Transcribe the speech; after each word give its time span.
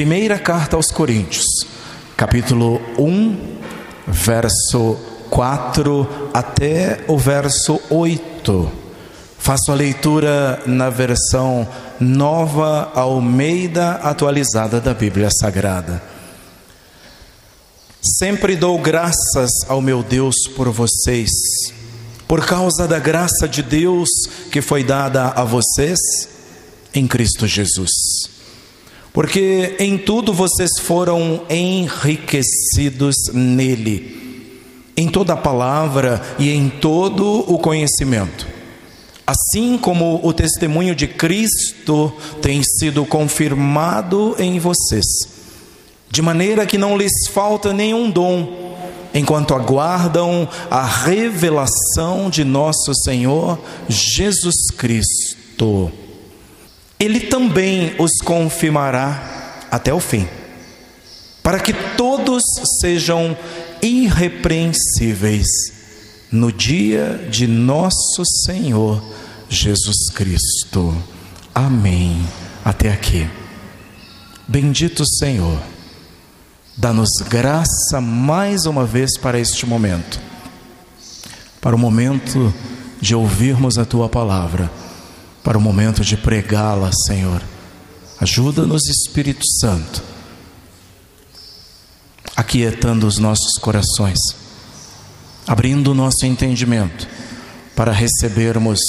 Primeira 0.00 0.38
carta 0.38 0.76
aos 0.76 0.86
Coríntios, 0.86 1.44
capítulo 2.16 2.80
1, 2.98 3.36
verso 4.08 4.96
4 5.28 6.30
até 6.32 7.04
o 7.06 7.18
verso 7.18 7.78
8. 7.90 8.72
Faço 9.38 9.70
a 9.70 9.74
leitura 9.74 10.62
na 10.64 10.88
versão 10.88 11.68
nova 12.00 12.90
Almeida 12.94 13.96
atualizada 13.96 14.80
da 14.80 14.94
Bíblia 14.94 15.28
Sagrada. 15.30 16.02
Sempre 18.00 18.56
dou 18.56 18.78
graças 18.78 19.50
ao 19.68 19.82
meu 19.82 20.02
Deus 20.02 20.48
por 20.56 20.70
vocês, 20.70 21.28
por 22.26 22.46
causa 22.46 22.88
da 22.88 22.98
graça 22.98 23.46
de 23.46 23.62
Deus 23.62 24.08
que 24.50 24.62
foi 24.62 24.82
dada 24.82 25.28
a 25.28 25.44
vocês 25.44 25.98
em 26.94 27.06
Cristo 27.06 27.46
Jesus. 27.46 28.09
Porque 29.12 29.74
em 29.78 29.98
tudo 29.98 30.32
vocês 30.32 30.78
foram 30.80 31.42
enriquecidos 31.50 33.16
nele, 33.32 34.52
em 34.96 35.08
toda 35.08 35.32
a 35.32 35.36
palavra 35.36 36.22
e 36.38 36.50
em 36.50 36.68
todo 36.68 37.44
o 37.52 37.58
conhecimento. 37.58 38.46
Assim 39.26 39.78
como 39.78 40.20
o 40.22 40.32
testemunho 40.32 40.94
de 40.94 41.06
Cristo 41.06 42.12
tem 42.40 42.62
sido 42.62 43.04
confirmado 43.04 44.34
em 44.38 44.58
vocês, 44.58 45.06
de 46.10 46.22
maneira 46.22 46.66
que 46.66 46.78
não 46.78 46.96
lhes 46.96 47.28
falta 47.32 47.72
nenhum 47.72 48.10
dom, 48.10 48.76
enquanto 49.12 49.54
aguardam 49.54 50.48
a 50.70 50.84
revelação 50.84 52.30
de 52.30 52.44
nosso 52.44 52.92
Senhor 52.94 53.58
Jesus 53.88 54.70
Cristo 54.76 55.92
ele 57.00 57.20
também 57.20 57.94
os 57.98 58.18
confirmará 58.22 59.66
até 59.70 59.92
o 59.92 59.98
fim, 59.98 60.28
para 61.42 61.58
que 61.58 61.72
todos 61.96 62.42
sejam 62.78 63.34
irrepreensíveis 63.80 65.46
no 66.30 66.52
dia 66.52 67.26
de 67.30 67.46
nosso 67.46 68.22
Senhor 68.44 69.02
Jesus 69.48 70.10
Cristo. 70.14 70.94
Amém. 71.54 72.22
Até 72.62 72.92
aqui. 72.92 73.26
Bendito 74.46 75.02
Senhor, 75.06 75.58
dá-nos 76.76 77.10
graça 77.26 78.00
mais 78.00 78.66
uma 78.66 78.84
vez 78.84 79.16
para 79.16 79.40
este 79.40 79.64
momento, 79.64 80.20
para 81.60 81.74
o 81.74 81.78
momento 81.78 82.52
de 83.00 83.14
ouvirmos 83.14 83.78
a 83.78 83.86
tua 83.86 84.08
palavra 84.08 84.70
para 85.42 85.58
o 85.58 85.60
momento 85.60 86.04
de 86.04 86.16
pregá-la, 86.16 86.90
Senhor. 87.06 87.42
Ajuda-nos, 88.20 88.86
Espírito 88.88 89.46
Santo, 89.60 90.02
aquietando 92.36 93.06
os 93.06 93.18
nossos 93.18 93.54
corações, 93.58 94.18
abrindo 95.46 95.92
o 95.92 95.94
nosso 95.94 96.26
entendimento 96.26 97.08
para 97.74 97.92
recebermos 97.92 98.80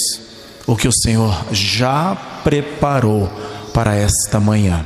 o 0.68 0.76
que 0.76 0.88
o 0.88 0.94
Senhor 0.94 1.46
já 1.52 2.16
preparou 2.44 3.28
para 3.74 3.96
esta 3.96 4.40
manhã. 4.40 4.86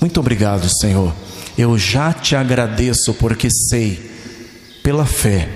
Muito 0.00 0.18
obrigado, 0.18 0.68
Senhor. 0.80 1.14
Eu 1.56 1.78
já 1.78 2.12
te 2.12 2.36
agradeço 2.36 3.14
porque 3.14 3.48
sei, 3.50 4.10
pela 4.82 5.06
fé, 5.06 5.48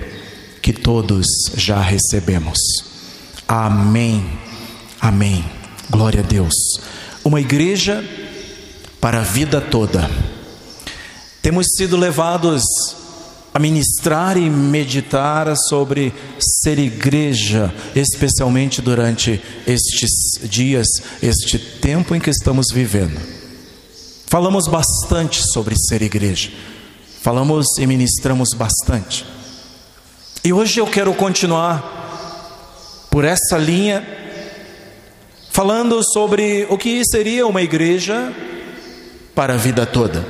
que 0.61 0.73
todos 0.73 1.25
já 1.55 1.81
recebemos. 1.81 2.57
Amém. 3.47 4.25
Amém. 5.01 5.43
Glória 5.89 6.19
a 6.19 6.23
Deus. 6.23 6.53
Uma 7.25 7.41
igreja 7.41 8.03
para 8.99 9.21
a 9.21 9.23
vida 9.23 9.59
toda. 9.59 10.07
Temos 11.41 11.65
sido 11.75 11.97
levados 11.97 12.63
a 13.51 13.57
ministrar 13.57 14.37
e 14.37 14.47
meditar 14.47 15.57
sobre 15.57 16.13
ser 16.39 16.77
igreja, 16.77 17.73
especialmente 17.95 18.79
durante 18.79 19.41
estes 19.65 20.39
dias, 20.43 20.87
este 21.21 21.57
tempo 21.57 22.13
em 22.13 22.19
que 22.19 22.29
estamos 22.29 22.67
vivendo. 22.71 23.19
Falamos 24.27 24.67
bastante 24.67 25.41
sobre 25.51 25.75
ser 25.75 26.03
igreja, 26.03 26.51
falamos 27.21 27.65
e 27.79 27.87
ministramos 27.87 28.53
bastante. 28.53 29.25
E 30.43 30.53
hoje 30.53 30.79
eu 30.79 30.85
quero 30.85 31.13
continuar 31.15 33.07
por 33.09 33.25
essa 33.25 33.57
linha 33.57 34.20
falando 35.51 36.01
sobre 36.01 36.65
o 36.69 36.77
que 36.77 37.03
seria 37.05 37.45
uma 37.45 37.61
igreja 37.61 38.33
para 39.35 39.53
a 39.53 39.57
vida 39.57 39.85
toda. 39.85 40.25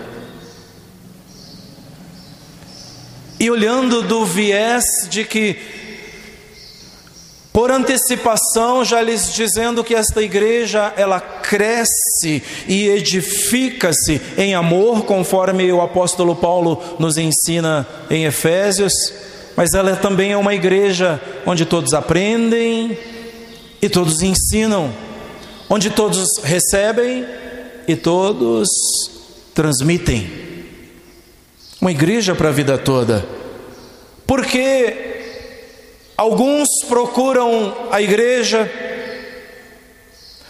E 3.39 3.49
olhando 3.49 4.01
do 4.01 4.25
viés 4.25 4.83
de 5.09 5.23
que, 5.23 5.57
por 7.53 7.69
antecipação, 7.69 8.83
já 8.83 9.01
lhes 9.01 9.31
dizendo 9.31 9.83
que 9.83 9.93
esta 9.93 10.23
igreja 10.23 10.91
ela 10.97 11.19
cresce 11.19 12.41
e 12.67 12.87
edifica-se 12.87 14.19
em 14.37 14.55
amor, 14.55 15.05
conforme 15.05 15.71
o 15.71 15.81
apóstolo 15.81 16.35
Paulo 16.35 16.81
nos 16.97 17.17
ensina 17.17 17.87
em 18.09 18.25
Efésios, 18.25 18.93
mas 19.55 19.73
ela 19.75 19.95
também 19.95 20.31
é 20.31 20.37
uma 20.37 20.55
igreja 20.55 21.21
onde 21.45 21.65
todos 21.65 21.93
aprendem 21.93 22.97
e 23.79 23.89
todos 23.89 24.21
ensinam 24.21 25.10
onde 25.73 25.89
todos 25.89 26.27
recebem 26.43 27.25
e 27.87 27.95
todos 27.95 28.67
transmitem. 29.55 30.29
Uma 31.79 31.91
igreja 31.91 32.35
para 32.35 32.49
a 32.49 32.51
vida 32.51 32.77
toda. 32.77 33.25
Porque 34.27 35.23
alguns 36.17 36.67
procuram 36.89 37.73
a 37.89 38.01
igreja, 38.01 38.69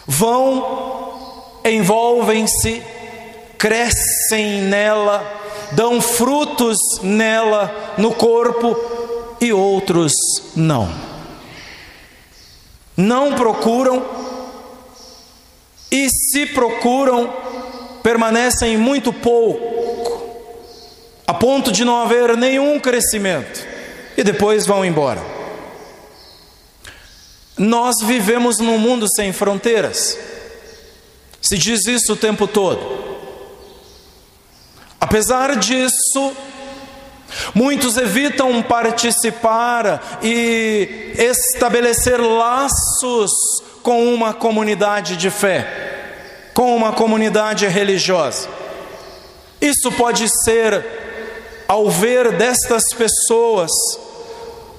vão, 0.04 1.60
envolvem-se, 1.64 2.82
crescem 3.56 4.62
nela, 4.62 5.24
dão 5.70 6.00
frutos 6.00 6.76
nela, 7.00 7.94
no 7.96 8.12
corpo, 8.12 8.76
e 9.40 9.52
outros 9.52 10.12
não. 10.56 10.92
Não 12.96 13.34
procuram 13.34 14.21
e 15.92 16.08
se 16.08 16.46
procuram, 16.46 17.30
permanecem 18.02 18.78
muito 18.78 19.12
pouco, 19.12 20.24
a 21.26 21.34
ponto 21.34 21.70
de 21.70 21.84
não 21.84 22.00
haver 22.00 22.34
nenhum 22.34 22.80
crescimento, 22.80 23.62
e 24.16 24.24
depois 24.24 24.66
vão 24.66 24.82
embora. 24.82 25.22
Nós 27.58 27.96
vivemos 28.02 28.58
num 28.58 28.78
mundo 28.78 29.06
sem 29.06 29.34
fronteiras, 29.34 30.18
se 31.42 31.58
diz 31.58 31.86
isso 31.86 32.14
o 32.14 32.16
tempo 32.16 32.48
todo. 32.48 33.02
Apesar 34.98 35.56
disso, 35.56 36.32
Muitos 37.54 37.96
evitam 37.96 38.62
participar 38.62 40.20
e 40.22 41.14
estabelecer 41.16 42.20
laços 42.20 43.30
com 43.82 44.12
uma 44.12 44.32
comunidade 44.32 45.16
de 45.16 45.30
fé, 45.30 45.66
com 46.54 46.74
uma 46.76 46.92
comunidade 46.92 47.66
religiosa. 47.66 48.48
Isso 49.60 49.90
pode 49.92 50.28
ser, 50.44 50.84
ao 51.68 51.90
ver 51.90 52.32
destas 52.32 52.84
pessoas, 52.96 53.70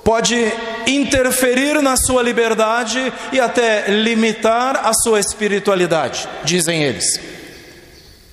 pode 0.04 0.52
interferir 0.86 1.82
na 1.82 1.96
sua 1.96 2.22
liberdade 2.22 3.14
e 3.32 3.40
até 3.40 3.86
limitar 3.88 4.86
a 4.86 4.94
sua 4.94 5.20
espiritualidade, 5.20 6.28
dizem 6.44 6.84
eles. 6.84 7.20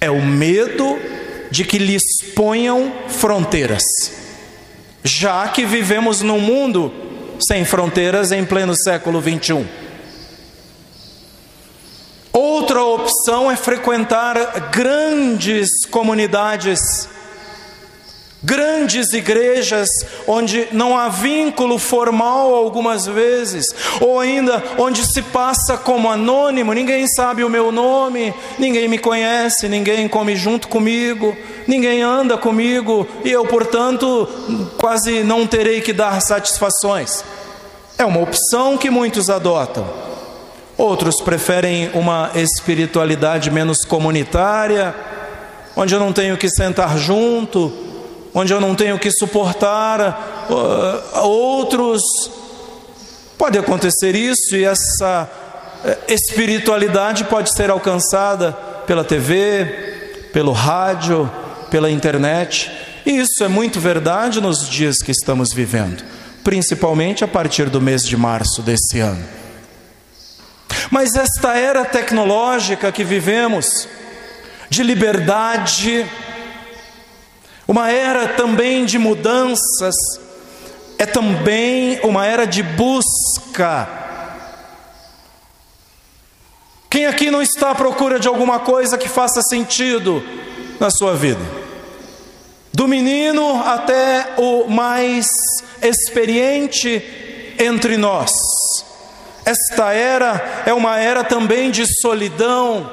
É 0.00 0.10
o 0.10 0.20
medo 0.20 0.98
de 1.50 1.64
que 1.64 1.78
lhes 1.78 2.02
ponham 2.34 2.92
fronteiras, 3.08 3.82
já 5.04 5.46
que 5.48 5.64
vivemos 5.64 6.20
num 6.20 6.40
mundo 6.40 6.92
sem 7.48 7.64
fronteiras 7.64 8.32
em 8.32 8.44
pleno 8.44 8.74
século 8.76 9.20
21. 9.20 9.89
Outra 12.32 12.82
opção 12.82 13.50
é 13.50 13.56
frequentar 13.56 14.36
grandes 14.70 15.68
comunidades, 15.90 17.08
grandes 18.40 19.12
igrejas, 19.12 19.88
onde 20.28 20.68
não 20.70 20.96
há 20.96 21.08
vínculo 21.08 21.76
formal 21.76 22.54
algumas 22.54 23.04
vezes, 23.04 23.66
ou 24.00 24.20
ainda 24.20 24.62
onde 24.78 25.04
se 25.12 25.22
passa 25.22 25.76
como 25.76 26.08
anônimo, 26.08 26.72
ninguém 26.72 27.06
sabe 27.08 27.42
o 27.42 27.50
meu 27.50 27.72
nome, 27.72 28.32
ninguém 28.60 28.86
me 28.86 28.98
conhece, 28.98 29.68
ninguém 29.68 30.08
come 30.08 30.36
junto 30.36 30.68
comigo, 30.68 31.36
ninguém 31.66 32.00
anda 32.00 32.38
comigo, 32.38 33.08
e 33.24 33.30
eu, 33.30 33.44
portanto, 33.44 34.28
quase 34.78 35.24
não 35.24 35.48
terei 35.48 35.80
que 35.80 35.92
dar 35.92 36.22
satisfações. 36.22 37.24
É 37.98 38.04
uma 38.04 38.20
opção 38.20 38.78
que 38.78 38.88
muitos 38.88 39.28
adotam. 39.28 40.09
Outros 40.80 41.16
preferem 41.20 41.90
uma 41.92 42.30
espiritualidade 42.34 43.50
menos 43.50 43.84
comunitária, 43.84 44.94
onde 45.76 45.94
eu 45.94 46.00
não 46.00 46.10
tenho 46.10 46.38
que 46.38 46.48
sentar 46.48 46.96
junto, 46.96 47.70
onde 48.32 48.54
eu 48.54 48.58
não 48.62 48.74
tenho 48.74 48.98
que 48.98 49.10
suportar 49.10 50.48
uh, 50.48 51.18
outros. 51.18 52.00
Pode 53.36 53.58
acontecer 53.58 54.14
isso 54.16 54.56
e 54.56 54.64
essa 54.64 55.28
uh, 55.84 55.88
espiritualidade 56.08 57.24
pode 57.24 57.54
ser 57.54 57.68
alcançada 57.68 58.52
pela 58.86 59.04
TV, 59.04 60.30
pelo 60.32 60.52
rádio, 60.52 61.30
pela 61.70 61.90
internet. 61.90 62.72
E 63.04 63.18
isso 63.18 63.44
é 63.44 63.48
muito 63.48 63.78
verdade 63.78 64.40
nos 64.40 64.66
dias 64.66 64.96
que 65.02 65.10
estamos 65.10 65.52
vivendo, 65.52 66.02
principalmente 66.42 67.22
a 67.22 67.28
partir 67.28 67.68
do 67.68 67.82
mês 67.82 68.00
de 68.00 68.16
março 68.16 68.62
desse 68.62 68.98
ano. 68.98 69.39
Mas 70.90 71.14
esta 71.14 71.56
era 71.56 71.84
tecnológica 71.84 72.92
que 72.92 73.04
vivemos, 73.04 73.88
de 74.68 74.82
liberdade, 74.82 76.06
uma 77.66 77.90
era 77.90 78.28
também 78.28 78.84
de 78.84 78.98
mudanças, 78.98 79.94
é 80.98 81.06
também 81.06 82.00
uma 82.02 82.26
era 82.26 82.46
de 82.46 82.62
busca. 82.62 83.88
Quem 86.88 87.06
aqui 87.06 87.30
não 87.30 87.40
está 87.40 87.70
à 87.70 87.74
procura 87.74 88.18
de 88.18 88.26
alguma 88.26 88.58
coisa 88.58 88.98
que 88.98 89.08
faça 89.08 89.40
sentido 89.42 90.22
na 90.80 90.90
sua 90.90 91.14
vida? 91.14 91.40
Do 92.72 92.88
menino 92.88 93.62
até 93.62 94.34
o 94.36 94.68
mais 94.68 95.28
experiente 95.80 97.54
entre 97.58 97.96
nós. 97.96 98.32
Esta 99.50 99.92
era 99.92 100.62
é 100.64 100.72
uma 100.72 100.96
era 101.00 101.24
também 101.24 101.72
de 101.72 101.84
solidão, 102.00 102.88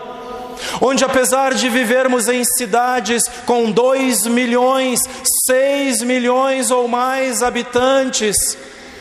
onde 0.81 1.05
apesar 1.05 1.53
de 1.53 1.69
vivermos 1.69 2.27
em 2.27 2.43
cidades 2.43 3.25
com 3.45 3.69
2 3.69 4.25
milhões, 4.25 5.01
6 5.45 6.01
milhões 6.01 6.71
ou 6.71 6.87
mais 6.87 7.43
habitantes, 7.43 8.57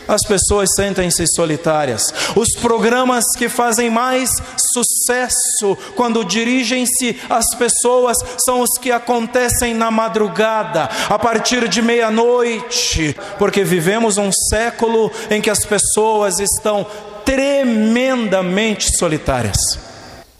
as 0.06 0.20
pessoas 0.28 0.68
sentem-se 0.76 1.26
solitárias. 1.28 2.02
Os 2.36 2.50
programas 2.60 3.24
que 3.34 3.48
fazem 3.48 3.88
mais 3.88 4.28
sucesso 4.74 5.78
quando 5.96 6.26
dirigem-se 6.26 7.18
às 7.30 7.54
pessoas 7.56 8.18
são 8.44 8.60
os 8.60 8.78
que 8.78 8.92
acontecem 8.92 9.72
na 9.72 9.90
madrugada, 9.90 10.90
a 11.08 11.18
partir 11.18 11.68
de 11.68 11.80
meia-noite, 11.80 13.16
porque 13.38 13.64
vivemos 13.64 14.18
um 14.18 14.30
século 14.30 15.10
em 15.30 15.40
que 15.40 15.48
as 15.48 15.64
pessoas 15.64 16.38
estão 16.38 16.86
tremendamente 17.26 18.96
solitárias. 18.96 19.58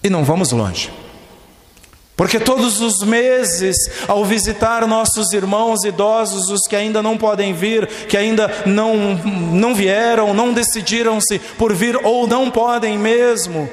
E 0.02 0.08
não 0.08 0.24
vamos 0.24 0.52
longe. 0.52 0.90
Porque 2.16 2.40
todos 2.40 2.80
os 2.80 3.02
meses, 3.02 3.76
ao 4.08 4.24
visitar 4.24 4.86
nossos 4.86 5.34
irmãos 5.34 5.84
idosos, 5.84 6.48
os 6.48 6.62
que 6.66 6.74
ainda 6.74 7.02
não 7.02 7.18
podem 7.18 7.52
vir, 7.52 7.86
que 8.08 8.16
ainda 8.16 8.50
não, 8.64 8.96
não 8.96 9.74
vieram, 9.74 10.32
não 10.32 10.54
decidiram-se 10.54 11.38
por 11.58 11.74
vir 11.74 11.94
ou 12.02 12.26
não 12.26 12.50
podem 12.50 12.96
mesmo, 12.96 13.68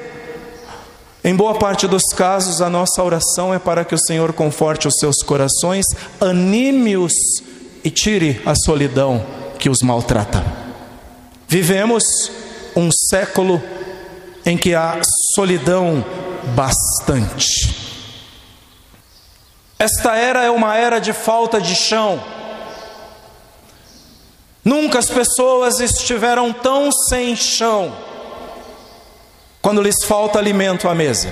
em 1.26 1.34
boa 1.34 1.54
parte 1.54 1.86
dos 1.86 2.02
casos, 2.14 2.60
a 2.60 2.68
nossa 2.68 3.02
oração 3.02 3.54
é 3.54 3.58
para 3.58 3.82
que 3.82 3.94
o 3.94 3.98
Senhor 3.98 4.34
conforte 4.34 4.86
os 4.86 4.96
seus 4.98 5.22
corações, 5.22 5.86
anime-os 6.20 7.14
e 7.82 7.88
tire 7.88 8.42
a 8.44 8.54
solidão 8.54 9.24
que 9.58 9.70
os 9.70 9.80
maltrata. 9.80 10.44
Vivemos 11.48 12.04
um 12.76 12.90
século 12.90 13.62
em 14.44 14.56
que 14.56 14.74
há 14.74 15.00
solidão 15.34 16.04
bastante. 16.54 17.74
Esta 19.78 20.16
era 20.16 20.42
é 20.42 20.50
uma 20.50 20.76
era 20.76 20.98
de 20.98 21.12
falta 21.12 21.60
de 21.60 21.74
chão. 21.74 22.22
Nunca 24.64 24.98
as 24.98 25.10
pessoas 25.10 25.80
estiveram 25.80 26.52
tão 26.52 26.90
sem 26.90 27.36
chão 27.36 27.94
quando 29.60 29.82
lhes 29.82 30.04
falta 30.04 30.38
alimento 30.38 30.88
à 30.88 30.94
mesa. 30.94 31.28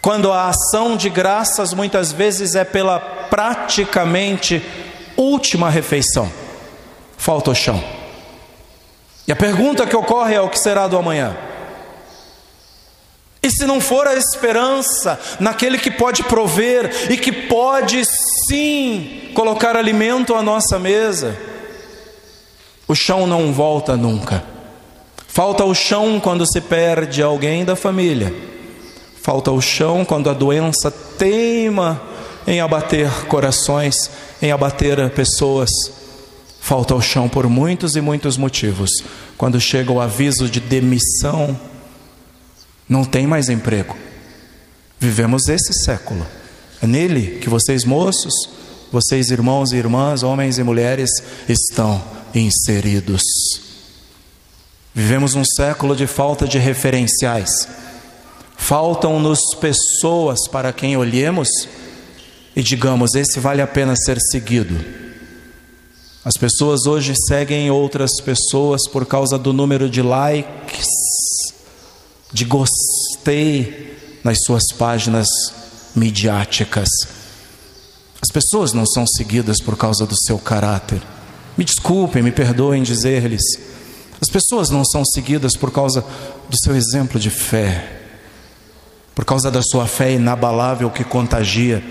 Quando 0.00 0.30
a 0.30 0.48
ação 0.48 0.96
de 0.96 1.08
graças 1.08 1.72
muitas 1.72 2.12
vezes 2.12 2.54
é 2.54 2.64
pela 2.64 3.00
praticamente 3.00 4.62
última 5.16 5.70
refeição. 5.70 6.30
Falta 7.16 7.50
o 7.50 7.54
chão. 7.54 8.03
E 9.26 9.32
a 9.32 9.36
pergunta 9.36 9.86
que 9.86 9.96
ocorre 9.96 10.34
é: 10.34 10.40
o 10.40 10.48
que 10.48 10.58
será 10.58 10.86
do 10.86 10.96
amanhã? 10.96 11.36
E 13.42 13.50
se 13.50 13.66
não 13.66 13.78
for 13.78 14.06
a 14.06 14.14
esperança 14.14 15.20
naquele 15.38 15.76
que 15.76 15.90
pode 15.90 16.22
prover 16.22 17.10
e 17.10 17.16
que 17.18 17.30
pode 17.30 18.02
sim 18.48 19.30
colocar 19.34 19.76
alimento 19.76 20.34
à 20.34 20.42
nossa 20.42 20.78
mesa, 20.78 21.36
o 22.88 22.94
chão 22.94 23.26
não 23.26 23.52
volta 23.52 23.98
nunca. 23.98 24.42
Falta 25.28 25.62
o 25.64 25.74
chão 25.74 26.18
quando 26.20 26.50
se 26.50 26.60
perde 26.60 27.22
alguém 27.22 27.66
da 27.66 27.76
família. 27.76 28.34
Falta 29.22 29.50
o 29.50 29.60
chão 29.60 30.04
quando 30.06 30.30
a 30.30 30.32
doença 30.32 30.90
teima 30.90 32.00
em 32.46 32.60
abater 32.60 33.10
corações, 33.26 34.10
em 34.40 34.52
abater 34.52 35.10
pessoas. 35.10 35.70
Falta 36.64 36.94
o 36.94 37.02
chão 37.02 37.28
por 37.28 37.46
muitos 37.46 37.94
e 37.94 38.00
muitos 38.00 38.38
motivos. 38.38 38.88
Quando 39.36 39.60
chega 39.60 39.92
o 39.92 40.00
aviso 40.00 40.48
de 40.48 40.60
demissão, 40.60 41.60
não 42.88 43.04
tem 43.04 43.26
mais 43.26 43.50
emprego. 43.50 43.94
Vivemos 44.98 45.46
esse 45.50 45.74
século. 45.84 46.26
É 46.80 46.86
nele 46.86 47.38
que 47.38 47.50
vocês 47.50 47.84
moços, 47.84 48.32
vocês 48.90 49.30
irmãos 49.30 49.72
e 49.72 49.76
irmãs, 49.76 50.22
homens 50.22 50.56
e 50.56 50.62
mulheres, 50.62 51.10
estão 51.46 52.02
inseridos. 52.34 53.22
Vivemos 54.94 55.34
um 55.34 55.44
século 55.44 55.94
de 55.94 56.06
falta 56.06 56.48
de 56.48 56.56
referenciais. 56.56 57.68
Faltam-nos 58.56 59.54
pessoas 59.60 60.48
para 60.48 60.72
quem 60.72 60.96
olhemos 60.96 61.50
e 62.56 62.62
digamos: 62.62 63.14
esse 63.14 63.38
vale 63.38 63.60
a 63.60 63.66
pena 63.66 63.94
ser 63.94 64.18
seguido. 64.18 65.03
As 66.24 66.38
pessoas 66.38 66.86
hoje 66.86 67.12
seguem 67.28 67.70
outras 67.70 68.18
pessoas 68.18 68.88
por 68.88 69.04
causa 69.04 69.36
do 69.36 69.52
número 69.52 69.90
de 69.90 70.00
likes 70.00 70.86
de 72.32 72.46
gostei 72.46 73.94
nas 74.24 74.38
suas 74.42 74.64
páginas 74.78 75.28
midiáticas. 75.94 76.88
As 78.22 78.30
pessoas 78.30 78.72
não 78.72 78.86
são 78.86 79.06
seguidas 79.06 79.60
por 79.60 79.76
causa 79.76 80.06
do 80.06 80.16
seu 80.16 80.38
caráter. 80.38 81.02
Me 81.58 81.64
desculpem, 81.64 82.22
me 82.22 82.32
perdoem 82.32 82.82
dizer-lhes. 82.82 83.44
As 84.18 84.30
pessoas 84.30 84.70
não 84.70 84.82
são 84.82 85.04
seguidas 85.04 85.54
por 85.54 85.70
causa 85.70 86.02
do 86.48 86.56
seu 86.56 86.74
exemplo 86.74 87.20
de 87.20 87.28
fé, 87.28 88.00
por 89.14 89.26
causa 89.26 89.50
da 89.50 89.60
sua 89.60 89.86
fé 89.86 90.12
inabalável 90.12 90.90
que 90.90 91.04
contagia. 91.04 91.84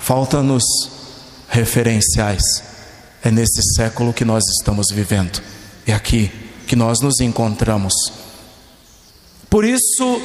Falta-nos 0.00 0.64
referenciais. 1.46 2.69
É 3.22 3.30
nesse 3.30 3.60
século 3.74 4.12
que 4.12 4.24
nós 4.24 4.44
estamos 4.58 4.86
vivendo. 4.90 5.42
É 5.86 5.92
aqui 5.92 6.30
que 6.66 6.74
nós 6.74 7.00
nos 7.00 7.20
encontramos. 7.20 7.92
Por 9.50 9.64
isso, 9.64 10.22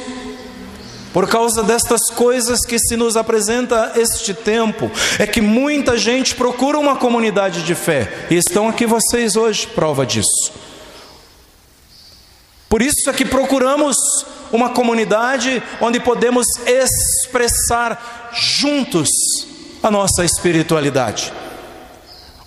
por 1.12 1.28
causa 1.28 1.62
destas 1.62 2.08
coisas 2.10 2.60
que 2.64 2.78
se 2.78 2.96
nos 2.96 3.16
apresenta 3.16 3.92
este 3.96 4.32
tempo, 4.32 4.90
é 5.18 5.26
que 5.26 5.40
muita 5.40 5.98
gente 5.98 6.34
procura 6.34 6.78
uma 6.78 6.96
comunidade 6.96 7.64
de 7.64 7.74
fé, 7.74 8.26
e 8.30 8.36
estão 8.36 8.68
aqui 8.68 8.86
vocês 8.86 9.34
hoje, 9.34 9.66
prova 9.66 10.06
disso. 10.06 10.52
Por 12.68 12.80
isso 12.80 13.10
é 13.10 13.12
que 13.12 13.24
procuramos 13.24 13.96
uma 14.52 14.70
comunidade 14.70 15.62
onde 15.80 15.98
podemos 15.98 16.46
expressar 16.66 18.30
juntos 18.32 19.08
a 19.82 19.90
nossa 19.90 20.24
espiritualidade. 20.24 21.32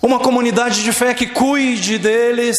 Uma 0.02 0.18
comunidade 0.18 0.82
de 0.82 0.92
fé 0.92 1.12
que 1.12 1.26
cuide 1.26 1.98
deles, 1.98 2.56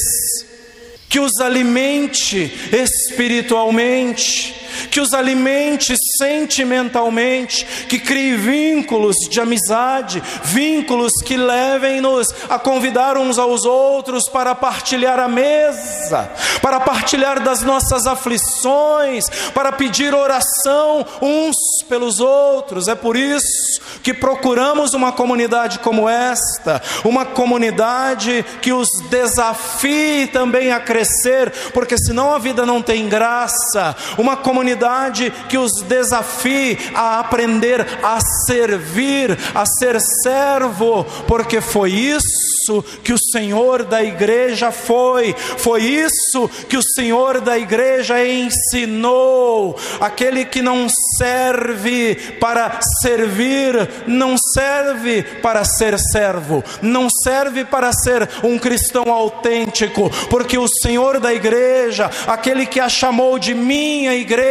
que 1.09 1.19
os 1.19 1.39
alimente 1.41 2.51
espiritualmente, 2.71 4.53
que 4.89 4.99
os 4.99 5.13
alimente 5.13 5.95
sentimentalmente, 6.17 7.65
que 7.87 7.99
crie 7.99 8.35
vínculos 8.35 9.15
de 9.29 9.39
amizade, 9.39 10.21
vínculos 10.43 11.13
que 11.23 11.37
levem-nos 11.37 12.33
a 12.49 12.57
convidar 12.59 13.17
uns 13.17 13.37
aos 13.37 13.65
outros 13.65 14.27
para 14.27 14.55
partilhar 14.55 15.19
a 15.19 15.27
mesa, 15.27 16.29
para 16.61 16.79
partilhar 16.79 17.41
das 17.41 17.61
nossas 17.61 18.05
aflições, 18.05 19.25
para 19.53 19.71
pedir 19.71 20.13
oração 20.13 21.05
uns 21.21 21.55
pelos 21.87 22.19
outros. 22.19 22.87
É 22.87 22.95
por 22.95 23.15
isso 23.15 23.81
que 24.03 24.13
procuramos 24.13 24.93
uma 24.93 25.11
comunidade 25.11 25.79
como 25.79 26.09
esta, 26.09 26.81
uma 27.03 27.25
comunidade 27.25 28.45
que 28.61 28.73
os 28.73 28.87
desafie 29.09 30.27
também 30.27 30.71
a 30.71 30.79
crescer, 30.79 31.51
porque 31.73 31.97
senão 31.97 32.33
a 32.33 32.39
vida 32.39 32.65
não 32.65 32.81
tem 32.81 33.07
graça, 33.07 33.95
uma 34.17 34.35
comunidade 34.35 34.60
comunidade 34.61 35.33
que 35.49 35.57
os 35.57 35.81
desafie 35.81 36.77
a 36.93 37.19
aprender 37.19 37.81
a 38.03 38.19
servir, 38.45 39.35
a 39.55 39.65
ser 39.65 39.99
servo, 39.99 41.03
porque 41.27 41.59
foi 41.59 41.91
isso 41.91 42.83
que 43.03 43.11
o 43.11 43.17
Senhor 43.17 43.83
da 43.83 44.03
igreja 44.03 44.71
foi, 44.71 45.33
foi 45.33 45.81
isso 45.81 46.47
que 46.69 46.77
o 46.77 46.83
Senhor 46.83 47.41
da 47.41 47.57
igreja 47.57 48.23
ensinou. 48.23 49.75
Aquele 49.99 50.45
que 50.45 50.61
não 50.61 50.87
serve 51.17 52.15
para 52.39 52.79
servir, 53.01 53.89
não 54.05 54.35
serve 54.37 55.23
para 55.41 55.63
ser 55.63 55.97
servo, 55.97 56.63
não 56.83 57.07
serve 57.09 57.65
para 57.65 57.91
ser 57.91 58.29
um 58.43 58.59
cristão 58.59 59.11
autêntico, 59.11 60.11
porque 60.29 60.57
o 60.57 60.67
Senhor 60.67 61.19
da 61.19 61.33
igreja, 61.33 62.11
aquele 62.27 62.67
que 62.67 62.79
a 62.79 62.87
chamou 62.87 63.39
de 63.39 63.55
minha 63.55 64.13
igreja 64.13 64.50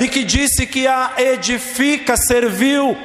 e 0.00 0.08
que 0.08 0.24
disse 0.24 0.66
que 0.66 0.86
a 0.86 1.12
edifica, 1.18 2.16
serviu. 2.16 2.96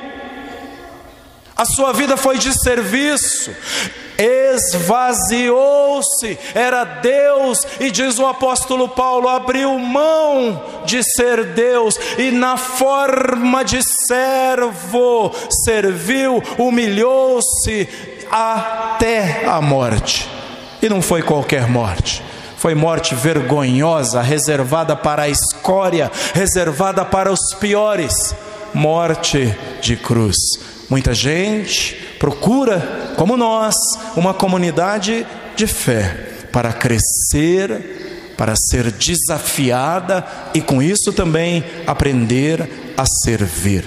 A 1.56 1.66
sua 1.66 1.92
vida 1.92 2.16
foi 2.16 2.38
de 2.38 2.54
serviço, 2.54 3.52
esvaziou-se, 4.16 6.38
era 6.54 6.84
Deus, 6.84 7.66
e 7.80 7.90
diz 7.90 8.20
o 8.20 8.28
apóstolo 8.28 8.90
Paulo: 8.90 9.28
abriu 9.28 9.80
mão 9.80 10.84
de 10.86 11.02
ser 11.04 11.46
Deus. 11.46 12.00
E, 12.20 12.30
na 12.30 12.58
forma 12.58 13.66
de 13.66 13.82
servo, 13.82 15.32
serviu, 15.66 16.44
humilhou-se 16.60 17.90
até 18.30 19.48
a 19.48 19.60
morte, 19.60 20.30
e 20.80 20.88
não 20.88 21.02
foi 21.02 21.24
qualquer 21.24 21.68
morte 21.68 22.22
foi 22.58 22.76
morte 22.76 23.16
vergonhosa, 23.16 24.22
reservada 24.22 24.96
para 24.96 25.24
a 25.24 25.30
escória, 25.30 26.12
reservada 26.34 27.06
para 27.06 27.32
os 27.32 27.54
piores 27.60 28.36
morte 28.74 29.56
de 29.82 29.96
cruz. 29.96 30.36
Muita 30.90 31.14
gente 31.14 31.96
procura, 32.20 33.14
como 33.18 33.38
nós, 33.38 33.76
uma 34.16 34.34
comunidade 34.34 35.26
de 35.56 35.68
fé 35.68 36.48
para 36.52 36.72
crescer, 36.72 38.34
para 38.38 38.56
ser 38.56 38.92
desafiada 38.92 40.26
e 40.54 40.62
com 40.62 40.82
isso 40.82 41.12
também 41.12 41.64
aprender 41.86 42.94
a 42.96 43.06
servir. 43.24 43.84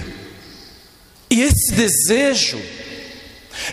E 1.29 1.41
esse 1.41 1.73
desejo 1.73 2.59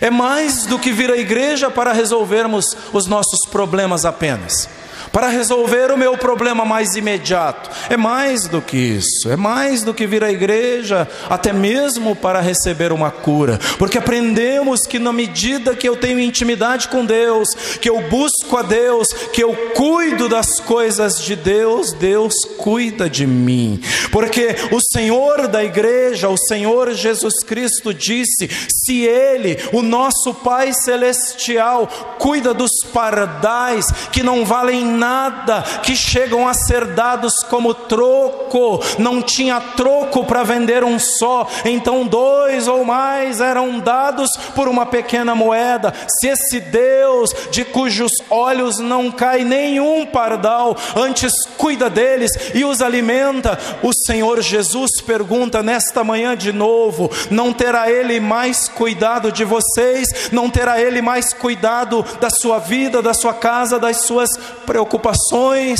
é 0.01 0.09
mais 0.09 0.65
do 0.65 0.79
que 0.79 0.91
vir 0.91 1.11
à 1.11 1.17
igreja 1.17 1.69
para 1.69 1.93
resolvermos 1.93 2.75
os 2.93 3.05
nossos 3.05 3.41
problemas 3.49 4.05
apenas 4.05 4.78
para 5.11 5.27
resolver 5.27 5.91
o 5.91 5.97
meu 5.97 6.17
problema 6.17 6.65
mais 6.65 6.95
imediato. 6.95 7.69
É 7.89 7.97
mais 7.97 8.47
do 8.47 8.61
que 8.61 8.77
isso, 8.77 9.29
é 9.29 9.35
mais 9.35 9.83
do 9.83 9.93
que 9.93 10.07
vir 10.07 10.23
à 10.23 10.31
igreja, 10.31 11.07
até 11.29 11.51
mesmo 11.51 12.15
para 12.15 12.39
receber 12.39 12.91
uma 12.91 13.11
cura, 13.11 13.59
porque 13.77 13.97
aprendemos 13.97 14.81
que 14.85 14.99
na 14.99 15.11
medida 15.11 15.75
que 15.75 15.87
eu 15.87 15.95
tenho 15.95 16.19
intimidade 16.19 16.87
com 16.87 17.05
Deus, 17.05 17.49
que 17.81 17.89
eu 17.89 18.01
busco 18.09 18.57
a 18.57 18.61
Deus, 18.61 19.11
que 19.33 19.43
eu 19.43 19.53
cuido 19.75 20.29
das 20.29 20.59
coisas 20.59 21.21
de 21.21 21.35
Deus, 21.35 21.93
Deus 21.93 22.33
cuida 22.57 23.09
de 23.09 23.25
mim, 23.25 23.81
porque 24.11 24.55
o 24.71 24.79
Senhor 24.81 25.47
da 25.47 25.63
igreja, 25.63 26.29
o 26.29 26.37
Senhor 26.37 26.93
Jesus 26.93 27.43
Cristo 27.45 27.93
disse: 27.93 28.49
se 28.69 29.01
Ele, 29.01 29.57
o 29.71 29.81
nosso 29.81 30.33
Pai 30.33 30.73
Celestial, 30.73 31.87
cuida 32.17 32.53
dos 32.53 32.71
pardais 32.93 33.85
que 34.11 34.23
não 34.23 34.45
valem 34.45 34.98
nada, 34.99 35.63
que 35.81 35.95
chegam 35.95 36.47
a 36.47 36.53
ser 36.53 36.85
dados 36.87 37.33
como 37.49 37.73
troco, 37.73 38.83
não 38.97 39.21
tinha 39.21 39.59
troco 39.59 40.25
para 40.25 40.43
vender 40.43 40.83
um 40.83 40.99
só, 40.99 41.47
então 41.65 42.05
dois 42.05 42.67
ou 42.67 42.83
mais 42.83 43.39
eram 43.39 43.79
dados 43.79 44.29
por 44.53 44.67
uma 44.67 44.85
pequena 44.85 45.33
moeda. 45.33 45.93
Se 46.19 46.27
esse 46.27 46.59
Deus, 46.59 47.33
de 47.49 47.63
cujos 47.63 48.11
olhos 48.29 48.79
não 48.79 49.09
cai 49.11 49.43
nenhum 49.43 50.05
pardal, 50.05 50.75
antes 50.95 51.33
cuida 51.57 51.89
deles 51.89 52.31
e 52.53 52.65
os 52.65 52.81
alimenta, 52.81 53.57
o 53.81 53.93
Senhor 53.93 54.41
Jesus 54.41 54.99
pergunta 55.01 55.63
nesta 55.63 56.03
manhã 56.03 56.35
de 56.35 56.51
novo: 56.51 57.09
não 57.31 57.53
terá 57.53 57.89
Ele 57.89 58.19
mais 58.19 58.67
cuidado 58.67 59.31
de 59.31 59.45
vocês? 59.45 60.29
Não 60.31 60.49
terá 60.49 60.81
Ele 60.81 61.01
mais 61.01 61.33
cuidado 61.33 62.05
da 62.19 62.29
sua 62.29 62.59
vida, 62.59 63.01
da 63.01 63.13
sua 63.13 63.33
casa, 63.33 63.79
das 63.79 64.01
suas 64.01 64.29
preocupações? 64.65 64.88
Preocupações, 64.89 65.79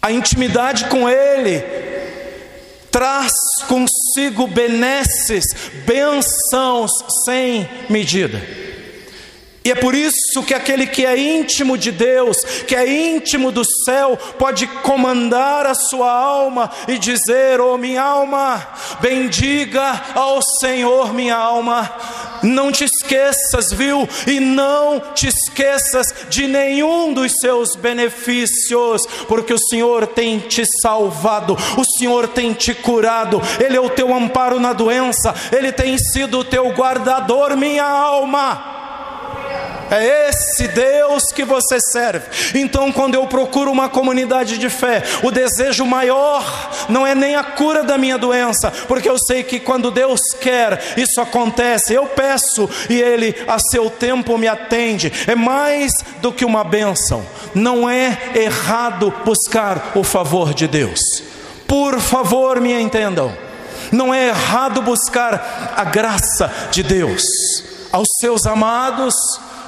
a 0.00 0.12
intimidade 0.12 0.84
com 0.84 1.08
Ele, 1.08 1.62
traz 2.90 3.32
consigo 3.66 4.46
benesses, 4.46 5.44
bênçãos 5.86 6.90
sem 7.24 7.68
medida. 7.88 8.40
E 9.64 9.70
é 9.70 9.74
por 9.74 9.94
isso 9.94 10.42
que 10.46 10.52
aquele 10.52 10.86
que 10.86 11.06
é 11.06 11.18
íntimo 11.18 11.78
de 11.78 11.90
Deus, 11.90 12.36
que 12.68 12.76
é 12.76 12.86
íntimo 12.86 13.50
do 13.50 13.64
céu, 13.64 14.14
pode 14.38 14.66
comandar 14.66 15.64
a 15.64 15.74
sua 15.74 16.12
alma 16.12 16.70
e 16.86 16.98
dizer: 16.98 17.62
Oh, 17.62 17.78
minha 17.78 18.02
alma, 18.02 18.62
bendiga 19.00 20.02
ao 20.14 20.42
Senhor, 20.60 21.14
minha 21.14 21.34
alma. 21.34 21.90
Não 22.42 22.70
te 22.70 22.84
esqueças, 22.84 23.72
viu? 23.72 24.06
E 24.26 24.38
não 24.38 25.00
te 25.14 25.28
esqueças 25.28 26.08
de 26.28 26.46
nenhum 26.46 27.14
dos 27.14 27.32
seus 27.40 27.74
benefícios, 27.74 29.06
porque 29.26 29.54
o 29.54 29.58
Senhor 29.58 30.06
tem 30.08 30.40
te 30.40 30.62
salvado, 30.82 31.56
o 31.78 31.84
Senhor 31.98 32.28
tem 32.28 32.52
te 32.52 32.74
curado, 32.74 33.40
Ele 33.58 33.78
é 33.78 33.80
o 33.80 33.88
teu 33.88 34.14
amparo 34.14 34.60
na 34.60 34.74
doença, 34.74 35.34
Ele 35.50 35.72
tem 35.72 35.96
sido 35.96 36.40
o 36.40 36.44
teu 36.44 36.68
guardador, 36.68 37.56
minha 37.56 37.86
alma. 37.86 38.73
É 39.90 40.28
esse 40.28 40.68
Deus 40.68 41.24
que 41.32 41.44
você 41.44 41.78
serve. 41.80 42.26
Então, 42.58 42.90
quando 42.90 43.14
eu 43.14 43.26
procuro 43.26 43.70
uma 43.70 43.88
comunidade 43.88 44.58
de 44.58 44.68
fé, 44.68 45.02
o 45.22 45.30
desejo 45.30 45.84
maior 45.84 46.44
não 46.88 47.06
é 47.06 47.14
nem 47.14 47.36
a 47.36 47.44
cura 47.44 47.82
da 47.82 47.98
minha 47.98 48.18
doença, 48.18 48.70
porque 48.88 49.08
eu 49.08 49.18
sei 49.18 49.42
que 49.42 49.60
quando 49.60 49.90
Deus 49.90 50.20
quer, 50.40 50.94
isso 50.96 51.20
acontece. 51.20 51.92
Eu 51.92 52.06
peço 52.06 52.68
e 52.88 53.00
Ele, 53.00 53.34
a 53.46 53.58
seu 53.58 53.90
tempo, 53.90 54.38
me 54.38 54.48
atende. 54.48 55.12
É 55.26 55.34
mais 55.34 55.92
do 56.20 56.32
que 56.32 56.44
uma 56.44 56.64
bênção. 56.64 57.24
Não 57.54 57.88
é 57.88 58.18
errado 58.34 59.12
buscar 59.24 59.92
o 59.94 60.02
favor 60.02 60.54
de 60.54 60.66
Deus. 60.66 61.00
Por 61.66 62.00
favor, 62.00 62.60
me 62.60 62.72
entendam. 62.72 63.36
Não 63.92 64.12
é 64.12 64.28
errado 64.28 64.82
buscar 64.82 65.74
a 65.76 65.84
graça 65.84 66.50
de 66.70 66.82
Deus 66.82 67.22
aos 67.92 68.08
seus 68.18 68.44
amados 68.44 69.14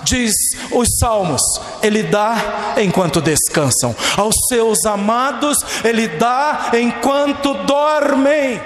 diz 0.07 0.33
os 0.71 0.89
salmos, 0.99 1.43
ele 1.83 2.05
dá 2.05 2.75
enquanto 2.79 3.21
descansam, 3.21 3.95
aos 4.17 4.35
seus 4.49 4.87
amados 4.87 5.59
ele 5.85 6.07
dá 6.09 6.71
enquanto 6.73 7.53
dormem. 7.65 8.61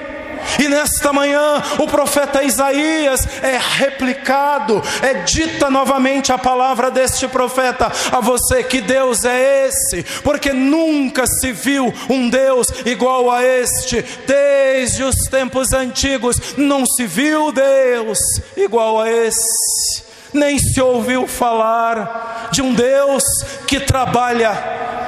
E 0.58 0.68
nesta 0.68 1.12
manhã 1.12 1.62
o 1.78 1.86
profeta 1.86 2.42
Isaías 2.42 3.26
é 3.42 3.58
replicado, 3.58 4.82
é 5.02 5.22
dita 5.22 5.70
novamente 5.70 6.32
a 6.32 6.38
palavra 6.38 6.90
deste 6.90 7.28
profeta 7.28 7.92
a 8.10 8.20
você 8.20 8.62
que 8.64 8.80
Deus 8.80 9.24
é 9.24 9.66
esse, 9.66 10.02
porque 10.22 10.52
nunca 10.52 11.26
se 11.26 11.52
viu 11.52 11.92
um 12.08 12.28
Deus 12.28 12.68
igual 12.86 13.30
a 13.30 13.44
este, 13.44 14.02
desde 14.26 15.04
os 15.04 15.16
tempos 15.30 15.72
antigos 15.72 16.36
não 16.56 16.86
se 16.86 17.06
viu 17.06 17.52
Deus 17.52 18.18
igual 18.56 19.00
a 19.00 19.10
esse 19.10 20.09
nem 20.32 20.58
se 20.58 20.80
ouviu 20.80 21.26
falar 21.26 22.48
de 22.52 22.62
um 22.62 22.74
Deus 22.74 23.22
que 23.66 23.80
trabalha 23.80 24.52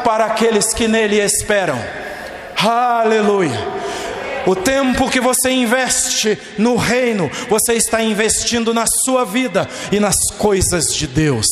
para 0.05 0.27
aqueles 0.27 0.73
que 0.73 0.89
nele 0.89 1.21
esperam. 1.21 1.79
Aleluia. 2.57 3.83
O 4.47 4.57
tempo 4.57 5.09
que 5.09 5.21
você 5.21 5.51
investe 5.51 6.37
no 6.59 6.77
reino, 6.77 7.31
você 7.49 7.75
está 7.75 8.03
investindo 8.03 8.75
na 8.75 8.85
sua 9.05 9.25
vida 9.25 9.69
e 9.93 10.01
nas 10.01 10.17
coisas 10.37 10.95
de 10.95 11.07
Deus. 11.07 11.47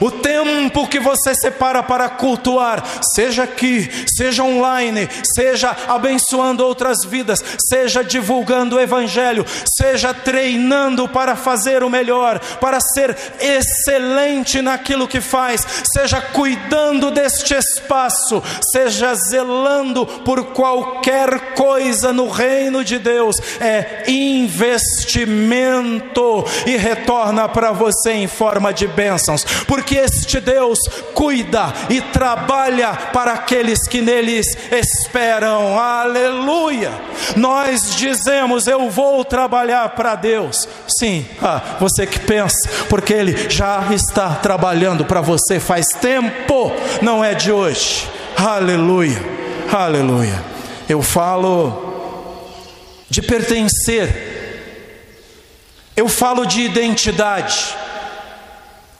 O 0.00 0.10
tempo 0.10 0.86
que 0.88 0.98
você 0.98 1.34
separa 1.34 1.82
para 1.82 2.08
cultuar, 2.08 2.82
seja 3.14 3.44
aqui, 3.44 3.90
seja 4.16 4.42
online, 4.42 5.08
seja 5.34 5.76
abençoando 5.88 6.64
outras 6.64 7.04
vidas, 7.04 7.42
seja 7.68 8.02
divulgando 8.02 8.76
o 8.76 8.80
Evangelho, 8.80 9.44
seja 9.76 10.12
treinando 10.14 11.08
para 11.08 11.36
fazer 11.36 11.82
o 11.82 11.90
melhor, 11.90 12.38
para 12.60 12.80
ser 12.80 13.16
excelente 13.40 14.60
naquilo 14.62 15.08
que 15.08 15.20
faz, 15.20 15.66
seja 15.92 16.20
cuidando 16.20 17.10
deste 17.10 17.54
espaço, 17.54 18.42
seja 18.72 19.14
zelando 19.14 20.06
por 20.06 20.46
qualquer 20.52 21.54
coisa 21.54 22.12
no 22.12 22.28
reino 22.28 22.84
de 22.84 22.98
Deus, 22.98 23.36
é 23.60 24.04
investimento 24.08 25.02
e 26.66 26.76
retorna 26.76 27.48
para 27.48 27.72
você 27.72 28.12
em 28.12 28.26
forma 28.26 28.72
de 28.72 28.86
bênçãos 28.86 29.44
porque 29.66 29.96
este 29.96 30.40
Deus 30.40 30.78
cuida 31.14 31.72
e 31.88 32.00
trabalha 32.00 32.92
para 33.12 33.32
aqueles 33.32 33.86
que 33.88 34.00
neles 34.00 34.46
esperam. 34.70 35.78
Aleluia! 35.78 36.92
Nós 37.36 37.94
dizemos: 37.96 38.66
Eu 38.66 38.90
vou 38.90 39.24
trabalhar 39.24 39.88
para 39.90 40.14
Deus. 40.14 40.68
Sim, 40.88 41.26
ah, 41.42 41.76
você 41.80 42.06
que 42.06 42.20
pensa, 42.20 42.68
porque 42.88 43.12
Ele 43.12 43.50
já 43.50 43.88
está 43.92 44.34
trabalhando 44.36 45.04
para 45.04 45.20
você 45.20 45.58
faz 45.58 45.86
tempo, 46.00 46.72
não 47.00 47.24
é 47.24 47.34
de 47.34 47.52
hoje. 47.52 48.08
Aleluia, 48.36 49.22
aleluia. 49.72 50.42
Eu 50.88 51.02
falo 51.02 51.90
de 53.08 53.22
pertencer 53.22 54.32
eu 55.96 56.08
falo 56.08 56.46
de 56.46 56.62
identidade. 56.62 57.76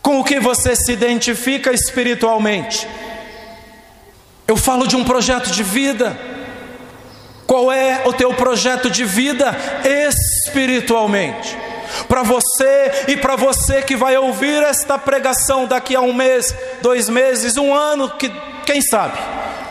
Com 0.02 0.18
o 0.18 0.24
que 0.24 0.40
você 0.40 0.74
se 0.74 0.92
identifica 0.92 1.72
espiritualmente? 1.72 2.86
Eu 4.48 4.56
falo 4.56 4.86
de 4.86 4.96
um 4.96 5.04
projeto 5.04 5.50
de 5.50 5.62
vida. 5.62 6.18
Qual 7.46 7.70
é 7.70 8.02
o 8.04 8.12
teu 8.12 8.34
projeto 8.34 8.90
de 8.90 9.04
vida 9.04 9.56
espiritualmente? 9.84 11.56
Para 12.08 12.22
você 12.22 13.04
e 13.08 13.16
para 13.16 13.36
você 13.36 13.82
que 13.82 13.94
vai 13.94 14.16
ouvir 14.16 14.62
esta 14.62 14.98
pregação 14.98 15.66
daqui 15.66 15.94
a 15.94 16.00
um 16.00 16.12
mês, 16.12 16.54
dois 16.80 17.08
meses, 17.08 17.56
um 17.56 17.72
ano, 17.74 18.10
que, 18.10 18.30
quem 18.66 18.80
sabe? 18.80 19.18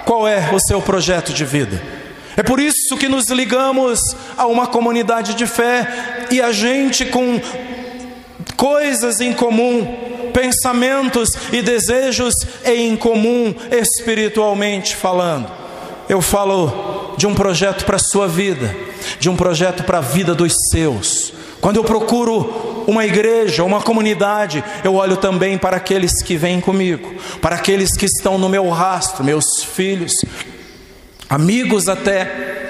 Qual 0.05 0.27
é 0.27 0.49
o 0.53 0.59
seu 0.59 0.81
projeto 0.81 1.33
de 1.33 1.43
vida? 1.43 1.81
É 2.37 2.43
por 2.43 2.59
isso 2.59 2.95
que 2.97 3.09
nos 3.09 3.27
ligamos 3.27 3.99
a 4.37 4.45
uma 4.45 4.67
comunidade 4.67 5.33
de 5.33 5.45
fé 5.45 6.27
e 6.31 6.41
a 6.41 6.51
gente 6.51 7.05
com 7.05 7.41
coisas 8.55 9.19
em 9.19 9.33
comum, 9.33 10.20
pensamentos 10.31 11.29
e 11.51 11.61
desejos 11.61 12.33
em 12.65 12.95
comum 12.95 13.53
espiritualmente 13.71 14.95
falando. 14.95 15.49
Eu 16.09 16.21
falo 16.21 17.13
de 17.17 17.27
um 17.27 17.33
projeto 17.33 17.85
para 17.85 17.95
a 17.95 17.99
sua 17.99 18.27
vida, 18.27 18.75
de 19.19 19.29
um 19.29 19.35
projeto 19.35 19.83
para 19.83 19.99
a 19.99 20.01
vida 20.01 20.33
dos 20.33 20.53
seus. 20.69 21.33
Quando 21.61 21.77
eu 21.77 21.83
procuro 21.83 22.83
uma 22.87 23.05
igreja, 23.05 23.63
uma 23.63 23.81
comunidade, 23.81 24.63
eu 24.83 24.95
olho 24.95 25.15
também 25.15 25.57
para 25.57 25.77
aqueles 25.77 26.21
que 26.23 26.35
vêm 26.35 26.59
comigo, 26.59 27.13
para 27.39 27.55
aqueles 27.55 27.95
que 27.95 28.05
estão 28.05 28.37
no 28.37 28.49
meu 28.49 28.67
rastro, 28.69 29.23
meus 29.23 29.63
filhos, 29.63 30.13
amigos 31.29 31.87
até, 31.87 32.69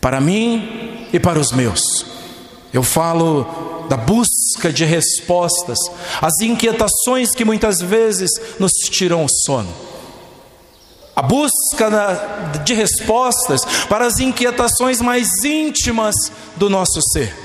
para 0.00 0.20
mim 0.20 1.06
e 1.12 1.20
para 1.20 1.38
os 1.38 1.52
meus. 1.52 2.04
Eu 2.72 2.82
falo 2.82 3.86
da 3.88 3.96
busca 3.96 4.41
de 4.72 4.84
respostas, 4.84 5.78
as 6.20 6.40
inquietações 6.40 7.30
que 7.32 7.44
muitas 7.44 7.80
vezes 7.80 8.30
nos 8.58 8.72
tiram 8.90 9.24
o 9.24 9.28
sono. 9.28 9.72
A 11.14 11.22
busca 11.22 12.60
de 12.64 12.74
respostas 12.74 13.64
para 13.88 14.06
as 14.06 14.18
inquietações 14.18 15.00
mais 15.00 15.44
íntimas 15.44 16.14
do 16.56 16.70
nosso 16.70 17.00
ser, 17.12 17.36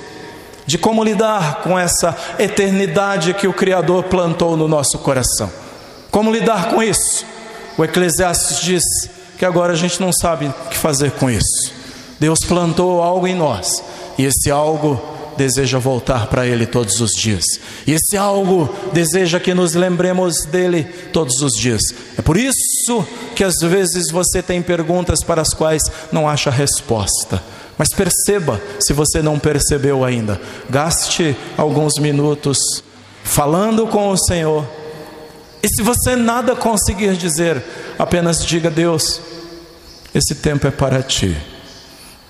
de 0.66 0.78
como 0.78 1.04
lidar 1.04 1.62
com 1.64 1.78
essa 1.78 2.16
eternidade 2.40 3.34
que 3.34 3.48
o 3.48 3.54
Criador 3.54 4.06
plantou 4.06 4.56
no 4.56 4.68
nosso 4.68 5.00
coração. 5.00 5.52
Como 6.10 6.32
lidar 6.32 6.70
com 6.70 6.82
isso? 6.82 7.26
O 7.78 7.84
Eclesiastes 7.84 8.62
diz: 8.62 8.84
que 9.38 9.46
agora 9.46 9.74
a 9.74 9.76
gente 9.76 10.02
não 10.02 10.12
sabe 10.12 10.48
o 10.48 10.70
que 10.70 10.78
fazer 10.78 11.12
com 11.12 11.30
isso. 11.30 11.72
Deus 12.20 12.40
plantou 12.40 13.02
algo 13.02 13.28
em 13.28 13.36
nós 13.36 13.84
e 14.18 14.26
esse 14.26 14.50
algo 14.50 15.00
deseja 15.38 15.78
voltar 15.78 16.28
para 16.28 16.46
Ele 16.46 16.66
todos 16.66 17.00
os 17.00 17.12
dias. 17.12 17.46
E 17.86 17.94
esse 17.94 18.18
algo 18.18 18.70
deseja 18.92 19.40
que 19.40 19.54
nos 19.54 19.74
lembremos 19.74 20.46
dele 20.46 20.84
todos 21.14 21.42
os 21.42 21.54
dias. 21.54 21.82
É 22.18 22.22
por 22.22 22.36
isso 22.36 23.08
que 23.36 23.44
às 23.44 23.60
vezes 23.60 24.12
você 24.12 24.42
tem 24.42 24.62
perguntas 24.62 25.24
para 25.24 25.42
as 25.42 25.54
quais 25.54 25.84
não 26.12 26.28
acha 26.28 26.50
resposta. 26.50 27.42
Mas 27.78 27.90
perceba, 27.90 28.60
se 28.80 28.92
você 28.92 29.22
não 29.22 29.38
percebeu 29.38 30.04
ainda, 30.04 30.42
gaste 30.70 31.38
alguns 31.56 32.00
minutos 32.00 32.84
falando 33.24 33.86
com 33.88 34.10
o 34.10 34.18
Senhor. 34.18 34.68
E 35.62 35.68
se 35.68 35.84
você 35.84 36.16
nada 36.16 36.56
conseguir 36.56 37.16
dizer, 37.16 37.64
apenas 38.00 38.44
diga: 38.44 38.72
Deus, 38.72 39.22
esse 40.14 40.34
tempo 40.34 40.66
é 40.66 40.72
para 40.72 41.04
ti, 41.04 41.38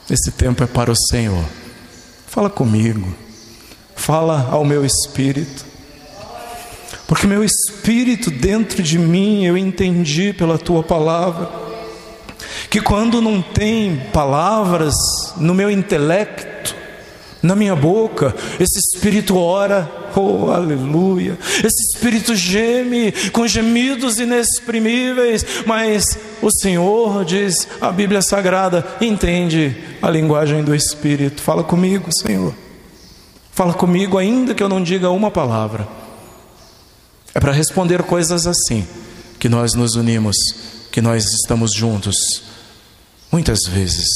esse 0.10 0.32
tempo 0.32 0.64
é 0.64 0.68
para 0.68 0.92
o 0.92 0.96
Senhor. 0.96 1.46
Fala 2.38 2.52
comigo, 2.52 3.16
fala 3.96 4.50
ao 4.52 4.64
meu 4.64 4.86
espírito, 4.86 5.66
porque 7.08 7.26
meu 7.26 7.44
espírito 7.44 8.30
dentro 8.30 8.84
de 8.84 9.00
mim 9.00 9.44
eu 9.44 9.58
entendi 9.58 10.34
pela 10.34 10.60
tua 10.60 10.84
palavra, 10.84 11.50
que 12.70 12.80
quando 12.80 13.20
não 13.24 13.42
tem 13.42 14.04
palavras 14.14 14.94
no 15.38 15.56
meu 15.56 15.72
intelecto, 15.72 16.57
na 17.48 17.56
minha 17.56 17.76
boca, 17.76 18.36
esse 18.60 18.78
espírito 18.78 19.38
ora, 19.38 19.90
oh 20.16 20.52
aleluia. 20.52 21.40
Esse 21.64 21.82
espírito 21.82 22.36
geme 22.36 23.14
com 23.32 23.48
gemidos 23.48 24.20
inexprimíveis, 24.20 25.46
mas 25.66 26.20
o 26.42 26.52
Senhor 26.52 27.24
diz, 27.24 27.66
a 27.80 27.90
Bíblia 27.90 28.22
Sagrada 28.22 28.86
entende 29.00 29.76
a 30.02 30.10
linguagem 30.10 30.62
do 30.62 30.76
espírito. 30.76 31.42
Fala 31.42 31.64
comigo, 31.64 32.10
Senhor. 32.12 32.54
Fala 33.54 33.74
comigo, 33.74 34.18
ainda 34.18 34.54
que 34.54 34.62
eu 34.62 34.70
não 34.70 34.84
diga 34.84 35.10
uma 35.10 35.32
palavra. 35.32 35.88
É 37.34 37.40
para 37.40 37.54
responder 37.54 38.04
coisas 38.04 38.46
assim 38.46 38.86
que 39.40 39.48
nós 39.48 39.74
nos 39.74 39.96
unimos, 39.96 40.36
que 40.92 41.00
nós 41.00 41.24
estamos 41.34 41.74
juntos, 41.74 42.44
muitas 43.32 43.66
vezes. 43.66 44.08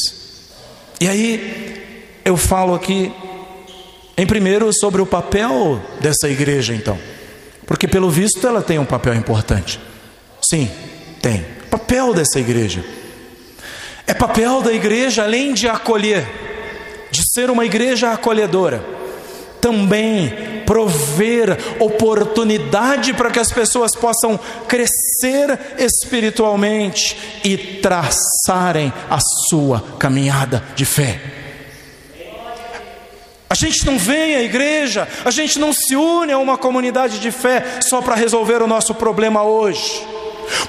E 1.00 1.08
aí, 1.08 1.82
eu 2.24 2.38
falo 2.38 2.74
aqui, 2.76 3.12
em 4.18 4.26
primeiro, 4.26 4.70
sobre 4.74 5.02
o 5.02 5.06
papel 5.06 5.82
dessa 6.00 6.30
igreja, 6.30 6.74
então. 6.74 6.98
Porque, 7.66 7.88
pelo 7.88 8.10
visto, 8.10 8.46
ela 8.46 8.62
tem 8.62 8.78
um 8.78 8.86
papel 8.86 9.16
importante. 9.16 9.80
Sim, 10.42 10.70
tem. 11.22 11.46
Papel 11.70 12.14
dessa 12.14 12.40
igreja. 12.40 12.84
É 14.06 14.14
papel 14.14 14.62
da 14.62 14.74
igreja, 14.74 15.24
além 15.24 15.54
de 15.54 15.68
acolher, 15.68 16.28
de 17.10 17.22
ser 17.34 17.50
uma 17.50 17.66
igreja 17.66 18.12
acolhedora, 18.12 18.84
também 19.62 20.34
prover 20.66 21.58
oportunidade 21.80 23.14
para 23.14 23.32
que 23.32 23.40
as 23.40 23.52
pessoas 23.52 23.96
possam 23.96 24.40
crescer 24.68 25.58
espiritualmente 25.78 27.18
e 27.44 27.58
traçarem 27.58 28.92
a 29.10 29.20
sua 29.50 29.82
caminhada 29.98 30.64
de 30.76 30.84
fé. 30.84 31.41
A 33.52 33.54
gente 33.54 33.86
não 33.86 34.00
vem 34.00 34.34
à 34.34 34.42
igreja, 34.42 35.06
a 35.26 35.30
gente 35.30 35.60
não 35.60 35.74
se 35.74 35.94
une 35.94 36.32
a 36.32 36.38
uma 36.38 36.58
comunidade 36.58 37.20
de 37.20 37.32
fé 37.32 37.82
só 37.82 38.02
para 38.02 38.16
resolver 38.16 38.62
o 38.62 38.68
nosso 38.68 38.96
problema 38.96 39.44
hoje, 39.44 40.08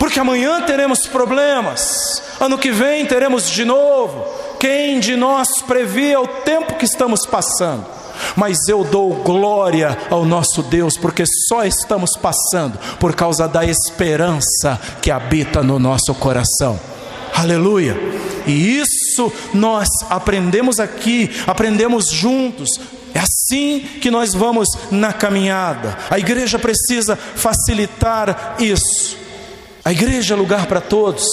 porque 0.01 0.19
amanhã 0.19 0.61
teremos 0.63 1.07
problemas, 1.07 2.21
ano 2.41 2.59
que 2.59 2.73
vem 2.73 3.07
teremos 3.07 3.49
de 3.49 3.65
novo. 3.65 4.25
Quem 4.59 4.99
de 4.99 5.15
nós 5.15 5.63
previa 5.63 6.21
o 6.21 6.27
tempo 6.27 6.75
que 6.75 6.85
estamos 6.85 7.25
passando? 7.25 7.87
Mas 8.35 8.59
eu 8.69 8.83
dou 8.83 9.15
glória 9.15 9.97
ao 10.11 10.25
nosso 10.25 10.61
Deus, 10.61 10.97
porque 10.97 11.23
só 11.49 11.65
estamos 11.65 12.17
passando 12.17 12.77
por 12.99 13.15
causa 13.15 13.47
da 13.47 13.65
esperança 13.65 14.81
que 15.01 15.13
habita 15.13 15.63
no 15.63 15.79
nosso 15.79 16.13
coração. 16.17 16.81
Aleluia. 17.35 17.97
E 18.47 18.79
isso 18.79 19.33
nós 19.55 19.89
aprendemos 20.11 20.79
aqui, 20.79 21.31
aprendemos 21.47 22.11
juntos. 22.11 22.69
É 23.15 23.19
assim 23.19 23.81
que 24.01 24.11
nós 24.11 24.33
vamos 24.35 24.69
na 24.91 25.13
caminhada. 25.13 25.99
A 26.11 26.19
igreja 26.19 26.59
precisa 26.59 27.17
facilitar 27.17 28.57
isso. 28.59 29.17
A 29.85 29.93
igreja 29.93 30.35
é 30.35 30.37
lugar 30.37 30.67
para 30.67 30.81
todos. 30.81 31.27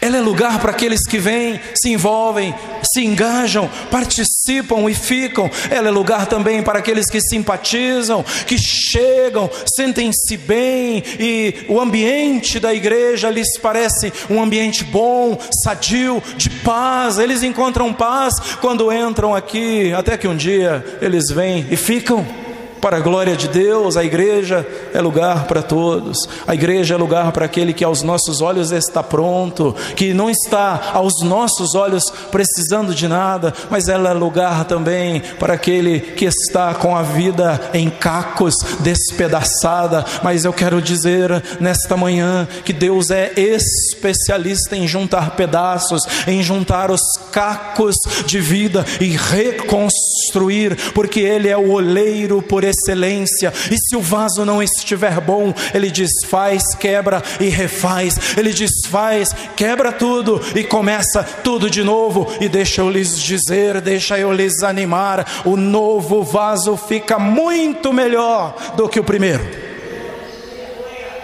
Ela 0.00 0.18
é 0.18 0.20
lugar 0.20 0.60
para 0.60 0.70
aqueles 0.70 1.06
que 1.06 1.18
vêm, 1.18 1.60
se 1.74 1.90
envolvem, 1.90 2.54
se 2.82 3.04
engajam, 3.04 3.70
participam 3.90 4.88
e 4.90 4.94
ficam. 4.94 5.50
Ela 5.70 5.88
é 5.88 5.90
lugar 5.90 6.26
também 6.26 6.62
para 6.62 6.78
aqueles 6.78 7.06
que 7.06 7.20
simpatizam, 7.20 8.24
que 8.46 8.56
chegam, 8.58 9.50
sentem-se 9.76 10.36
bem 10.36 11.02
e 11.18 11.66
o 11.68 11.80
ambiente 11.80 12.58
da 12.58 12.74
igreja 12.74 13.30
lhes 13.30 13.58
parece 13.58 14.12
um 14.28 14.42
ambiente 14.42 14.84
bom, 14.84 15.38
sadio, 15.62 16.22
de 16.36 16.50
paz. 16.50 17.18
Eles 17.18 17.42
encontram 17.42 17.92
paz 17.92 18.34
quando 18.60 18.92
entram 18.92 19.34
aqui, 19.34 19.92
até 19.92 20.16
que 20.16 20.28
um 20.28 20.36
dia 20.36 20.84
eles 21.00 21.30
vêm 21.30 21.66
e 21.70 21.76
ficam. 21.76 22.39
Para 22.80 22.96
a 22.96 23.00
glória 23.00 23.36
de 23.36 23.48
Deus, 23.48 23.96
a 23.96 24.04
igreja 24.04 24.66
é 24.92 25.00
lugar 25.00 25.44
para 25.46 25.62
todos, 25.62 26.28
a 26.46 26.54
igreja 26.54 26.94
é 26.94 26.96
lugar 26.96 27.30
para 27.32 27.44
aquele 27.44 27.72
que 27.72 27.84
aos 27.84 28.02
nossos 28.02 28.40
olhos 28.40 28.72
está 28.72 29.02
pronto, 29.02 29.74
que 29.94 30.14
não 30.14 30.30
está 30.30 30.90
aos 30.94 31.22
nossos 31.22 31.74
olhos 31.74 32.10
precisando 32.30 32.94
de 32.94 33.06
nada, 33.06 33.52
mas 33.68 33.88
ela 33.88 34.10
é 34.10 34.14
lugar 34.14 34.64
também 34.64 35.20
para 35.38 35.54
aquele 35.54 36.00
que 36.00 36.24
está 36.24 36.74
com 36.74 36.96
a 36.96 37.02
vida 37.02 37.60
em 37.74 37.90
cacos, 37.90 38.54
despedaçada. 38.80 40.04
Mas 40.22 40.44
eu 40.44 40.52
quero 40.52 40.80
dizer 40.80 41.42
nesta 41.60 41.96
manhã 41.96 42.48
que 42.64 42.72
Deus 42.72 43.10
é 43.10 43.32
especialista 43.36 44.76
em 44.76 44.88
juntar 44.88 45.36
pedaços, 45.36 46.02
em 46.26 46.42
juntar 46.42 46.90
os 46.90 47.00
cacos 47.30 47.96
de 48.26 48.40
vida 48.40 48.84
e 49.00 49.16
reconstruir, 49.16 50.76
porque 50.94 51.20
Ele 51.20 51.48
é 51.48 51.56
o 51.56 51.72
oleiro 51.72 52.42
por 52.42 52.64
excelência. 52.70 53.52
E 53.70 53.76
se 53.76 53.96
o 53.96 54.00
vaso 54.00 54.44
não 54.44 54.62
estiver 54.62 55.20
bom, 55.20 55.52
ele 55.74 55.90
desfaz, 55.90 56.74
quebra 56.74 57.22
e 57.38 57.48
refaz. 57.48 58.36
Ele 58.36 58.52
desfaz, 58.52 59.34
quebra 59.56 59.92
tudo 59.92 60.40
e 60.54 60.64
começa 60.64 61.22
tudo 61.22 61.68
de 61.68 61.82
novo. 61.82 62.26
E 62.40 62.48
deixa 62.48 62.80
eu 62.80 62.90
lhes 62.90 63.18
dizer, 63.20 63.80
deixa 63.80 64.18
eu 64.18 64.32
lhes 64.32 64.62
animar: 64.62 65.42
o 65.44 65.56
novo 65.56 66.22
vaso 66.22 66.76
fica 66.76 67.18
muito 67.18 67.92
melhor 67.92 68.54
do 68.76 68.88
que 68.88 69.00
o 69.00 69.04
primeiro. 69.04 69.46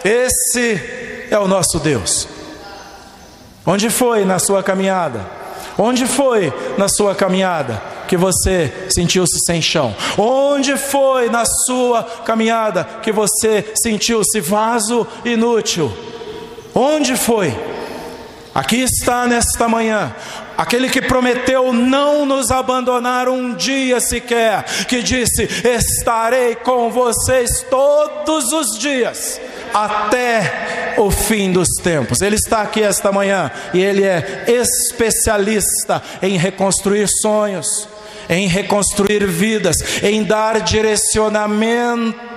Esse 0.04 0.80
é 1.30 1.38
o 1.38 1.48
nosso 1.48 1.78
Deus. 1.78 2.28
Onde 3.66 3.90
foi 3.90 4.24
na 4.24 4.38
sua 4.38 4.62
caminhada? 4.62 5.26
Onde 5.76 6.06
foi 6.06 6.52
na 6.78 6.88
sua 6.88 7.14
caminhada? 7.14 7.82
Que 8.06 8.16
você 8.16 8.72
sentiu-se 8.88 9.38
sem 9.44 9.60
chão? 9.60 9.94
Onde 10.16 10.76
foi 10.76 11.28
na 11.28 11.44
sua 11.44 12.02
caminhada 12.24 12.84
que 13.02 13.12
você 13.12 13.72
sentiu-se 13.74 14.40
vaso 14.40 15.06
inútil? 15.24 15.92
Onde 16.74 17.16
foi? 17.16 17.54
Aqui 18.54 18.76
está 18.76 19.26
nesta 19.26 19.68
manhã 19.68 20.14
aquele 20.56 20.88
que 20.88 21.02
prometeu 21.02 21.72
não 21.72 22.24
nos 22.24 22.50
abandonar 22.50 23.28
um 23.28 23.54
dia 23.54 24.00
sequer, 24.00 24.64
que 24.86 25.02
disse: 25.02 25.48
Estarei 25.64 26.54
com 26.56 26.90
vocês 26.90 27.64
todos 27.68 28.52
os 28.52 28.78
dias, 28.78 29.40
até 29.74 30.94
o 30.96 31.10
fim 31.10 31.52
dos 31.52 31.68
tempos. 31.82 32.22
Ele 32.22 32.36
está 32.36 32.62
aqui 32.62 32.82
esta 32.82 33.12
manhã 33.12 33.50
e 33.74 33.80
ele 33.80 34.04
é 34.04 34.44
especialista 34.48 36.02
em 36.22 36.38
reconstruir 36.38 37.08
sonhos 37.08 37.88
em 38.28 38.46
reconstruir 38.46 39.26
vidas, 39.26 39.76
em 40.02 40.22
dar 40.22 40.60
direcionamento. 40.60 42.36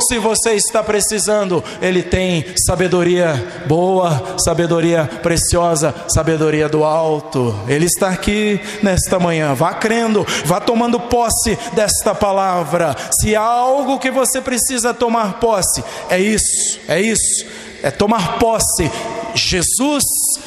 Se 0.00 0.18
você 0.18 0.54
está 0.54 0.82
precisando, 0.82 1.62
Ele 1.80 2.02
tem 2.02 2.44
sabedoria 2.66 3.62
boa, 3.66 4.36
sabedoria 4.38 5.08
preciosa, 5.22 5.94
sabedoria 6.08 6.68
do 6.68 6.82
alto. 6.82 7.54
Ele 7.68 7.86
está 7.86 8.08
aqui 8.08 8.60
nesta 8.82 9.18
manhã. 9.18 9.54
Vá 9.54 9.74
crendo, 9.74 10.26
vá 10.44 10.60
tomando 10.60 10.98
posse 10.98 11.56
desta 11.72 12.14
palavra. 12.14 12.96
Se 13.20 13.36
há 13.36 13.42
algo 13.42 13.98
que 13.98 14.10
você 14.10 14.40
precisa 14.40 14.92
tomar 14.92 15.34
posse, 15.34 15.84
é 16.08 16.18
isso, 16.18 16.80
é 16.88 17.00
isso, 17.00 17.46
é 17.82 17.90
tomar 17.90 18.38
posse. 18.38 18.90
Jesus 19.34 20.04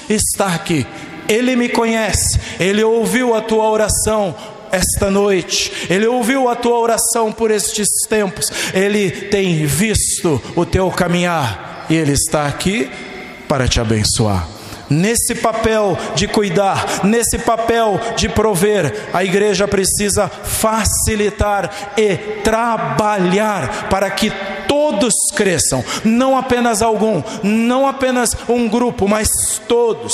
está 0.10 0.47
aqui. 0.47 0.86
Ele 1.28 1.56
me 1.56 1.69
conhece, 1.69 2.39
Ele 2.60 2.84
ouviu 2.84 3.34
a 3.34 3.41
tua 3.41 3.69
oração, 3.69 4.36
esta 4.73 5.12
noite, 5.12 5.88
Ele 5.88 6.07
ouviu 6.07 6.49
a 6.49 6.55
tua 6.55 6.79
oração 6.79 7.31
por 7.31 7.51
estes 7.51 7.88
tempos, 8.09 8.51
Ele 8.73 9.12
tem 9.12 9.65
visto 9.65 10.41
o 10.55 10.65
teu 10.65 10.89
caminhar 10.89 11.86
e 11.89 11.95
Ele 11.95 12.13
está 12.13 12.47
aqui 12.47 12.89
para 13.47 13.67
te 13.67 13.79
abençoar. 13.79 14.47
Nesse 14.89 15.36
papel 15.36 15.97
de 16.15 16.27
cuidar, 16.27 17.05
nesse 17.05 17.38
papel 17.39 17.99
de 18.15 18.27
prover, 18.27 19.09
a 19.13 19.23
igreja 19.23 19.67
precisa 19.67 20.27
facilitar 20.27 21.93
e 21.95 22.15
trabalhar 22.43 23.89
para 23.89 24.09
que 24.09 24.31
todos 24.67 25.13
cresçam, 25.36 25.83
não 26.03 26.38
apenas 26.38 26.81
algum, 26.81 27.23
não 27.43 27.88
apenas 27.88 28.36
um 28.49 28.67
grupo, 28.67 29.07
mas 29.07 29.29
todos 29.67 30.13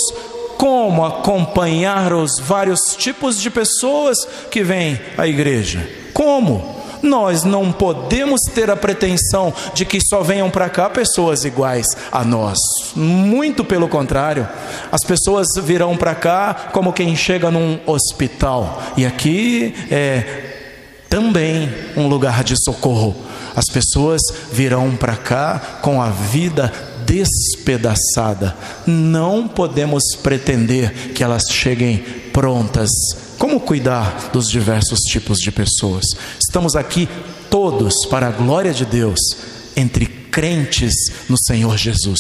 como 0.60 1.06
acompanhar 1.06 2.12
os 2.12 2.38
vários 2.38 2.82
tipos 2.98 3.42
de 3.42 3.50
pessoas 3.50 4.18
que 4.52 4.62
vêm 4.62 5.00
à 5.18 5.26
igreja. 5.26 5.90
Como? 6.14 6.78
Nós 7.02 7.46
não 7.46 7.72
podemos 7.72 8.42
ter 8.54 8.70
a 8.70 8.76
pretensão 8.76 9.54
de 9.74 9.86
que 9.86 10.02
só 10.02 10.22
venham 10.22 10.50
para 10.50 10.68
cá 10.68 10.90
pessoas 10.90 11.46
iguais 11.46 11.88
a 12.12 12.26
nós. 12.26 12.58
Muito 12.94 13.64
pelo 13.64 13.88
contrário, 13.88 14.46
as 14.92 15.00
pessoas 15.08 15.48
virão 15.64 15.96
para 15.96 16.14
cá 16.14 16.54
como 16.74 16.92
quem 16.92 17.16
chega 17.16 17.50
num 17.50 17.80
hospital. 17.86 18.84
E 18.98 19.06
aqui 19.06 19.74
é 19.90 20.26
também 21.08 21.74
um 21.96 22.10
lugar 22.10 22.44
de 22.44 22.62
socorro. 22.62 23.16
As 23.56 23.68
pessoas 23.68 24.22
virão 24.52 24.94
para 24.98 25.16
cá 25.16 25.80
com 25.82 26.02
a 26.02 26.10
vida 26.10 26.70
despedaçada. 27.10 28.56
Não 28.86 29.48
podemos 29.48 30.04
pretender 30.22 31.12
que 31.14 31.24
elas 31.24 31.44
cheguem 31.50 31.98
prontas. 32.32 32.90
Como 33.40 33.60
cuidar 33.60 34.30
dos 34.32 34.48
diversos 34.48 35.00
tipos 35.00 35.40
de 35.40 35.52
pessoas? 35.52 36.06
Estamos 36.40 36.76
aqui 36.76 37.10
todos 37.50 38.06
para 38.10 38.28
a 38.28 38.32
glória 38.32 38.72
de 38.72 38.86
Deus, 38.86 39.20
entre 39.76 40.06
crentes 40.06 40.94
no 41.28 41.36
Senhor 41.38 41.76
Jesus, 41.76 42.20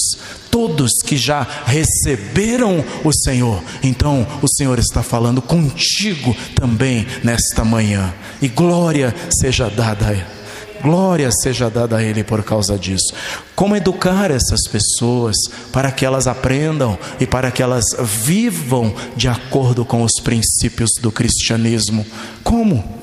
todos 0.49 0.91
que 1.05 1.15
já 1.15 1.45
receberam 1.65 2.83
o 3.03 3.13
Senhor. 3.13 3.61
Então, 3.83 4.25
o 4.41 4.47
Senhor 4.47 4.79
está 4.79 5.03
falando 5.03 5.41
contigo 5.41 6.35
também 6.55 7.05
nesta 7.23 7.63
manhã. 7.63 8.11
E 8.41 8.47
glória 8.47 9.13
seja 9.29 9.69
dada 9.69 10.07
a 10.07 10.13
Ele 10.13 10.38
Glória 10.81 11.29
seja 11.31 11.69
dada 11.69 11.97
a 11.97 12.03
Ele 12.03 12.23
por 12.23 12.43
causa 12.43 12.77
disso. 12.77 13.13
Como 13.55 13.75
educar 13.75 14.31
essas 14.31 14.67
pessoas 14.67 15.35
para 15.71 15.91
que 15.91 16.05
elas 16.05 16.27
aprendam 16.27 16.97
e 17.19 17.27
para 17.27 17.51
que 17.51 17.61
elas 17.61 17.85
vivam 17.99 18.93
de 19.15 19.27
acordo 19.27 19.83
com 19.83 20.03
os 20.03 20.13
princípios 20.23 20.91
do 21.01 21.11
cristianismo? 21.11 22.05
Como? 22.43 22.97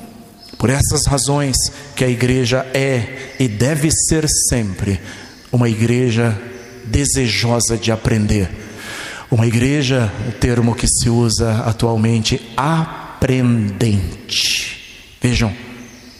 Por 0.57 0.69
essas 0.69 1.05
razões 1.05 1.55
que 1.95 2.03
a 2.03 2.09
igreja 2.09 2.65
é 2.73 3.35
e 3.39 3.47
deve 3.47 3.91
ser 3.91 4.25
sempre 4.49 4.99
uma 5.51 5.69
igreja 5.69 6.35
desejosa 6.85 7.77
de 7.77 7.91
aprender. 7.91 8.49
Uma 9.29 9.45
igreja, 9.45 10.11
o 10.27 10.31
termo 10.31 10.73
que 10.73 10.87
se 10.87 11.09
usa 11.09 11.63
atualmente, 11.65 12.41
aprendente. 12.55 14.07
Vejam, 15.21 15.53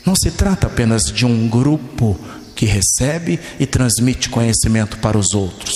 não 0.08 0.16
se 0.16 0.32
trata 0.32 0.68
apenas 0.68 1.04
de 1.04 1.26
um 1.26 1.50
grupo 1.50 2.18
que 2.56 2.66
recebe 2.66 3.38
e 3.60 3.66
transmite 3.66 4.30
conhecimento 4.30 5.00
para 5.00 5.18
os 5.18 5.34
outros. 5.34 5.74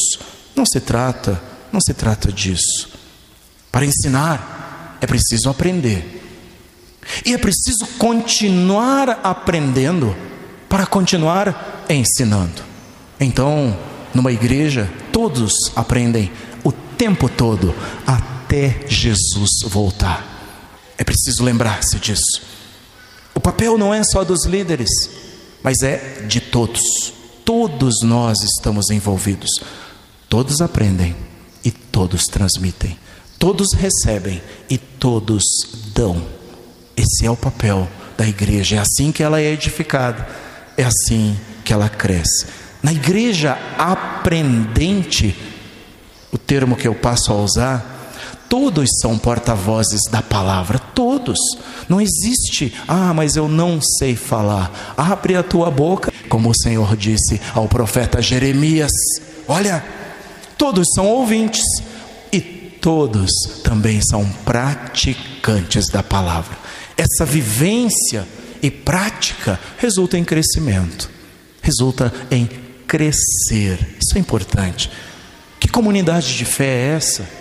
Não 0.56 0.66
se 0.66 0.80
trata, 0.80 1.40
não 1.70 1.82
se 1.82 1.94
trata 1.94 2.32
disso. 2.32 2.88
Para 3.70 3.86
ensinar 3.86 4.98
é 5.02 5.06
preciso 5.06 5.50
aprender. 5.50 6.24
E 7.26 7.34
é 7.34 7.38
preciso 7.38 7.86
continuar 7.98 9.20
aprendendo 9.22 10.16
para 10.70 10.86
continuar 10.86 11.84
ensinando. 11.90 12.64
Então, 13.20 13.78
numa 14.14 14.32
igreja, 14.32 14.90
todos 15.12 15.54
aprendem 15.76 16.32
o 16.64 16.72
tempo 16.72 17.28
todo 17.28 17.76
até 18.08 18.86
Jesus 18.88 19.50
voltar. 19.68 20.26
É 20.98 21.04
preciso 21.04 21.44
lembrar-se 21.44 22.00
disso. 22.00 22.51
O 23.34 23.40
papel 23.40 23.78
não 23.78 23.94
é 23.94 24.04
só 24.04 24.24
dos 24.24 24.46
líderes, 24.46 24.90
mas 25.64 25.82
é 25.82 26.24
de 26.28 26.40
todos. 26.40 26.82
Todos 27.46 28.02
nós 28.04 28.42
estamos 28.42 28.90
envolvidos. 28.90 29.50
Todos 30.30 30.62
aprendem 30.62 31.16
e 31.64 31.72
todos 31.72 32.26
transmitem. 32.26 32.98
Todos 33.38 33.74
recebem 33.74 34.42
e 34.70 34.78
todos 34.78 35.44
dão. 35.94 36.24
Esse 36.96 37.26
é 37.26 37.32
o 37.32 37.36
papel 37.36 37.88
da 38.18 38.28
igreja. 38.28 38.76
É 38.76 38.80
assim 38.80 39.12
que 39.12 39.24
ela 39.24 39.42
é 39.42 39.52
edificada. 39.52 40.28
É 40.78 40.84
assim 40.84 41.38
que 41.66 41.74
ela 41.74 41.90
cresce. 41.90 42.46
Na 42.84 42.92
igreja 42.92 43.58
aprendente, 43.78 45.36
o 46.32 46.38
termo 46.38 46.76
que 46.76 46.88
eu 46.88 46.96
passo 46.96 47.32
a 47.32 47.36
usar, 47.36 47.91
Todos 48.52 48.90
são 49.00 49.18
porta-vozes 49.18 50.02
da 50.12 50.22
palavra, 50.22 50.78
todos. 50.78 51.40
Não 51.88 52.02
existe, 52.02 52.74
ah, 52.86 53.14
mas 53.14 53.38
eu 53.38 53.48
não 53.48 53.80
sei 53.82 54.14
falar. 54.14 54.94
Abre 54.98 55.38
a 55.38 55.42
tua 55.42 55.72
boca, 55.72 56.12
como 56.28 56.50
o 56.50 56.54
Senhor 56.54 56.98
disse 56.98 57.40
ao 57.54 57.70
profeta 57.70 58.22
Jeremias. 58.22 58.92
Olha, 59.48 59.82
todos 60.58 60.86
são 60.94 61.08
ouvintes 61.08 61.64
e 62.30 62.42
todos 62.42 63.32
também 63.64 64.02
são 64.02 64.30
praticantes 64.44 65.86
da 65.88 66.04
palavra. 66.04 66.58
Essa 66.98 67.24
vivência 67.26 68.28
e 68.62 68.70
prática 68.70 69.58
resulta 69.78 70.18
em 70.18 70.26
crescimento, 70.26 71.10
resulta 71.62 72.14
em 72.30 72.50
crescer. 72.86 73.96
Isso 73.98 74.18
é 74.18 74.20
importante. 74.20 74.92
Que 75.58 75.70
comunidade 75.70 76.36
de 76.36 76.44
fé 76.44 76.66
é 76.66 76.96
essa? 76.98 77.41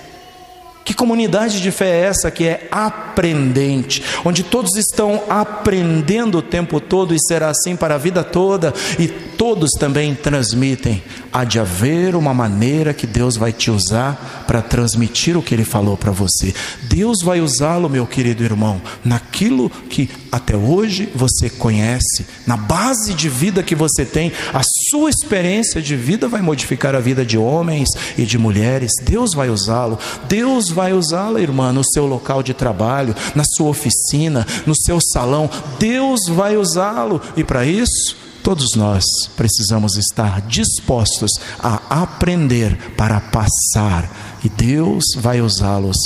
Que 0.90 0.94
comunidade 0.94 1.60
de 1.60 1.70
fé 1.70 1.88
é 1.88 2.00
essa 2.06 2.32
que 2.32 2.44
é 2.48 2.66
aprendente, 2.68 4.02
onde 4.24 4.42
todos 4.42 4.76
estão 4.76 5.22
aprendendo 5.28 6.38
o 6.38 6.42
tempo 6.42 6.80
todo 6.80 7.14
e 7.14 7.18
será 7.28 7.48
assim 7.48 7.76
para 7.76 7.94
a 7.94 7.98
vida 7.98 8.24
toda, 8.24 8.74
e 8.98 9.06
todos 9.40 9.70
também 9.70 10.14
transmitem. 10.14 11.02
Há 11.32 11.44
de 11.44 11.58
haver 11.58 12.14
uma 12.14 12.34
maneira 12.34 12.92
que 12.92 13.06
Deus 13.06 13.38
vai 13.38 13.54
te 13.54 13.70
usar 13.70 14.44
para 14.46 14.60
transmitir 14.60 15.34
o 15.34 15.40
que 15.40 15.54
Ele 15.54 15.64
falou 15.64 15.96
para 15.96 16.12
você. 16.12 16.54
Deus 16.82 17.22
vai 17.24 17.40
usá-lo, 17.40 17.88
meu 17.88 18.06
querido 18.06 18.44
irmão, 18.44 18.82
naquilo 19.02 19.70
que 19.70 20.10
até 20.30 20.54
hoje 20.54 21.08
você 21.14 21.48
conhece, 21.48 22.26
na 22.46 22.54
base 22.54 23.14
de 23.14 23.30
vida 23.30 23.62
que 23.62 23.74
você 23.74 24.04
tem, 24.04 24.30
a 24.52 24.60
sua 24.90 25.08
experiência 25.08 25.80
de 25.80 25.96
vida 25.96 26.28
vai 26.28 26.42
modificar 26.42 26.94
a 26.94 27.00
vida 27.00 27.24
de 27.24 27.38
homens 27.38 27.88
e 28.18 28.26
de 28.26 28.36
mulheres. 28.36 28.92
Deus 29.02 29.32
vai 29.32 29.48
usá-lo, 29.48 29.98
Deus 30.28 30.68
vai 30.68 30.92
usá-la, 30.92 31.40
irmã, 31.40 31.72
no 31.72 31.82
seu 31.82 32.04
local 32.04 32.42
de 32.42 32.52
trabalho, 32.52 33.16
na 33.34 33.44
sua 33.56 33.70
oficina, 33.70 34.46
no 34.66 34.76
seu 34.76 34.98
salão. 35.00 35.48
Deus 35.78 36.28
vai 36.28 36.58
usá-lo, 36.58 37.22
e 37.38 37.42
para 37.42 37.64
isso 37.64 38.28
Todos 38.42 38.74
nós 38.74 39.04
precisamos 39.36 39.96
estar 39.96 40.40
dispostos 40.42 41.30
a 41.58 42.02
aprender 42.02 42.92
para 42.96 43.20
passar, 43.20 44.38
e 44.42 44.48
Deus 44.48 45.04
vai 45.16 45.40
usá-los, 45.40 45.96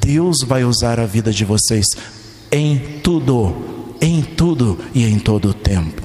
Deus 0.00 0.38
vai 0.44 0.64
usar 0.64 0.98
a 0.98 1.06
vida 1.06 1.32
de 1.32 1.44
vocês 1.44 1.86
em 2.50 3.00
tudo, 3.02 3.96
em 4.00 4.22
tudo 4.22 4.78
e 4.92 5.04
em 5.04 5.18
todo 5.18 5.50
o 5.50 5.54
tempo. 5.54 6.02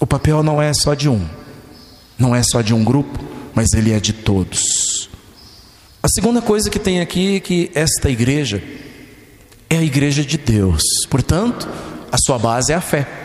O 0.00 0.06
papel 0.06 0.42
não 0.42 0.60
é 0.60 0.74
só 0.74 0.94
de 0.94 1.08
um, 1.08 1.24
não 2.18 2.34
é 2.34 2.42
só 2.42 2.60
de 2.60 2.74
um 2.74 2.82
grupo, 2.82 3.18
mas 3.54 3.72
ele 3.72 3.92
é 3.92 4.00
de 4.00 4.12
todos. 4.12 5.08
A 6.02 6.08
segunda 6.08 6.42
coisa 6.42 6.68
que 6.68 6.78
tem 6.78 7.00
aqui 7.00 7.36
é 7.36 7.40
que 7.40 7.70
esta 7.74 8.10
igreja 8.10 8.62
é 9.70 9.78
a 9.78 9.82
igreja 9.82 10.24
de 10.24 10.36
Deus, 10.36 10.82
portanto, 11.08 11.68
a 12.10 12.18
sua 12.18 12.38
base 12.38 12.72
é 12.72 12.74
a 12.74 12.80
fé. 12.80 13.24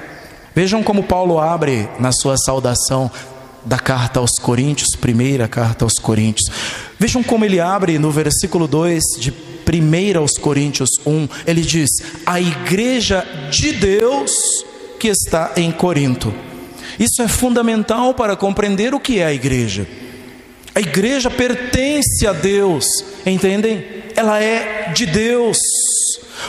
Vejam 0.55 0.83
como 0.83 1.03
Paulo 1.03 1.39
abre 1.39 1.89
na 1.99 2.11
sua 2.11 2.37
saudação 2.37 3.11
da 3.65 3.77
carta 3.77 4.19
aos 4.19 4.31
Coríntios, 4.41 4.89
primeira 4.99 5.47
carta 5.47 5.85
aos 5.85 5.95
Coríntios. 5.95 6.49
Vejam 6.97 7.21
como 7.21 7.45
ele 7.45 7.59
abre 7.59 7.99
no 7.99 8.11
versículo 8.11 8.67
2 8.67 9.03
de 9.19 9.31
1 9.31 10.17
aos 10.17 10.33
Coríntios 10.37 10.89
1, 11.05 11.27
ele 11.45 11.61
diz: 11.61 11.89
A 12.25 12.41
igreja 12.41 13.25
de 13.51 13.73
Deus 13.73 14.31
que 14.99 15.07
está 15.07 15.53
em 15.55 15.71
Corinto. 15.71 16.33
Isso 16.99 17.21
é 17.21 17.27
fundamental 17.27 18.13
para 18.13 18.35
compreender 18.35 18.93
o 18.93 18.99
que 18.99 19.19
é 19.19 19.25
a 19.25 19.33
igreja. 19.33 19.87
A 20.75 20.79
igreja 20.79 21.29
pertence 21.29 22.27
a 22.27 22.33
Deus, 22.33 22.85
entendem? 23.25 23.85
Ela 24.15 24.41
é 24.41 24.91
de 24.93 25.05
Deus. 25.05 25.57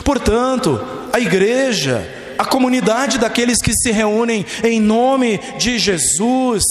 Portanto, 0.04 0.80
a 1.12 1.20
igreja 1.20 2.06
a 2.40 2.44
comunidade 2.46 3.18
daqueles 3.18 3.60
que 3.60 3.74
se 3.74 3.90
reúnem 3.90 4.46
em 4.64 4.80
nome 4.80 5.38
de 5.58 5.78
Jesus 5.78 6.64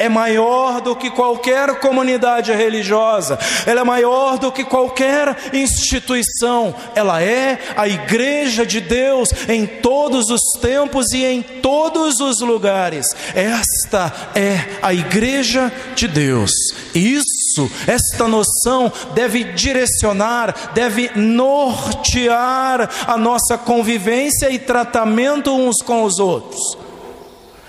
é 0.00 0.08
maior 0.08 0.80
do 0.80 0.96
que 0.96 1.10
qualquer 1.10 1.78
comunidade 1.78 2.50
religiosa, 2.52 3.38
ela 3.66 3.82
é 3.82 3.84
maior 3.84 4.38
do 4.38 4.50
que 4.50 4.64
qualquer 4.64 5.36
instituição, 5.52 6.74
ela 6.94 7.22
é 7.22 7.58
a 7.76 7.86
igreja 7.86 8.64
de 8.64 8.80
Deus 8.80 9.28
em 9.46 9.66
todos 9.66 10.30
os 10.30 10.40
tempos 10.58 11.12
e 11.12 11.22
em 11.22 11.42
todos 11.42 12.18
os 12.18 12.40
lugares. 12.40 13.06
Esta 13.34 14.10
é 14.34 14.78
a 14.80 14.94
igreja 14.94 15.70
de 15.94 16.08
Deus. 16.08 16.50
Isso, 16.94 17.70
esta 17.86 18.26
noção 18.26 18.90
deve 19.14 19.44
direcionar, 19.44 20.72
deve 20.72 21.10
nortear 21.14 22.88
a 23.06 23.18
nossa 23.18 23.58
convivência 23.58 24.50
e 24.50 24.58
tratamento 24.58 25.54
uns 25.54 25.82
com 25.82 26.04
os 26.04 26.18
outros. 26.18 26.89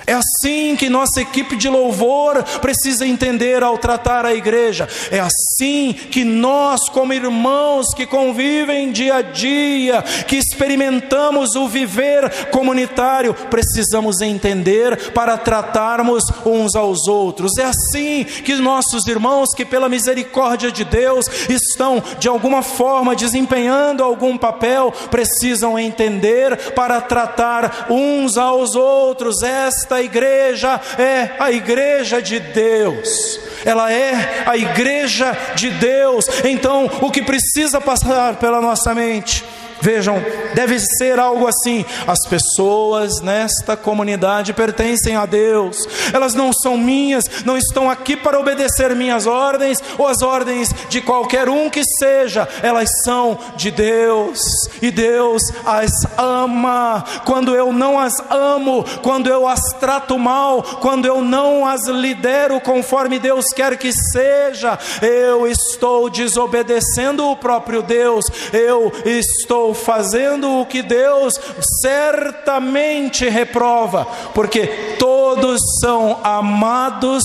É 0.05 0.13
assim 0.13 0.75
que 0.75 0.89
nossa 0.89 1.21
equipe 1.21 1.55
de 1.55 1.69
louvor 1.69 2.43
precisa 2.61 3.05
entender 3.05 3.63
ao 3.63 3.77
tratar 3.77 4.25
a 4.25 4.33
igreja. 4.33 4.87
É 5.11 5.19
assim 5.19 5.93
que 5.93 6.23
nós, 6.23 6.89
como 6.89 7.13
irmãos 7.13 7.93
que 7.95 8.05
convivem 8.05 8.91
dia 8.91 9.15
a 9.15 9.21
dia, 9.21 10.01
que 10.27 10.35
experimentamos 10.35 11.55
o 11.55 11.67
viver 11.67 12.47
comunitário, 12.51 13.33
precisamos 13.49 14.21
entender 14.21 15.11
para 15.11 15.37
tratarmos 15.37 16.23
uns 16.45 16.75
aos 16.75 17.07
outros. 17.07 17.57
É 17.57 17.65
assim 17.65 18.23
que 18.23 18.55
nossos 18.55 19.05
irmãos, 19.07 19.53
que 19.55 19.65
pela 19.65 19.89
misericórdia 19.89 20.71
de 20.71 20.85
Deus 20.85 21.25
estão 21.49 22.01
de 22.19 22.27
alguma 22.27 22.61
forma 22.61 23.15
desempenhando 23.15 24.03
algum 24.03 24.37
papel, 24.37 24.93
precisam 25.09 25.77
entender 25.77 26.73
para 26.73 27.01
tratar 27.01 27.87
uns 27.89 28.37
aos 28.37 28.75
outros. 28.75 29.41
Esta 29.41 29.90
esta 29.91 30.01
igreja 30.01 30.79
é 30.97 31.31
a 31.37 31.51
igreja 31.51 32.21
de 32.21 32.39
Deus, 32.39 33.41
ela 33.65 33.91
é 33.91 34.43
a 34.45 34.55
igreja 34.55 35.37
de 35.53 35.69
Deus. 35.69 36.25
Então, 36.45 36.89
o 37.01 37.11
que 37.11 37.21
precisa 37.21 37.81
passar 37.81 38.37
pela 38.37 38.61
nossa 38.61 38.95
mente 38.95 39.43
Vejam, 39.81 40.23
deve 40.53 40.79
ser 40.79 41.19
algo 41.19 41.47
assim: 41.47 41.83
as 42.05 42.19
pessoas 42.29 43.19
nesta 43.21 43.75
comunidade 43.75 44.53
pertencem 44.53 45.15
a 45.15 45.25
Deus, 45.25 45.77
elas 46.13 46.35
não 46.35 46.53
são 46.53 46.77
minhas, 46.77 47.25
não 47.43 47.57
estão 47.57 47.89
aqui 47.89 48.15
para 48.15 48.39
obedecer 48.39 48.95
minhas 48.95 49.25
ordens 49.25 49.83
ou 49.97 50.07
as 50.07 50.21
ordens 50.21 50.73
de 50.87 51.01
qualquer 51.01 51.49
um 51.49 51.69
que 51.69 51.83
seja, 51.83 52.47
elas 52.61 52.89
são 53.03 53.37
de 53.55 53.71
Deus 53.71 54.39
e 54.81 54.91
Deus 54.91 55.41
as 55.65 55.91
ama. 56.17 57.03
Quando 57.25 57.55
eu 57.55 57.73
não 57.73 57.99
as 57.99 58.13
amo, 58.29 58.85
quando 59.01 59.27
eu 59.27 59.47
as 59.47 59.61
trato 59.79 60.17
mal, 60.19 60.61
quando 60.79 61.05
eu 61.05 61.21
não 61.21 61.65
as 61.65 61.87
lidero 61.87 62.61
conforme 62.61 63.17
Deus 63.17 63.45
quer 63.47 63.77
que 63.77 63.91
seja, 63.91 64.77
eu 65.01 65.47
estou 65.47 66.09
desobedecendo 66.09 67.25
o 67.25 67.35
próprio 67.35 67.81
Deus, 67.81 68.25
eu 68.53 68.91
estou 69.05 69.70
fazendo 69.73 70.59
o 70.59 70.65
que 70.65 70.81
Deus 70.81 71.33
certamente 71.81 73.27
reprova, 73.29 74.05
porque 74.33 74.95
todos 74.97 75.59
são 75.81 76.19
amados 76.23 77.23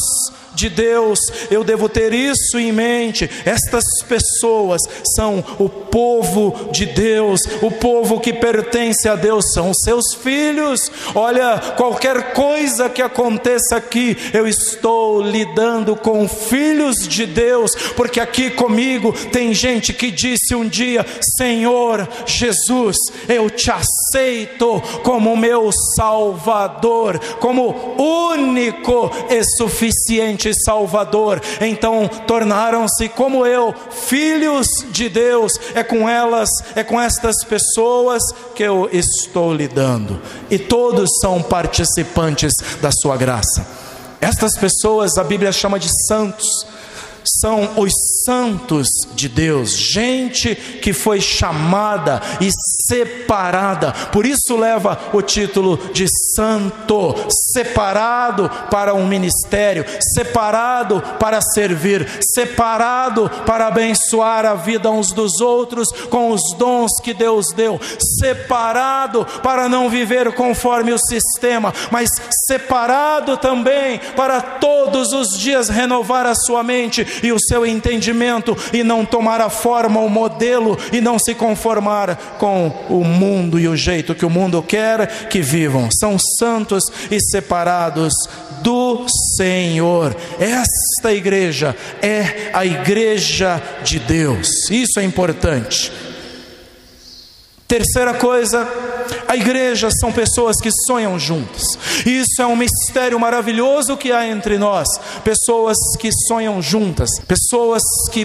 de 0.56 0.70
Deus, 0.70 1.20
eu 1.50 1.62
devo 1.62 1.88
ter 1.88 2.12
isso 2.12 2.58
em 2.58 2.72
mente. 2.72 3.30
Estas 3.44 3.84
pessoas 4.08 4.80
são 5.14 5.44
o 5.58 5.68
povo 5.68 6.70
de 6.72 6.86
Deus, 6.86 7.40
o 7.62 7.70
povo 7.70 8.18
que 8.18 8.32
pertence 8.32 9.08
a 9.08 9.14
Deus, 9.14 9.52
são 9.52 9.72
seus 9.74 10.14
filhos. 10.14 10.90
Olha, 11.14 11.58
qualquer 11.76 12.32
coisa 12.32 12.88
que 12.88 13.02
aconteça 13.02 13.76
aqui, 13.76 14.16
eu 14.32 14.48
estou 14.48 15.20
lidando 15.20 15.94
com 15.94 16.26
filhos 16.26 17.06
de 17.06 17.26
Deus, 17.26 17.72
porque 17.94 18.18
aqui 18.18 18.50
comigo 18.50 19.12
tem 19.30 19.52
gente 19.52 19.92
que 19.92 20.10
disse 20.10 20.54
um 20.54 20.66
dia: 20.66 21.04
Senhor 21.36 22.08
Jesus, 22.24 22.96
eu 23.28 23.50
te 23.50 23.70
aceito 23.70 24.82
como 25.02 25.36
meu 25.36 25.70
Salvador, 25.96 27.18
como 27.38 27.94
único 27.98 29.10
e 29.28 29.44
suficiente 29.58 30.45
Salvador. 30.54 31.40
Então 31.60 32.08
tornaram-se 32.26 33.08
como 33.08 33.46
eu, 33.46 33.74
filhos 33.90 34.66
de 34.90 35.08
Deus. 35.08 35.52
É 35.74 35.82
com 35.82 36.08
elas, 36.08 36.48
é 36.74 36.82
com 36.82 37.00
estas 37.00 37.44
pessoas 37.44 38.22
que 38.54 38.62
eu 38.62 38.88
estou 38.92 39.54
lidando. 39.54 40.20
E 40.50 40.58
todos 40.58 41.10
são 41.20 41.42
participantes 41.42 42.52
da 42.80 42.90
sua 42.90 43.16
graça. 43.16 43.66
Estas 44.20 44.56
pessoas 44.56 45.18
a 45.18 45.24
Bíblia 45.24 45.52
chama 45.52 45.78
de 45.78 45.90
santos 46.06 46.46
são 47.40 47.70
os 47.76 47.92
santos 48.24 48.88
de 49.14 49.28
Deus, 49.28 49.72
gente 49.72 50.54
que 50.54 50.92
foi 50.92 51.20
chamada 51.20 52.22
e 52.40 52.48
separada, 52.86 53.92
por 54.12 54.26
isso 54.26 54.56
leva 54.56 54.98
o 55.12 55.22
título 55.22 55.78
de 55.92 56.06
santo, 56.34 57.14
separado 57.52 58.50
para 58.70 58.94
um 58.94 59.06
ministério, 59.06 59.84
separado 60.14 61.02
para 61.18 61.40
servir, 61.40 62.06
separado 62.20 63.30
para 63.44 63.66
abençoar 63.66 64.44
a 64.44 64.54
vida 64.54 64.90
uns 64.90 65.12
dos 65.12 65.40
outros 65.40 65.88
com 66.10 66.30
os 66.30 66.54
dons 66.56 67.00
que 67.02 67.12
Deus 67.12 67.46
deu, 67.54 67.80
separado 68.20 69.26
para 69.42 69.68
não 69.68 69.88
viver 69.88 70.32
conforme 70.34 70.92
o 70.92 70.98
sistema, 70.98 71.72
mas 71.90 72.10
separado 72.46 73.36
também 73.36 74.00
para 74.14 74.40
todos 74.40 75.12
os 75.12 75.38
dias 75.38 75.68
renovar 75.68 76.26
a 76.26 76.34
sua 76.34 76.62
mente 76.62 77.06
e 77.22 77.32
o 77.32 77.40
seu 77.40 77.66
entendimento 77.66 78.56
e 78.72 78.82
não 78.82 79.04
tomar 79.04 79.40
a 79.40 79.50
forma, 79.50 80.00
o 80.00 80.08
modelo 80.08 80.78
e 80.92 81.00
não 81.00 81.18
se 81.18 81.34
conformar 81.34 82.16
com 82.38 82.70
o 82.88 83.04
mundo 83.04 83.58
e 83.58 83.68
o 83.68 83.76
jeito 83.76 84.14
que 84.14 84.24
o 84.24 84.30
mundo 84.30 84.62
quer 84.62 85.28
que 85.28 85.40
vivam. 85.40 85.88
São 85.90 86.16
santos 86.38 86.84
e 87.10 87.20
separados 87.20 88.14
do 88.62 89.06
Senhor. 89.36 90.16
Esta 90.38 91.12
igreja 91.12 91.76
é 92.02 92.50
a 92.52 92.64
igreja 92.64 93.62
de 93.82 93.98
Deus. 93.98 94.70
Isso 94.70 94.98
é 95.00 95.04
importante. 95.04 95.92
Terceira 97.68 98.14
coisa, 98.14 98.68
a 99.26 99.34
igreja 99.36 99.90
são 99.90 100.12
pessoas 100.12 100.56
que 100.60 100.70
sonham 100.86 101.18
juntas. 101.18 101.64
Isso 102.06 102.40
é 102.40 102.46
um 102.46 102.54
mistério 102.54 103.18
maravilhoso 103.18 103.96
que 103.96 104.12
há 104.12 104.26
entre 104.26 104.56
nós. 104.56 104.86
Pessoas 105.24 105.76
que 105.98 106.10
sonham 106.28 106.62
juntas, 106.62 107.10
pessoas 107.26 107.82
que 108.12 108.24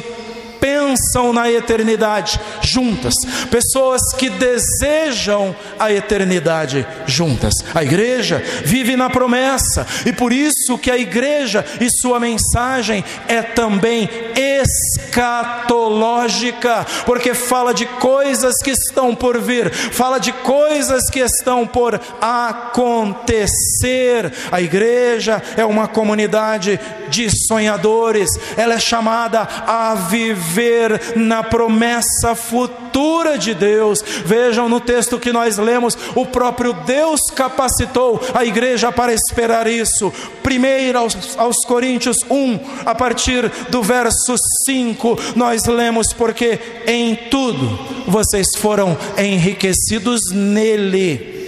pensam 0.61 1.33
na 1.33 1.51
eternidade 1.51 2.39
juntas, 2.61 3.15
pessoas 3.49 3.99
que 4.15 4.29
desejam 4.29 5.53
a 5.79 5.91
eternidade 5.91 6.85
juntas. 7.07 7.55
A 7.73 7.83
igreja 7.83 8.43
vive 8.63 8.95
na 8.95 9.09
promessa 9.09 9.87
e 10.05 10.13
por 10.13 10.31
isso 10.31 10.77
que 10.77 10.91
a 10.91 10.97
igreja 10.97 11.65
e 11.79 11.89
sua 11.89 12.19
mensagem 12.19 13.03
é 13.27 13.41
também 13.41 14.07
escatológica, 14.35 16.85
porque 17.05 17.33
fala 17.33 17.73
de 17.73 17.87
coisas 17.87 18.57
que 18.63 18.69
estão 18.69 19.15
por 19.15 19.41
vir, 19.41 19.73
fala 19.73 20.19
de 20.19 20.31
coisas 20.31 21.09
que 21.09 21.17
estão 21.19 21.65
por 21.65 21.99
acontecer. 22.21 24.31
A 24.51 24.61
igreja 24.61 25.41
é 25.57 25.65
uma 25.65 25.87
comunidade 25.87 26.79
de 27.09 27.27
sonhadores, 27.47 28.29
ela 28.55 28.75
é 28.75 28.79
chamada 28.79 29.41
a 29.65 29.95
viver 29.95 30.50
viver 30.51 31.15
na 31.15 31.41
promessa 31.41 32.35
futura 32.35 33.37
de 33.37 33.53
Deus. 33.53 34.03
Vejam 34.25 34.67
no 34.67 34.79
texto 34.79 35.17
que 35.17 35.31
nós 35.31 35.57
lemos, 35.57 35.97
o 36.13 36.25
próprio 36.25 36.73
Deus 36.73 37.21
capacitou 37.33 38.21
a 38.33 38.45
igreja 38.45 38.91
para 38.91 39.13
esperar 39.13 39.67
isso. 39.67 40.13
Primeiro 40.43 40.99
aos, 40.99 41.37
aos 41.37 41.65
Coríntios 41.65 42.17
1, 42.29 42.59
a 42.85 42.93
partir 42.93 43.49
do 43.69 43.81
verso 43.81 44.35
5, 44.65 45.17
nós 45.35 45.65
lemos: 45.65 46.13
Porque 46.13 46.59
em 46.85 47.15
tudo 47.15 47.79
vocês 48.07 48.47
foram 48.57 48.97
enriquecidos 49.17 50.19
nele 50.33 51.39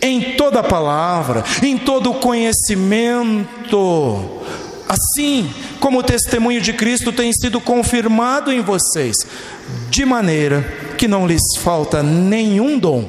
em 0.00 0.36
toda 0.36 0.62
palavra, 0.62 1.42
em 1.60 1.76
todo 1.76 2.14
conhecimento. 2.14 4.38
Assim, 4.88 5.50
como 5.80 5.98
o 5.98 6.02
testemunho 6.02 6.60
de 6.60 6.72
Cristo 6.72 7.12
tem 7.12 7.30
sido 7.32 7.60
confirmado 7.60 8.50
em 8.50 8.62
vocês, 8.62 9.14
de 9.90 10.04
maneira 10.04 10.62
que 10.96 11.06
não 11.06 11.26
lhes 11.26 11.42
falta 11.58 12.02
nenhum 12.02 12.78
dom, 12.78 13.08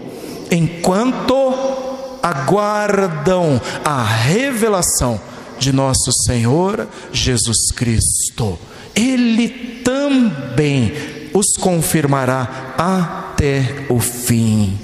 enquanto 0.51 2.19
aguardam 2.21 3.61
a 3.83 4.03
revelação 4.03 5.19
de 5.57 5.71
nosso 5.71 6.11
Senhor 6.25 6.87
Jesus 7.13 7.71
Cristo. 7.73 8.59
Ele 8.93 9.47
também 9.83 10.91
os 11.33 11.55
confirmará 11.57 12.73
até 12.77 13.85
o 13.87 13.99
fim, 13.99 14.77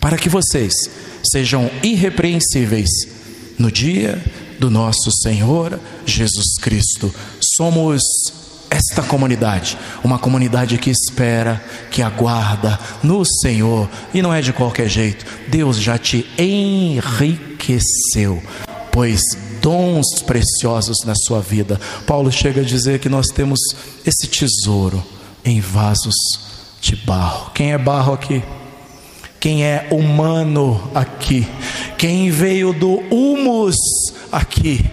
para 0.00 0.16
que 0.16 0.28
vocês 0.28 0.72
sejam 1.22 1.70
irrepreensíveis 1.82 2.88
no 3.58 3.70
dia 3.70 4.22
do 4.60 4.70
nosso 4.70 5.10
Senhor 5.10 5.80
Jesus 6.04 6.56
Cristo. 6.60 7.12
Somos 7.56 8.02
esta 8.70 9.02
comunidade, 9.02 9.76
uma 10.04 10.18
comunidade 10.18 10.78
que 10.78 10.90
espera, 10.90 11.64
que 11.90 12.02
aguarda 12.02 12.78
no 13.02 13.24
Senhor, 13.24 13.88
e 14.14 14.22
não 14.22 14.32
é 14.32 14.40
de 14.40 14.52
qualquer 14.52 14.88
jeito, 14.88 15.26
Deus 15.48 15.76
já 15.78 15.98
te 15.98 16.24
enriqueceu, 16.38 17.60
pois 18.92 19.20
dons 19.60 20.22
preciosos 20.24 20.98
na 21.04 21.14
sua 21.16 21.40
vida. 21.40 21.80
Paulo 22.06 22.30
chega 22.30 22.60
a 22.60 22.64
dizer 22.64 23.00
que 23.00 23.08
nós 23.08 23.26
temos 23.28 23.58
esse 24.06 24.28
tesouro 24.28 25.04
em 25.44 25.60
vasos 25.60 26.14
de 26.80 26.94
barro. 26.94 27.50
Quem 27.52 27.72
é 27.72 27.78
barro 27.78 28.12
aqui? 28.12 28.42
Quem 29.40 29.64
é 29.64 29.88
humano 29.90 30.90
aqui? 30.94 31.48
Quem 31.96 32.30
veio 32.30 32.74
do 32.74 32.98
humus 33.10 33.74
aqui? 34.30 34.84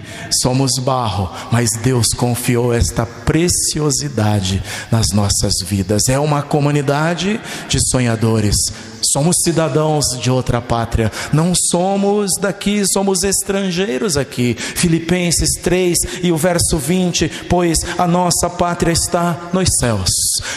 Somos 0.41 0.71
barro, 0.79 1.29
mas 1.51 1.69
Deus 1.81 2.09
confiou 2.09 2.73
esta 2.73 3.05
preciosidade 3.05 4.61
nas 4.91 5.07
nossas 5.13 5.53
vidas. 5.65 6.09
É 6.09 6.19
uma 6.19 6.41
comunidade 6.41 7.39
de 7.67 7.79
sonhadores 7.89 8.55
Somos 9.01 9.37
cidadãos 9.43 10.05
de 10.19 10.31
outra 10.31 10.61
pátria, 10.61 11.11
não 11.31 11.53
somos 11.55 12.31
daqui, 12.39 12.83
somos 12.91 13.23
estrangeiros 13.23 14.17
aqui. 14.17 14.55
Filipenses 14.57 15.49
3 15.61 15.97
e 16.23 16.31
o 16.31 16.37
verso 16.37 16.77
20: 16.77 17.45
Pois 17.49 17.77
a 17.97 18.07
nossa 18.07 18.49
pátria 18.49 18.91
está 18.91 19.49
nos 19.53 19.69
céus, 19.79 20.09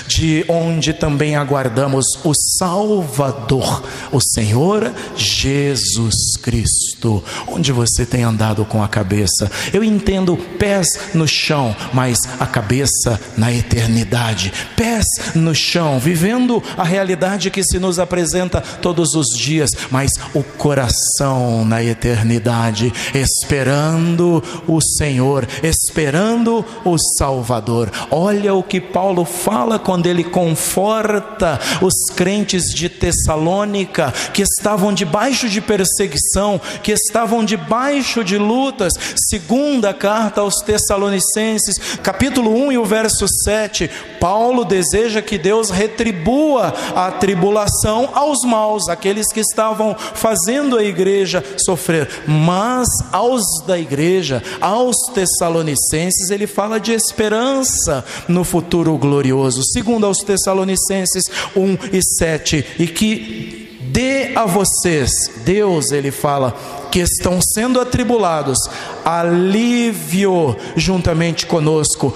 de 0.06 0.44
onde 0.48 0.92
também 0.92 1.36
aguardamos 1.36 2.06
o 2.24 2.32
Salvador, 2.58 3.82
o 4.10 4.20
Senhor 4.20 4.92
Jesus 5.16 6.36
Cristo. 6.40 7.22
Onde 7.46 7.72
você 7.72 8.06
tem 8.06 8.22
andado 8.22 8.64
com 8.64 8.82
a 8.82 8.88
cabeça? 8.88 9.49
Eu 9.72 9.82
entendo 9.84 10.36
pés 10.58 10.86
no 11.14 11.26
chão, 11.26 11.74
mas 11.92 12.18
a 12.38 12.46
cabeça 12.46 13.20
na 13.36 13.52
eternidade. 13.52 14.52
Pés 14.76 15.06
no 15.34 15.54
chão, 15.54 15.98
vivendo 15.98 16.62
a 16.76 16.84
realidade 16.84 17.50
que 17.50 17.62
se 17.62 17.78
nos 17.78 17.98
apresenta 17.98 18.60
todos 18.60 19.14
os 19.14 19.28
dias, 19.36 19.70
mas 19.90 20.10
o 20.34 20.42
coração 20.42 21.64
na 21.64 21.82
eternidade, 21.82 22.92
esperando 23.14 24.42
o 24.66 24.80
Senhor, 24.80 25.46
esperando 25.62 26.64
o 26.84 26.96
Salvador. 27.18 27.90
Olha 28.10 28.54
o 28.54 28.62
que 28.62 28.80
Paulo 28.80 29.24
fala 29.24 29.78
quando 29.78 30.06
ele 30.06 30.24
conforta 30.24 31.58
os 31.80 31.94
crentes 32.14 32.64
de 32.74 32.88
Tessalônica 32.88 34.12
que 34.32 34.42
estavam 34.42 34.92
debaixo 34.92 35.48
de 35.48 35.60
perseguição, 35.60 36.60
que 36.82 36.92
estavam 36.92 37.44
debaixo 37.44 38.24
de 38.24 38.38
lutas. 38.38 38.92
Segunda 39.40 39.94
carta 39.94 40.42
aos 40.42 40.56
Tessalonicenses, 40.56 41.96
capítulo 42.02 42.54
1 42.66 42.72
e 42.72 42.78
o 42.78 42.84
verso 42.84 43.26
7, 43.26 43.90
Paulo 44.20 44.66
deseja 44.66 45.22
que 45.22 45.38
Deus 45.38 45.70
retribua 45.70 46.74
a 46.94 47.10
tribulação 47.10 48.10
aos 48.12 48.42
maus, 48.44 48.88
aqueles 48.88 49.28
que 49.32 49.40
estavam 49.40 49.96
fazendo 49.96 50.76
a 50.76 50.84
igreja 50.84 51.42
sofrer, 51.56 52.08
mas 52.26 52.86
aos 53.10 53.42
da 53.66 53.78
igreja, 53.78 54.42
aos 54.60 54.96
Tessalonicenses, 55.14 56.30
ele 56.30 56.46
fala 56.46 56.78
de 56.78 56.92
esperança 56.92 58.04
no 58.28 58.44
futuro 58.44 58.96
glorioso. 58.98 59.62
Segundo 59.72 60.04
aos 60.04 60.18
Tessalonicenses 60.18 61.24
1 61.56 61.78
e 61.92 62.02
7, 62.02 62.66
e 62.78 62.86
que 62.86 63.59
dê 63.92 64.32
a 64.36 64.44
vocês, 64.46 65.10
Deus, 65.44 65.90
ele 65.90 66.10
fala, 66.10 66.54
que 66.90 67.00
estão 67.00 67.40
sendo 67.40 67.80
atribulados, 67.80 68.58
alívio 69.04 70.56
juntamente 70.76 71.46
conosco, 71.46 72.14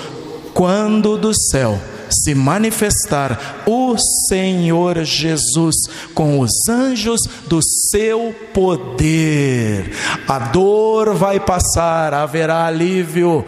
quando 0.53 1.17
do 1.17 1.33
céu 1.35 1.79
se 2.11 2.35
manifestar 2.35 3.65
o 3.67 3.97
Senhor 4.29 5.05
Jesus 5.05 5.75
com 6.15 6.39
os 6.39 6.51
anjos 6.69 7.21
do 7.47 7.61
seu 7.91 8.35
poder. 8.53 9.91
A 10.29 10.39
dor 10.39 11.15
vai 11.15 11.41
passar, 11.41 12.15
haverá 12.15 12.67
alívio, 12.67 13.45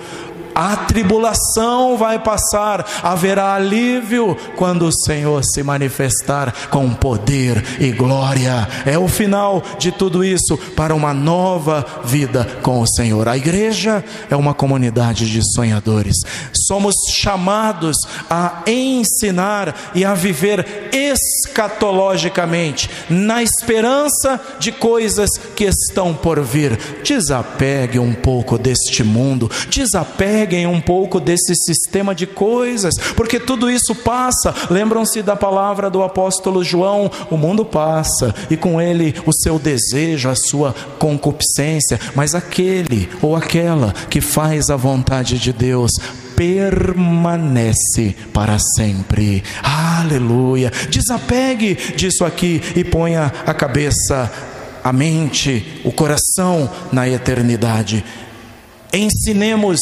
a 0.56 0.74
tribulação 0.74 1.98
vai 1.98 2.18
passar, 2.18 2.86
haverá 3.02 3.52
alívio 3.52 4.34
quando 4.56 4.86
o 4.86 4.92
Senhor 5.04 5.44
se 5.44 5.62
manifestar 5.62 6.70
com 6.70 6.94
poder 6.94 7.62
e 7.78 7.92
glória. 7.92 8.66
É 8.86 8.96
o 8.96 9.06
final 9.06 9.62
de 9.78 9.92
tudo 9.92 10.24
isso 10.24 10.56
para 10.74 10.94
uma 10.94 11.12
nova 11.12 11.84
vida 12.04 12.46
com 12.62 12.80
o 12.80 12.86
Senhor. 12.86 13.28
A 13.28 13.36
igreja 13.36 14.02
é 14.30 14.36
uma 14.36 14.54
comunidade 14.54 15.30
de 15.30 15.42
sonhadores. 15.54 16.16
Somos 16.66 16.94
chamados 17.14 17.98
a 18.30 18.62
ensinar 18.66 19.92
e 19.94 20.06
a 20.06 20.14
viver 20.14 20.88
escatologicamente, 20.90 22.88
na 23.10 23.42
esperança 23.42 24.40
de 24.58 24.72
coisas 24.72 25.28
que 25.54 25.64
estão 25.64 26.14
por 26.14 26.42
vir. 26.42 26.78
Desapegue 27.04 27.98
um 27.98 28.14
pouco 28.14 28.56
deste 28.56 29.04
mundo, 29.04 29.50
desapegue 29.68 30.45
peguem 30.46 30.66
um 30.66 30.80
pouco 30.80 31.18
desse 31.18 31.56
sistema 31.56 32.14
de 32.14 32.24
coisas, 32.24 32.94
porque 33.16 33.40
tudo 33.40 33.68
isso 33.68 33.94
passa. 33.96 34.54
Lembram-se 34.70 35.20
da 35.22 35.34
palavra 35.34 35.90
do 35.90 36.04
apóstolo 36.04 36.62
João: 36.62 37.10
o 37.28 37.36
mundo 37.36 37.64
passa 37.64 38.32
e 38.48 38.56
com 38.56 38.80
ele 38.80 39.12
o 39.26 39.32
seu 39.32 39.58
desejo, 39.58 40.28
a 40.28 40.36
sua 40.36 40.72
concupiscência, 41.00 41.98
mas 42.14 42.34
aquele 42.34 43.08
ou 43.20 43.34
aquela 43.34 43.92
que 44.08 44.20
faz 44.20 44.70
a 44.70 44.76
vontade 44.76 45.36
de 45.38 45.52
Deus 45.52 45.90
permanece 46.36 48.14
para 48.32 48.56
sempre. 48.76 49.42
Aleluia. 49.62 50.70
Desapegue 50.88 51.74
disso 51.96 52.24
aqui 52.24 52.62
e 52.76 52.84
ponha 52.84 53.32
a 53.44 53.52
cabeça, 53.52 54.30
a 54.84 54.92
mente, 54.92 55.80
o 55.84 55.90
coração 55.90 56.70
na 56.92 57.08
eternidade. 57.08 58.04
Ensinemos 58.92 59.80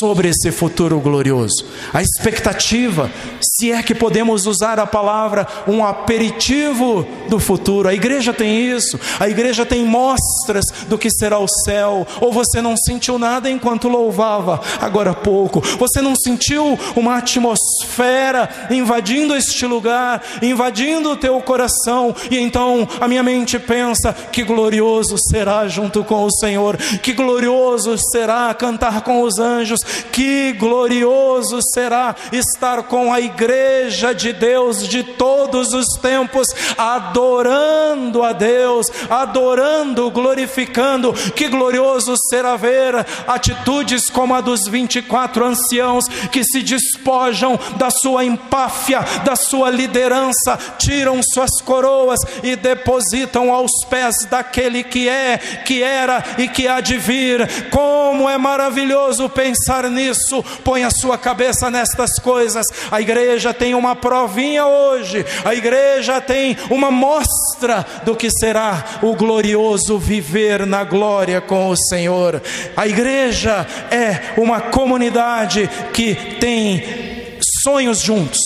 sobre 0.00 0.30
esse 0.30 0.50
futuro 0.50 0.98
glorioso. 0.98 1.62
A 1.92 2.00
expectativa, 2.00 3.10
se 3.42 3.70
é 3.70 3.82
que 3.82 3.94
podemos 3.94 4.46
usar 4.46 4.80
a 4.80 4.86
palavra, 4.86 5.46
um 5.68 5.84
aperitivo 5.84 7.06
do 7.28 7.38
futuro. 7.38 7.86
A 7.86 7.92
igreja 7.92 8.32
tem 8.32 8.70
isso, 8.70 8.98
a 9.20 9.28
igreja 9.28 9.66
tem 9.66 9.84
mostras 9.84 10.64
do 10.88 10.96
que 10.96 11.10
será 11.10 11.38
o 11.38 11.46
céu. 11.46 12.06
Ou 12.18 12.32
você 12.32 12.62
não 12.62 12.78
sentiu 12.78 13.18
nada 13.18 13.50
enquanto 13.50 13.88
louvava 13.88 14.58
agora 14.80 15.10
há 15.10 15.14
pouco, 15.14 15.60
você 15.78 16.00
não 16.00 16.16
sentiu 16.16 16.78
uma 16.96 17.18
atmosfera 17.18 18.48
invadindo 18.70 19.36
este 19.36 19.66
lugar, 19.66 20.22
invadindo 20.40 21.10
o 21.10 21.16
teu 21.16 21.38
coração, 21.42 22.14
e 22.30 22.38
então 22.38 22.88
a 22.98 23.06
minha 23.06 23.22
mente 23.22 23.58
pensa: 23.58 24.14
que 24.32 24.42
glorioso 24.42 25.16
será 25.18 25.68
junto 25.68 26.02
com 26.02 26.24
o 26.24 26.32
Senhor, 26.32 26.78
que 27.02 27.12
glorioso 27.12 27.98
será 28.10 28.54
cantar 28.54 29.02
com 29.02 29.20
os 29.20 29.38
anjos, 29.38 29.80
que 30.12 30.52
glorioso 30.52 31.60
será 31.72 32.14
estar 32.32 32.84
com 32.84 33.12
a 33.12 33.20
igreja 33.20 34.14
de 34.14 34.32
Deus 34.32 34.86
de 34.86 35.02
todos 35.02 35.72
os 35.72 35.88
tempos, 36.00 36.48
adorando 36.76 38.22
a 38.22 38.32
Deus, 38.32 38.86
adorando, 39.08 40.10
glorificando. 40.10 41.12
Que 41.34 41.48
glorioso 41.48 42.14
será 42.28 42.56
ver 42.56 43.06
atitudes 43.26 44.08
como 44.10 44.34
a 44.34 44.40
dos 44.40 44.66
24 44.66 45.44
anciãos 45.44 46.06
que 46.30 46.44
se 46.44 46.62
despojam 46.62 47.58
da 47.76 47.90
sua 47.90 48.24
empáfia, 48.24 49.00
da 49.24 49.36
sua 49.36 49.70
liderança, 49.70 50.58
tiram 50.78 51.20
suas 51.22 51.60
coroas 51.60 52.20
e 52.42 52.56
depositam 52.56 53.52
aos 53.52 53.84
pés 53.88 54.26
daquele 54.28 54.82
que 54.82 55.08
é, 55.08 55.38
que 55.64 55.82
era 55.82 56.22
e 56.38 56.48
que 56.48 56.68
há 56.68 56.80
de 56.80 56.96
vir. 56.96 57.48
Como 57.70 58.28
é 58.28 58.38
maravilhoso 58.38 59.28
pensar 59.28 59.79
pensar 59.80 59.90
nisso, 59.90 60.42
põe 60.62 60.84
a 60.84 60.90
sua 60.90 61.16
cabeça 61.16 61.70
nestas 61.70 62.18
coisas. 62.18 62.66
A 62.90 63.00
igreja 63.00 63.54
tem 63.54 63.74
uma 63.74 63.96
provinha 63.96 64.66
hoje, 64.66 65.24
a 65.44 65.54
igreja 65.54 66.20
tem 66.20 66.56
uma 66.68 66.90
mostra 66.90 67.86
do 68.04 68.14
que 68.14 68.30
será 68.30 68.98
o 69.02 69.14
glorioso 69.14 69.98
viver 69.98 70.66
na 70.66 70.84
glória 70.84 71.40
com 71.40 71.68
o 71.68 71.76
Senhor. 71.76 72.42
A 72.76 72.86
igreja 72.86 73.66
é 73.90 74.34
uma 74.40 74.60
comunidade 74.60 75.68
que 75.92 76.14
tem 76.38 77.38
sonhos 77.62 78.00
juntos, 78.00 78.40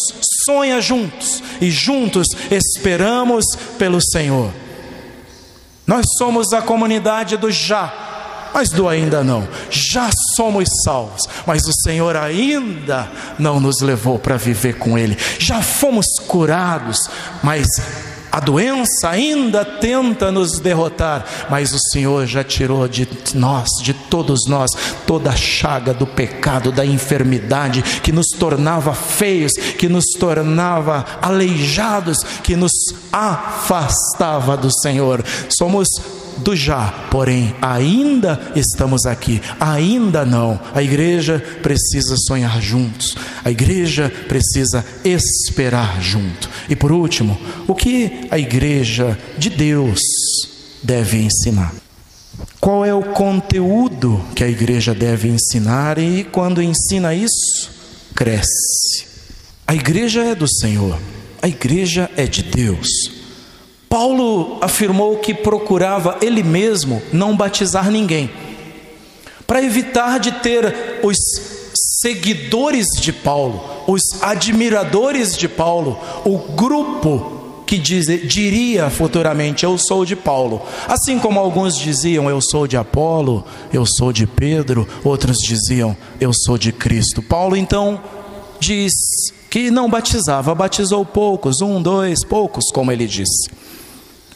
sonha 0.45 0.81
juntos 0.81 1.43
e 1.61 1.71
juntos 1.71 2.29
esperamos 2.51 3.45
pelo 3.79 4.01
Senhor. 4.01 4.53
Nós 5.87 6.07
somos 6.17 6.53
a 6.53 6.63
comunidade 6.63 7.37
do 7.37 7.51
já 7.51 8.04
mas 8.55 8.71
do 8.71 8.89
ainda 8.89 9.25
não. 9.25 9.47
Já 9.69 10.09
somos 10.37 10.69
salvos, 10.85 11.29
mas 11.45 11.67
o 11.67 11.73
Senhor 11.83 12.17
ainda 12.17 13.11
não 13.37 13.59
nos 13.59 13.81
levou 13.81 14.17
para 14.17 14.37
viver 14.37 14.79
com 14.79 14.97
Ele. 14.97 15.19
Já 15.41 15.61
fomos 15.61 16.07
curados, 16.29 17.11
mas 17.43 17.67
a 18.35 18.41
doença 18.41 19.11
ainda 19.11 19.65
tenta 19.65 20.33
nos 20.33 20.59
derrotar, 20.59 21.25
mas 21.49 21.73
o 21.73 21.79
Senhor 21.79 22.27
já 22.27 22.43
tirou 22.43 22.89
de 22.89 23.09
nós, 23.35 23.69
de 23.81 23.95
todos 23.95 24.47
nós, 24.49 24.71
toda 25.07 25.31
a 25.31 25.37
chaga 25.37 25.95
do 25.95 26.05
pecado, 26.05 26.73
da 26.73 26.85
enfermidade 26.85 27.81
que 28.03 28.11
nos 28.11 28.27
tornava 28.37 28.93
feios, 28.93 29.53
que 29.53 29.89
nos 29.89 30.07
tornava 30.19 31.05
aleijados, 31.23 32.25
que 32.43 32.57
nos 32.57 32.73
afastava 33.13 34.57
do 34.57 34.71
Senhor. 34.81 35.25
Somos 35.49 35.89
do 36.39 36.55
já, 36.57 37.07
porém 37.11 37.55
ainda 37.61 38.53
estamos 38.55 39.07
aqui, 39.07 39.41
ainda 39.59 40.25
não. 40.25 40.59
A 40.75 40.83
igreja 40.83 41.43
precisa 41.63 42.17
sonhar 42.17 42.61
juntos, 42.61 43.17
a 43.45 43.51
igreja 43.51 44.13
precisa 44.29 44.85
esperar 45.05 46.01
junto. 46.01 46.49
E 46.69 46.77
por 46.77 46.93
último, 46.93 47.39
o 47.67 47.75
que 47.75 48.27
a 48.31 48.39
igreja 48.39 49.19
de 49.39 49.51
Deus 49.51 50.01
deve 50.83 51.19
ensinar? 51.19 51.73
Qual 52.61 52.85
é 52.85 52.95
o 52.95 53.03
conteúdo 53.03 54.25
que 54.35 54.43
a 54.43 54.49
igreja 54.49 54.95
deve 54.95 55.29
ensinar 55.29 55.99
e 55.99 56.25
quando 56.25 56.63
ensina 56.63 57.15
isso, 57.15 57.75
cresce. 58.15 59.07
A 59.67 59.75
igreja 59.75 60.23
é 60.23 60.35
do 60.35 60.47
Senhor, 60.47 60.99
a 61.43 61.49
igreja 61.49 62.11
é 62.17 62.27
de 62.27 62.43
Deus. 62.43 62.89
Paulo 63.95 64.59
afirmou 64.61 65.19
que 65.19 65.33
procurava 65.33 66.19
ele 66.21 66.43
mesmo 66.43 67.01
não 67.13 67.37
batizar 67.37 67.93
ninguém, 67.93 68.29
para 69.47 69.63
evitar 69.63 70.19
de 70.19 70.33
ter 70.33 70.99
os 71.05 71.17
seguidores 72.03 72.87
de 73.01 73.13
Paulo, 73.13 73.63
os 73.87 74.03
admiradores 74.21 75.37
de 75.37 75.49
Paulo, 75.49 75.97
o 76.25 76.39
grupo 76.39 77.63
que 77.69 77.79
diz, 77.79 78.07
diria 78.27 78.91
futuramente: 78.91 79.63
Eu 79.63 79.79
sou 79.79 80.05
de 80.05 80.17
Paulo. 80.17 80.61
Assim 80.89 81.17
como 81.21 81.39
alguns 81.39 81.77
diziam: 81.77 82.29
Eu 82.29 82.41
sou 82.41 82.67
de 82.67 82.77
Apolo, 82.77 83.45
eu 83.73 83.87
sou 83.87 84.13
de 84.13 84.27
Pedro, 84.27 84.89
outros 85.05 85.37
diziam: 85.37 85.97
Eu 86.21 86.33
sou 86.33 86.59
de 86.59 86.73
Cristo. 86.73 87.23
Paulo 87.23 87.57
então 87.57 88.03
diz 88.59 88.93
que 89.49 89.71
não 89.71 89.89
batizava, 89.89 90.53
batizou 90.53 91.07
poucos, 91.07 91.61
um, 91.61 91.81
dois, 91.81 92.25
poucos, 92.25 92.73
como 92.73 92.91
ele 92.91 93.07
disse. 93.07 93.49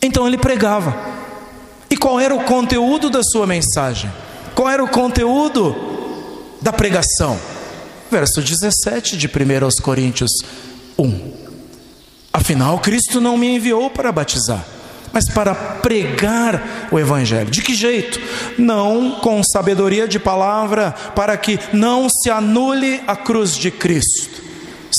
Então 0.00 0.26
ele 0.26 0.38
pregava. 0.38 0.96
E 1.90 1.96
qual 1.96 2.20
era 2.20 2.34
o 2.34 2.44
conteúdo 2.44 3.10
da 3.10 3.22
sua 3.22 3.46
mensagem? 3.46 4.12
Qual 4.54 4.68
era 4.68 4.82
o 4.82 4.88
conteúdo 4.88 5.74
da 6.60 6.72
pregação? 6.72 7.38
Verso 8.10 8.40
17 8.40 9.16
de 9.16 9.26
1 9.26 9.82
Coríntios 9.82 10.30
1. 10.98 11.32
Afinal, 12.32 12.78
Cristo 12.78 13.20
não 13.20 13.36
me 13.36 13.56
enviou 13.56 13.90
para 13.90 14.12
batizar, 14.12 14.64
mas 15.12 15.28
para 15.28 15.54
pregar 15.54 16.88
o 16.90 16.98
Evangelho. 16.98 17.50
De 17.50 17.62
que 17.62 17.74
jeito? 17.74 18.20
Não 18.58 19.12
com 19.20 19.42
sabedoria 19.42 20.06
de 20.06 20.18
palavra, 20.18 20.92
para 21.14 21.36
que 21.36 21.58
não 21.72 22.08
se 22.08 22.30
anule 22.30 23.02
a 23.06 23.16
cruz 23.16 23.56
de 23.56 23.70
Cristo 23.70 24.47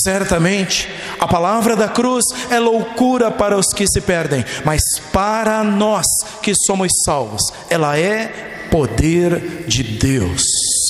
Certamente, 0.02 0.88
a 1.18 1.26
palavra 1.26 1.76
da 1.76 1.88
cruz 1.88 2.24
é 2.50 2.58
loucura 2.58 3.30
para 3.30 3.56
os 3.56 3.66
que 3.68 3.86
se 3.86 4.00
perdem, 4.00 4.44
mas 4.64 4.82
para 5.12 5.62
nós 5.64 6.06
que 6.42 6.54
somos 6.54 6.92
salvos, 7.04 7.42
ela 7.68 7.98
é 7.98 8.68
poder 8.70 9.64
de 9.66 9.82
Deus. 9.82 10.42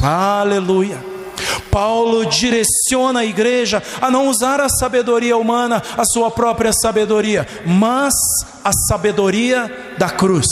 Aleluia. 0.03 1.11
Paulo 1.71 2.27
direciona 2.27 3.21
a 3.21 3.25
igreja 3.25 3.83
a 4.01 4.11
não 4.11 4.29
usar 4.29 4.61
a 4.61 4.69
sabedoria 4.69 5.37
humana, 5.37 5.83
a 5.97 6.05
sua 6.05 6.31
própria 6.31 6.73
sabedoria, 6.73 7.47
mas 7.65 8.15
a 8.65 8.73
sabedoria 8.89 9.95
da 9.97 10.11
cruz. 10.11 10.49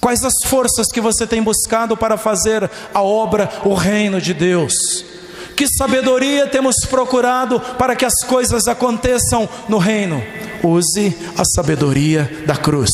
Quais 0.00 0.24
as 0.24 0.34
forças 0.46 0.86
que 0.92 1.00
você 1.00 1.26
tem 1.26 1.42
buscado 1.42 1.96
para 1.96 2.16
fazer 2.16 2.68
a 2.92 3.02
obra, 3.02 3.50
o 3.64 3.74
reino 3.74 4.20
de 4.20 4.32
Deus? 4.34 4.74
Que 5.60 5.68
sabedoria 5.68 6.46
temos 6.46 6.86
procurado 6.88 7.60
para 7.60 7.94
que 7.94 8.06
as 8.06 8.24
coisas 8.24 8.66
aconteçam 8.66 9.46
no 9.68 9.76
reino? 9.76 10.24
Use 10.62 11.14
a 11.36 11.44
sabedoria 11.44 12.44
da 12.46 12.56
cruz. 12.56 12.90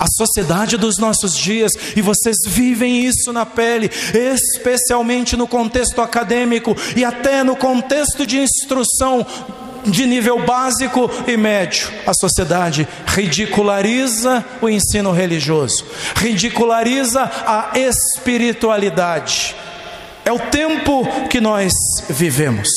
A 0.00 0.06
sociedade 0.08 0.76
dos 0.76 0.98
nossos 0.98 1.36
dias, 1.36 1.70
e 1.94 2.02
vocês 2.02 2.38
vivem 2.44 3.04
isso 3.04 3.32
na 3.32 3.46
pele, 3.46 3.88
especialmente 4.12 5.36
no 5.36 5.46
contexto 5.46 6.00
acadêmico 6.00 6.76
e 6.96 7.04
até 7.04 7.44
no 7.44 7.54
contexto 7.54 8.26
de 8.26 8.40
instrução 8.40 9.24
de 9.86 10.04
nível 10.04 10.44
básico 10.44 11.08
e 11.24 11.36
médio. 11.36 11.88
A 12.04 12.12
sociedade 12.12 12.88
ridiculariza 13.06 14.44
o 14.60 14.68
ensino 14.68 15.12
religioso, 15.12 15.84
ridiculariza 16.16 17.30
a 17.46 17.78
espiritualidade 17.78 19.54
é 20.28 20.32
o 20.32 20.38
tempo 20.38 21.06
que 21.30 21.40
nós 21.40 21.72
vivemos. 22.10 22.68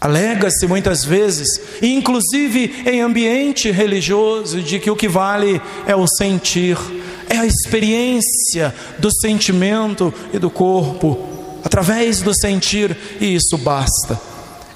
Alega-se 0.00 0.66
muitas 0.66 1.04
vezes, 1.04 1.48
inclusive 1.80 2.82
em 2.84 3.00
ambiente 3.00 3.70
religioso, 3.70 4.60
de 4.60 4.80
que 4.80 4.90
o 4.90 4.96
que 4.96 5.06
vale 5.06 5.62
é 5.86 5.94
o 5.94 6.04
sentir, 6.08 6.76
é 7.28 7.36
a 7.36 7.46
experiência 7.46 8.74
do 8.98 9.08
sentimento 9.08 10.12
e 10.32 10.38
do 10.40 10.50
corpo, 10.50 11.16
através 11.62 12.20
do 12.20 12.34
sentir, 12.34 12.96
e 13.20 13.36
isso 13.36 13.56
basta. 13.56 14.20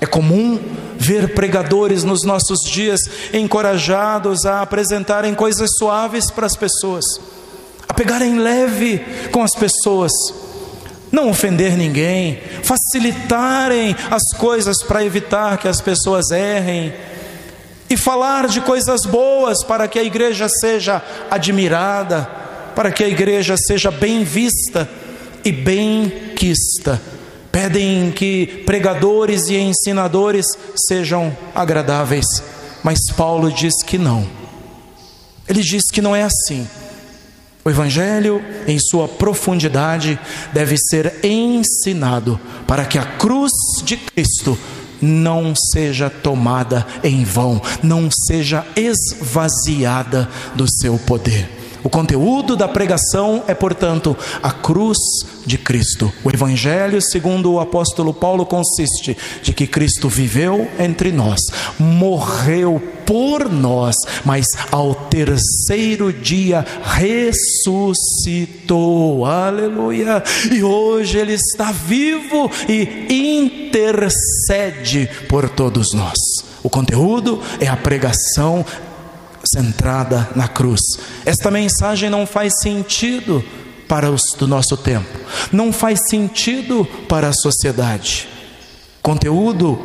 É 0.01 0.07
comum 0.07 0.57
ver 0.97 1.35
pregadores 1.35 2.05
nos 2.05 2.23
nossos 2.23 2.61
dias 2.63 3.01
encorajados 3.33 4.47
a 4.47 4.63
apresentarem 4.63 5.35
coisas 5.35 5.71
suaves 5.77 6.31
para 6.31 6.47
as 6.47 6.55
pessoas, 6.55 7.05
a 7.89 7.93
pegarem 7.93 8.39
leve 8.39 9.05
com 9.33 9.43
as 9.43 9.57
pessoas 9.57 10.13
não 11.11 11.31
ofender 11.31 11.77
ninguém, 11.77 12.39
facilitarem 12.63 13.95
as 14.11 14.37
coisas 14.37 14.83
para 14.83 15.05
evitar 15.05 15.59
que 15.59 15.69
as 15.69 15.81
pessoas 15.81 16.31
errem. 16.31 16.93
e 17.91 17.97
falar 17.97 18.49
de 18.49 18.61
coisas 18.61 19.07
boas 19.07 19.65
para 19.65 19.89
que 19.89 19.99
a 19.99 20.03
igreja 20.03 20.47
seja 20.47 21.03
admirada, 21.31 22.29
para 22.77 22.93
que 22.93 23.03
a 23.03 23.09
igreja 23.09 23.57
seja 23.57 23.91
bem 23.91 24.25
vista 24.25 24.87
e 25.43 25.51
bem 25.51 26.13
quista. 26.37 27.01
Pedem 27.51 28.13
que 28.13 28.63
pregadores 28.67 29.49
e 29.49 29.57
ensinadores 29.57 30.47
sejam 30.87 31.35
agradáveis, 31.55 32.27
mas 32.83 32.99
Paulo 33.17 33.51
diz 33.51 33.83
que 33.83 33.97
não. 33.97 34.29
Ele 35.49 35.63
diz 35.63 35.85
que 35.91 36.03
não 36.03 36.15
é 36.15 36.25
assim. 36.25 36.69
O 37.69 37.71
Evangelho, 37.71 38.43
em 38.67 38.79
sua 38.79 39.07
profundidade, 39.07 40.19
deve 40.55 40.75
ser 40.79 41.23
ensinado 41.23 42.41
para 42.67 42.87
que 42.87 42.97
a 42.97 43.05
cruz 43.05 43.53
de 43.85 43.99
Cristo 43.99 44.59
não 45.03 45.53
seja 45.55 46.09
tomada 46.09 46.87
em 47.05 47.25
vão, 47.25 47.61
não 47.83 48.09
seja 48.11 48.65
esvaziada 48.75 50.27
do 50.55 50.67
seu 50.67 50.99
poder. 50.99 51.58
O 51.83 51.89
conteúdo 51.89 52.57
da 52.57 52.67
pregação 52.67 53.45
é, 53.47 53.55
portanto, 53.55 54.17
a 54.43 54.51
cruz 54.51 54.99
de 55.47 55.57
Cristo. 55.57 56.13
O 56.25 56.31
Evangelho, 56.31 57.01
segundo 57.01 57.53
o 57.53 57.61
apóstolo 57.61 58.13
Paulo, 58.13 58.45
consiste 58.45 59.17
de 59.43 59.53
que 59.53 59.65
Cristo 59.67 60.09
viveu 60.09 60.69
entre 60.79 61.13
nós, 61.13 61.41
morreu 61.79 62.83
por 63.07 63.51
nós, 63.51 63.95
mas 64.25 64.47
ao 64.71 64.95
terceiro 64.95 66.13
dia 66.13 66.67
ressuscitou. 66.83 69.25
Aleluia! 69.25 70.23
E 70.53 70.63
hoje 70.63 71.17
Ele 71.17 71.33
está 71.33 71.73
vivo 71.73 72.51
e 72.69 73.39
intercede 73.39 75.09
por 75.29 75.49
todos 75.49 75.95
nós. 75.95 76.19
O 76.63 76.69
conteúdo 76.69 77.41
é 77.61 77.67
a 77.67 77.77
pregação 77.77 78.65
centrada 79.49 80.29
na 80.35 80.49
cruz. 80.49 80.81
Esta 81.25 81.51
mensagem 81.51 82.11
não 82.11 82.27
faz 82.27 82.61
sentido 82.61 83.45
para 83.89 84.11
os 84.11 84.23
do 84.39 84.47
nosso 84.47 84.77
tempo, 84.77 85.09
não 85.51 85.73
faz 85.73 86.01
sentido 86.09 86.87
para 87.09 87.29
a 87.29 87.33
sociedade. 87.33 88.29
Conteúdo, 89.01 89.79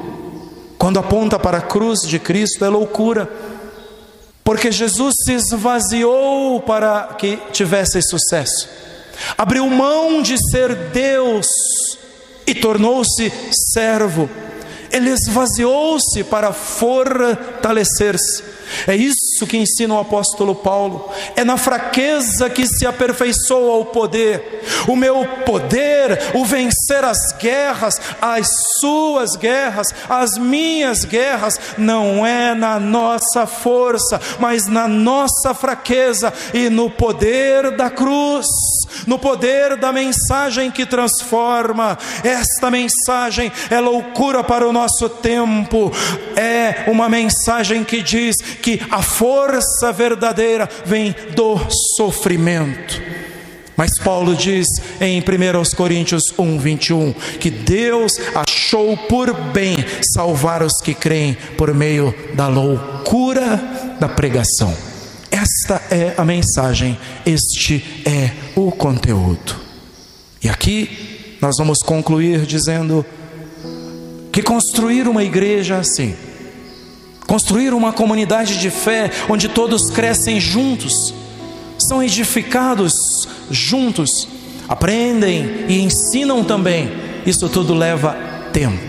quando 0.78 1.00
aponta 1.00 1.40
para 1.40 1.60
a 1.60 1.62
cruz 1.62 2.02
de 2.02 2.20
Cristo, 2.20 2.66
é 2.66 2.70
loucura, 2.70 3.30
porque 4.44 4.72
Jesus 4.72 5.16
se 5.24 5.34
esvaziou 5.34 6.60
para 6.62 7.16
que 7.18 7.38
tivesse 7.54 8.02
sucesso, 8.02 8.68
abriu 9.38 9.66
mão 9.70 10.22
de 10.22 10.38
ser 10.52 10.76
Deus 10.92 11.48
e 12.46 12.54
tornou-se 12.54 13.32
servo, 13.74 14.30
ele 14.94 15.10
esvaziou-se 15.10 16.24
para 16.24 16.54
fortalecer-se 16.54 18.54
é 18.88 18.96
isso 18.96 19.46
que 19.48 19.58
ensina 19.58 19.96
o 19.96 20.00
apóstolo 20.00 20.56
Paulo. 20.56 21.10
É 21.36 21.44
na 21.44 21.58
fraqueza 21.58 22.50
que 22.50 22.68
se 22.68 22.86
aperfeiçoa 22.86 23.78
o 23.78 23.86
poder. 23.86 24.64
O 24.88 24.96
meu 24.96 25.26
poder, 25.46 26.32
o 26.34 26.46
vencer 26.46 27.04
as 27.04 27.18
guerras, 27.40 28.00
as 28.22 28.48
suas 28.80 29.36
guerras, 29.36 29.88
as 30.10 30.38
minhas 30.38 31.06
guerras, 31.06 31.60
não 31.78 32.26
é 32.26 32.54
na 32.54 32.80
nossa 32.80 33.46
força, 33.46 34.20
mas 34.40 34.68
na 34.68 34.88
nossa 34.88 35.54
fraqueza 35.54 36.34
e 36.54 36.70
no 36.70 36.90
poder 36.90 37.72
da 37.72 37.90
cruz, 37.90 38.48
no 39.06 39.18
poder 39.18 39.76
da 39.78 39.92
mensagem 39.92 40.72
que 40.72 40.86
transforma. 40.86 41.98
Esta 42.24 42.70
mensagem 42.70 43.52
é 43.70 43.80
loucura 43.80 44.44
para 44.44 44.68
o 44.68 44.74
nosso 44.74 45.10
tempo. 45.10 45.92
É 46.36 46.86
uma 46.88 47.10
mensagem 47.10 47.84
que 47.84 48.02
diz 48.02 48.38
que 48.38 48.82
a 48.90 49.02
força 49.02 49.92
verdadeira 49.92 50.70
vem 50.86 51.16
do 51.36 51.60
sofrimento. 51.96 53.02
Mas 53.76 53.98
Paulo 53.98 54.36
diz 54.36 54.68
em 55.02 55.20
1 55.20 55.76
Coríntios 55.76 56.24
1, 56.38 56.60
21, 56.60 57.14
que 57.40 57.50
Deus 57.50 58.14
achou 58.36 58.96
por 58.96 59.34
bem 59.52 59.78
salvar 60.14 60.62
os 60.62 60.80
que 60.84 60.94
creem 60.94 61.36
por 61.58 61.74
meio 61.74 62.14
da 62.36 62.48
loucura 62.48 63.58
da 64.00 64.08
pregação. 64.08 64.93
Esta 65.44 65.82
é 65.92 66.14
a 66.16 66.24
mensagem, 66.24 66.98
este 67.26 67.84
é 68.06 68.32
o 68.56 68.72
conteúdo. 68.72 69.58
E 70.42 70.48
aqui 70.48 71.38
nós 71.42 71.58
vamos 71.58 71.80
concluir 71.80 72.46
dizendo 72.46 73.06
que 74.32 74.42
construir 74.42 75.06
uma 75.06 75.22
igreja 75.22 75.80
assim, 75.80 76.16
construir 77.28 77.74
uma 77.74 77.92
comunidade 77.92 78.58
de 78.58 78.70
fé 78.70 79.12
onde 79.28 79.50
todos 79.50 79.90
crescem 79.90 80.40
juntos, 80.40 81.14
são 81.78 82.02
edificados 82.02 83.28
juntos, 83.52 84.30
aprendem 84.70 85.66
e 85.68 85.82
ensinam 85.82 86.42
também. 86.42 86.90
Isso 87.26 87.50
tudo 87.50 87.74
leva 87.74 88.16
tempo, 88.54 88.80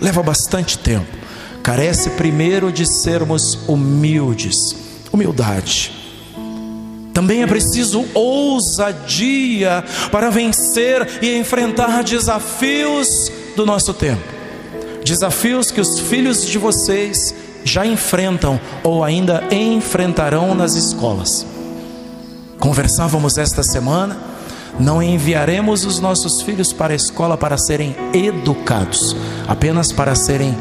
leva 0.00 0.24
bastante 0.24 0.76
tempo. 0.76 1.06
Carece 1.62 2.10
primeiro 2.10 2.72
de 2.72 2.84
sermos 2.84 3.60
humildes, 3.68 4.74
humildade. 5.12 5.99
Também 7.20 7.42
é 7.42 7.46
preciso 7.46 8.06
ousadia 8.14 9.84
para 10.10 10.30
vencer 10.30 11.06
e 11.20 11.36
enfrentar 11.36 12.02
desafios 12.02 13.30
do 13.54 13.66
nosso 13.66 13.92
tempo. 13.92 14.22
Desafios 15.04 15.70
que 15.70 15.82
os 15.82 16.00
filhos 16.00 16.46
de 16.46 16.56
vocês 16.56 17.34
já 17.62 17.84
enfrentam 17.84 18.58
ou 18.82 19.04
ainda 19.04 19.44
enfrentarão 19.50 20.54
nas 20.54 20.74
escolas. 20.76 21.44
Conversávamos 22.58 23.36
esta 23.36 23.62
semana, 23.62 24.16
não 24.78 25.02
enviaremos 25.02 25.84
os 25.84 26.00
nossos 26.00 26.40
filhos 26.40 26.72
para 26.72 26.94
a 26.94 26.96
escola 26.96 27.36
para 27.36 27.58
serem 27.58 27.94
educados, 28.14 29.14
apenas 29.46 29.92
para 29.92 30.14
serem 30.14 30.56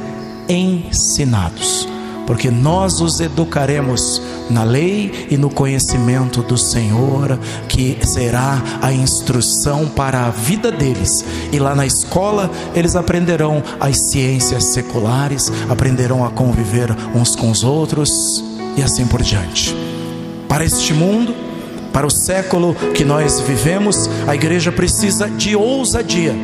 ensinados, 0.50 1.88
porque 2.30 2.52
nós 2.52 3.02
os 3.02 3.20
educaremos 3.20 4.22
na 4.52 4.64
lei 4.64 5.26
e 5.32 5.36
no 5.36 5.50
conhecimento 5.50 6.44
do 6.44 6.60
Senhor, 6.60 7.40
que 7.68 7.98
será 8.04 8.62
a 8.84 8.94
instrução 8.94 9.88
para 9.88 10.28
a 10.28 10.30
vida 10.30 10.72
deles. 10.72 11.26
E 11.52 11.58
lá 11.58 11.74
na 11.74 11.88
escola 11.88 12.52
eles 12.76 12.96
aprenderão 12.96 13.64
as 13.80 13.98
ciências 14.12 14.66
seculares, 14.66 15.52
aprenderão 15.68 16.24
a 16.24 16.30
conviver 16.30 16.96
uns 17.16 17.36
com 17.36 17.50
os 17.50 17.64
outros 17.64 18.44
e 18.78 18.84
assim 18.84 19.08
por 19.08 19.24
diante. 19.24 19.76
Para 20.48 20.64
este 20.64 20.94
mundo, 20.94 21.34
para 21.92 22.06
o 22.06 22.12
século 22.12 22.76
que 22.94 23.04
nós 23.04 23.42
vivemos, 23.42 24.08
a 24.28 24.36
igreja 24.36 24.72
precisa 24.72 25.28
de 25.28 25.56
ousadia. 25.56 26.36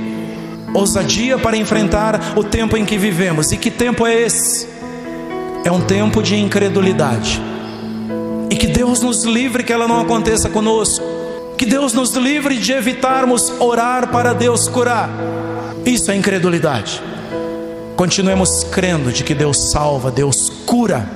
Ousadia 0.73 1.37
para 1.37 1.55
enfrentar 1.55 2.33
o 2.35 2.43
tempo 2.43 2.75
em 2.75 2.83
que 2.83 2.97
vivemos. 2.97 3.51
E 3.51 3.57
que 3.57 3.69
tempo 3.69 4.07
é 4.07 4.23
esse? 4.23 4.73
É 5.65 5.71
um 5.71 5.81
tempo 5.81 6.21
de 6.21 6.35
incredulidade 6.35 7.41
e 8.51 8.55
que 8.55 8.67
Deus 8.67 9.01
nos 9.01 9.23
livre 9.23 9.63
que 9.63 9.73
ela 9.73 9.87
não 9.87 9.99
aconteça 9.99 10.47
conosco. 10.47 11.03
Que 11.57 11.65
Deus 11.65 11.91
nos 11.91 12.13
livre 12.13 12.59
de 12.59 12.71
evitarmos 12.71 13.51
orar 13.59 14.09
para 14.11 14.31
Deus 14.31 14.67
curar. 14.67 15.09
Isso 15.83 16.11
é 16.11 16.15
incredulidade. 16.15 17.01
Continuemos 17.95 18.63
crendo 18.65 19.11
de 19.11 19.23
que 19.23 19.33
Deus 19.33 19.71
salva, 19.71 20.11
Deus 20.11 20.51
cura 20.67 21.09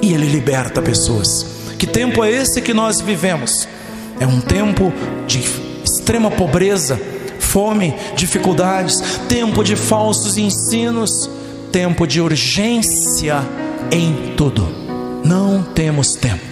e 0.00 0.14
Ele 0.14 0.26
liberta 0.26 0.80
pessoas. 0.80 1.44
Que 1.78 1.86
tempo 1.86 2.24
é 2.24 2.30
esse 2.30 2.62
que 2.62 2.72
nós 2.72 2.98
vivemos? 2.98 3.68
É 4.18 4.26
um 4.26 4.40
tempo 4.40 4.90
de 5.26 5.38
extrema 5.84 6.30
pobreza, 6.30 6.98
fome, 7.38 7.94
dificuldades, 8.16 9.02
tempo 9.28 9.62
de 9.62 9.76
falsos 9.76 10.38
ensinos, 10.38 11.28
tempo 11.70 12.06
de 12.06 12.22
urgência 12.22 13.42
em 13.92 14.32
tudo. 14.36 14.66
Não 15.22 15.62
temos 15.62 16.14
tempo. 16.14 16.42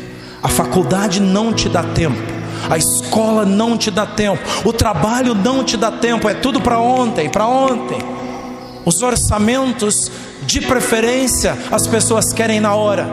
A 0.42 0.48
faculdade 0.48 1.20
não 1.20 1.52
te 1.52 1.68
dá 1.68 1.82
tempo. 1.82 2.20
A 2.68 2.76
escola 2.76 3.46
não 3.46 3.78
te 3.78 3.90
dá 3.90 4.06
tempo. 4.06 4.42
O 4.64 4.72
trabalho 4.72 5.34
não 5.34 5.64
te 5.64 5.76
dá 5.76 5.90
tempo. 5.90 6.28
É 6.28 6.34
tudo 6.34 6.60
para 6.60 6.78
ontem, 6.78 7.30
para 7.30 7.46
ontem. 7.46 7.98
Os 8.84 9.02
orçamentos, 9.02 10.10
de 10.42 10.60
preferência, 10.60 11.56
as 11.70 11.86
pessoas 11.86 12.32
querem 12.32 12.60
na 12.60 12.74
hora. 12.74 13.08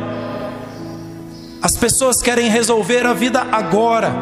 As 1.61 1.75
pessoas 1.75 2.21
querem 2.21 2.49
resolver 2.49 3.05
a 3.05 3.13
vida 3.13 3.47
agora, 3.51 4.13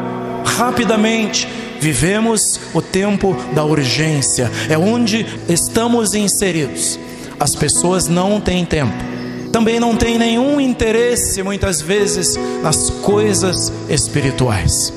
rapidamente. 0.44 1.48
Vivemos 1.80 2.58
o 2.72 2.80
tempo 2.80 3.36
da 3.54 3.64
urgência, 3.64 4.50
é 4.68 4.78
onde 4.78 5.26
estamos 5.48 6.14
inseridos. 6.14 6.98
As 7.38 7.54
pessoas 7.54 8.08
não 8.08 8.40
têm 8.40 8.64
tempo 8.64 9.15
também 9.56 9.80
não 9.80 9.96
tem 9.96 10.18
nenhum 10.18 10.60
interesse, 10.60 11.42
muitas 11.42 11.80
vezes, 11.80 12.38
nas 12.62 12.90
coisas 12.90 13.72
espirituais. 13.88 14.92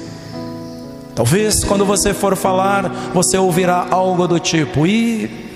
Talvez 1.15 1.63
quando 1.63 1.85
você 1.85 2.13
for 2.13 2.35
falar, 2.35 2.89
você 3.13 3.37
ouvirá 3.37 3.87
algo 3.89 4.27
do 4.27 4.37
tipo: 4.37 4.85
e 4.85 5.47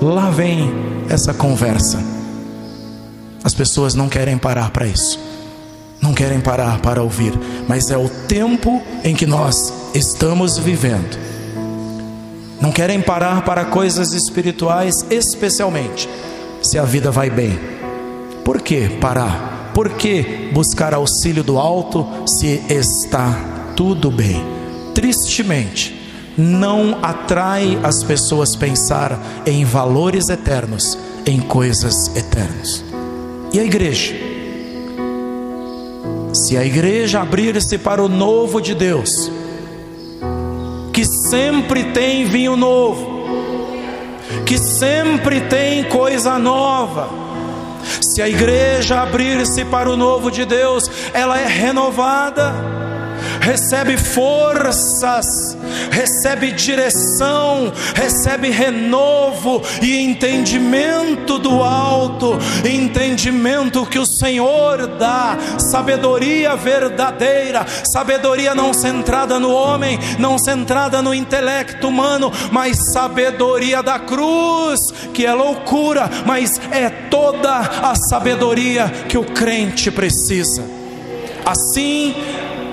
lá 0.00 0.30
vem 0.30 0.72
essa 1.08 1.34
conversa. 1.34 1.98
As 3.42 3.52
pessoas 3.52 3.96
não 3.96 4.08
querem 4.08 4.38
parar 4.38 4.70
para 4.70 4.86
isso, 4.86 5.18
não 6.00 6.14
querem 6.14 6.40
parar 6.40 6.78
para 6.78 7.02
ouvir, 7.02 7.32
mas 7.66 7.90
é 7.90 7.96
o 7.96 8.08
tempo 8.08 8.80
em 9.02 9.16
que 9.16 9.26
nós 9.26 9.74
estamos 9.92 10.56
vivendo. 10.56 11.18
Não 12.60 12.70
querem 12.70 13.02
parar 13.02 13.42
para 13.42 13.64
coisas 13.64 14.12
espirituais, 14.12 15.04
especialmente 15.10 16.08
se 16.62 16.78
a 16.78 16.84
vida 16.84 17.10
vai 17.10 17.28
bem. 17.28 17.75
Por 18.46 18.62
que 18.62 18.88
parar? 19.00 19.72
Por 19.74 19.94
que 19.94 20.50
buscar 20.52 20.94
auxílio 20.94 21.42
do 21.42 21.58
alto 21.58 22.06
se 22.24 22.62
está 22.68 23.72
tudo 23.74 24.08
bem? 24.08 24.40
Tristemente, 24.94 25.92
não 26.38 26.96
atrai 27.02 27.76
as 27.82 28.04
pessoas 28.04 28.54
pensar 28.54 29.20
em 29.44 29.64
valores 29.64 30.28
eternos, 30.28 30.96
em 31.26 31.40
coisas 31.40 32.14
eternas. 32.14 32.84
E 33.52 33.58
a 33.58 33.64
igreja? 33.64 34.14
Se 36.32 36.56
a 36.56 36.64
igreja 36.64 37.20
abrir-se 37.20 37.78
para 37.78 38.00
o 38.00 38.08
novo 38.08 38.60
de 38.60 38.76
Deus, 38.76 39.28
que 40.92 41.04
sempre 41.04 41.82
tem 41.86 42.26
vinho 42.26 42.56
novo, 42.56 43.26
que 44.46 44.56
sempre 44.56 45.40
tem 45.40 45.82
coisa 45.88 46.38
nova, 46.38 47.25
se 48.00 48.22
a 48.22 48.28
igreja 48.28 49.00
abrir-se 49.00 49.64
para 49.64 49.90
o 49.90 49.96
novo 49.96 50.30
de 50.30 50.44
Deus, 50.44 50.90
ela 51.12 51.40
é 51.40 51.46
renovada, 51.46 52.54
recebe 53.46 53.96
forças, 53.96 55.56
recebe 55.92 56.50
direção, 56.50 57.72
recebe 57.94 58.50
renovo 58.50 59.62
e 59.80 59.98
entendimento 59.98 61.38
do 61.38 61.62
alto, 61.62 62.36
entendimento 62.68 63.86
que 63.86 64.00
o 64.00 64.04
Senhor 64.04 64.88
dá, 64.98 65.38
sabedoria 65.58 66.56
verdadeira, 66.56 67.64
sabedoria 67.84 68.52
não 68.52 68.74
centrada 68.74 69.38
no 69.38 69.52
homem, 69.52 69.96
não 70.18 70.38
centrada 70.38 71.00
no 71.00 71.14
intelecto 71.14 71.86
humano, 71.86 72.32
mas 72.50 72.92
sabedoria 72.92 73.80
da 73.80 74.00
cruz, 74.00 74.92
que 75.14 75.24
é 75.24 75.32
loucura, 75.32 76.10
mas 76.26 76.60
é 76.72 76.90
toda 76.90 77.58
a 77.58 77.94
sabedoria 77.94 78.88
que 79.08 79.16
o 79.16 79.22
crente 79.22 79.88
precisa. 79.92 80.64
Assim, 81.46 82.12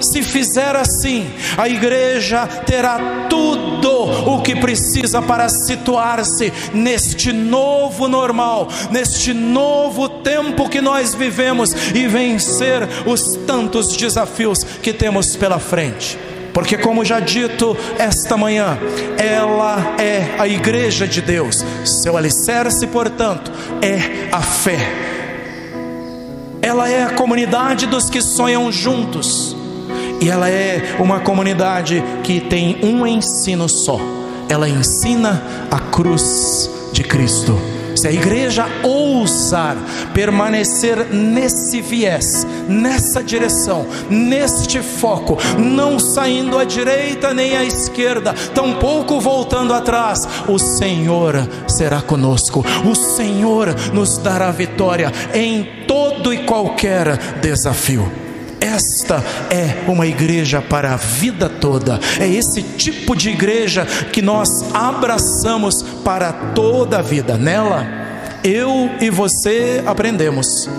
se 0.03 0.21
fizer 0.21 0.75
assim, 0.75 1.25
a 1.57 1.67
igreja 1.67 2.45
terá 2.45 3.27
tudo 3.29 4.03
o 4.29 4.41
que 4.41 4.55
precisa 4.55 5.21
para 5.21 5.47
situar-se 5.49 6.51
neste 6.73 7.31
novo 7.31 8.07
normal, 8.07 8.67
neste 8.91 9.33
novo 9.33 10.09
tempo 10.09 10.69
que 10.69 10.81
nós 10.81 11.15
vivemos 11.15 11.73
e 11.93 12.07
vencer 12.07 12.87
os 13.05 13.37
tantos 13.47 13.95
desafios 13.95 14.63
que 14.63 14.93
temos 14.93 15.35
pela 15.35 15.59
frente. 15.59 16.17
Porque, 16.53 16.77
como 16.77 17.03
já 17.03 17.19
dito 17.19 17.75
esta 17.97 18.37
manhã, 18.37 18.77
ela 19.17 19.95
é 19.97 20.35
a 20.37 20.47
igreja 20.47 21.07
de 21.07 21.19
Deus, 21.19 21.65
seu 21.83 22.15
alicerce, 22.15 22.85
portanto, 22.85 23.51
é 23.81 24.29
a 24.31 24.41
fé. 24.41 24.77
Ela 26.61 26.87
é 26.87 27.03
a 27.03 27.09
comunidade 27.09 27.87
dos 27.87 28.09
que 28.09 28.21
sonham 28.21 28.71
juntos 28.71 29.62
e 30.23 30.29
ela 30.29 30.49
é 30.49 30.95
uma 30.99 31.19
comunidade 31.19 32.01
que 32.23 32.39
tem 32.39 32.79
um 32.81 33.05
ensino 33.05 33.67
só. 33.67 33.99
Ela 34.47 34.69
ensina 34.69 35.43
a 35.69 35.77
cruz 35.77 36.69
de 36.93 37.03
Cristo. 37.03 37.59
Se 37.93 38.07
a 38.07 38.11
igreja 38.11 38.65
ousar 38.83 39.75
permanecer 40.13 41.13
nesse 41.13 41.81
viés, 41.81 42.47
nessa 42.69 43.21
direção, 43.21 43.85
neste 44.09 44.81
foco, 44.81 45.37
não 45.59 45.99
saindo 45.99 46.57
à 46.57 46.63
direita 46.63 47.33
nem 47.33 47.57
à 47.57 47.65
esquerda, 47.65 48.33
tampouco 48.55 49.19
voltando 49.19 49.73
atrás, 49.73 50.25
o 50.47 50.57
Senhor 50.57 51.35
será 51.67 52.01
conosco, 52.01 52.65
o 52.85 52.95
Senhor 52.95 53.75
nos 53.93 54.17
dará 54.19 54.51
vitória 54.51 55.11
em 55.33 55.67
todo 55.85 56.33
e 56.33 56.45
qualquer 56.45 57.17
desafio. 57.41 58.22
Esta 58.63 59.21
é 59.49 59.91
uma 59.91 60.07
igreja 60.07 60.61
para 60.61 60.93
a 60.93 60.95
vida 60.95 61.49
toda. 61.49 61.99
É 62.17 62.25
esse 62.25 62.63
tipo 62.63 63.13
de 63.13 63.29
igreja 63.29 63.85
que 63.85 64.21
nós 64.21 64.73
abraçamos 64.73 65.83
para 66.01 66.31
toda 66.31 66.99
a 66.99 67.01
vida. 67.01 67.37
Nela, 67.37 67.85
eu 68.41 68.89
e 69.01 69.09
você 69.09 69.83
aprendemos. 69.85 70.69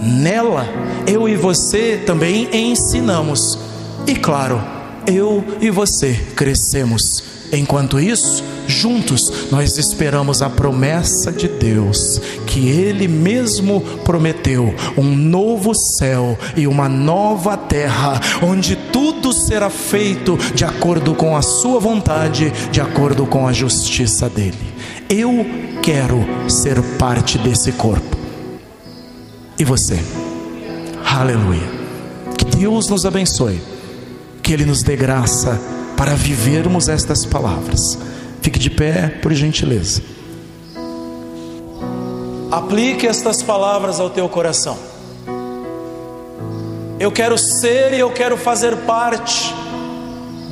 Nela, 0.00 0.66
eu 1.06 1.28
e 1.28 1.36
você 1.36 2.02
também 2.06 2.48
ensinamos. 2.50 3.58
E 4.06 4.14
claro, 4.14 4.58
eu 5.06 5.44
e 5.60 5.68
você 5.68 6.14
crescemos. 6.34 7.33
Enquanto 7.56 8.00
isso, 8.00 8.42
juntos 8.66 9.50
nós 9.50 9.78
esperamos 9.78 10.42
a 10.42 10.50
promessa 10.50 11.30
de 11.30 11.46
Deus, 11.46 12.20
que 12.46 12.68
Ele 12.68 13.06
mesmo 13.06 13.80
prometeu: 14.04 14.74
um 14.96 15.14
novo 15.14 15.74
céu 15.74 16.36
e 16.56 16.66
uma 16.66 16.88
nova 16.88 17.56
terra, 17.56 18.20
onde 18.42 18.74
tudo 18.74 19.32
será 19.32 19.70
feito 19.70 20.36
de 20.54 20.64
acordo 20.64 21.14
com 21.14 21.36
a 21.36 21.42
Sua 21.42 21.78
vontade, 21.78 22.52
de 22.72 22.80
acordo 22.80 23.26
com 23.26 23.46
a 23.46 23.52
justiça 23.52 24.28
dele. 24.28 24.74
Eu 25.08 25.46
quero 25.82 26.24
ser 26.48 26.82
parte 26.98 27.38
desse 27.38 27.72
corpo. 27.72 28.16
E 29.58 29.64
você? 29.64 29.98
Aleluia. 31.04 31.84
Que 32.36 32.44
Deus 32.56 32.88
nos 32.88 33.06
abençoe, 33.06 33.60
que 34.42 34.52
Ele 34.52 34.64
nos 34.64 34.82
dê 34.82 34.96
graça 34.96 35.60
para 35.96 36.14
vivermos 36.14 36.88
estas 36.88 37.24
palavras. 37.24 37.98
Fique 38.40 38.58
de 38.58 38.70
pé, 38.70 39.08
por 39.22 39.32
gentileza. 39.32 40.02
Aplique 42.50 43.06
estas 43.06 43.42
palavras 43.42 43.98
ao 43.98 44.10
teu 44.10 44.28
coração. 44.28 44.76
Eu 47.00 47.10
quero 47.10 47.36
ser 47.36 47.92
e 47.92 47.98
eu 47.98 48.10
quero 48.10 48.36
fazer 48.36 48.76
parte 48.78 49.52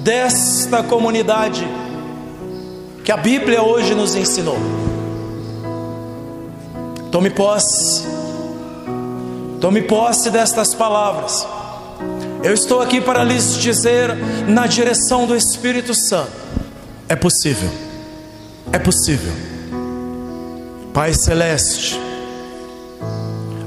desta 0.02 0.82
comunidade 0.82 1.66
que 3.04 3.12
a 3.12 3.16
Bíblia 3.16 3.62
hoje 3.62 3.94
nos 3.94 4.14
ensinou. 4.14 4.58
Tome 7.10 7.30
posse, 7.30 8.04
tome 9.60 9.82
posse 9.82 10.30
destas 10.30 10.74
palavras. 10.74 11.46
Eu 12.44 12.54
estou 12.54 12.80
aqui 12.80 13.00
para 13.00 13.22
lhes 13.22 13.56
dizer, 13.56 14.16
na 14.48 14.66
direção 14.66 15.26
do 15.26 15.36
Espírito 15.36 15.94
Santo, 15.94 16.32
é 17.08 17.14
possível. 17.14 17.70
É 18.72 18.78
possível. 18.80 19.32
Pai 20.92 21.14
Celeste, 21.14 22.00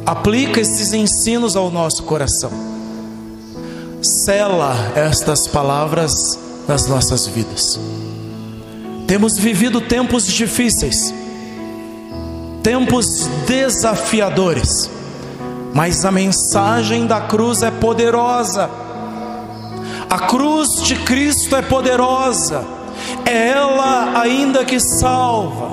aplica 0.05 0.59
esses 0.59 0.93
ensinos 0.93 1.55
ao 1.55 1.71
nosso 1.71 2.03
coração. 2.03 2.51
Sela 4.01 4.75
estas 4.95 5.47
palavras 5.47 6.37
nas 6.67 6.85
nossas 6.87 7.27
vidas. 7.27 7.79
Temos 9.07 9.37
vivido 9.37 9.79
tempos 9.79 10.27
difíceis, 10.27 11.13
tempos 12.61 13.27
desafiadores, 13.47 14.89
mas 15.75 16.05
a 16.05 16.11
mensagem 16.11 17.05
da 17.05 17.19
cruz 17.19 17.61
é 17.61 17.69
poderosa. 17.69 18.69
A 20.09 20.19
cruz 20.19 20.81
de 20.81 20.95
Cristo 20.95 21.53
é 21.53 21.61
poderosa 21.61 22.65
é 23.25 23.49
ela 23.49 24.21
ainda 24.21 24.63
que 24.63 24.79
salva, 24.79 25.69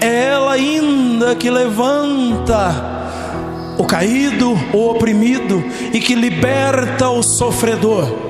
é 0.00 0.28
ela 0.28 0.52
ainda 0.52 1.36
que 1.36 1.50
levanta 1.50 2.74
o 3.76 3.84
caído, 3.84 4.58
o 4.72 4.88
oprimido 4.88 5.62
e 5.92 6.00
que 6.00 6.14
liberta 6.14 7.10
o 7.10 7.22
sofredor. 7.22 8.25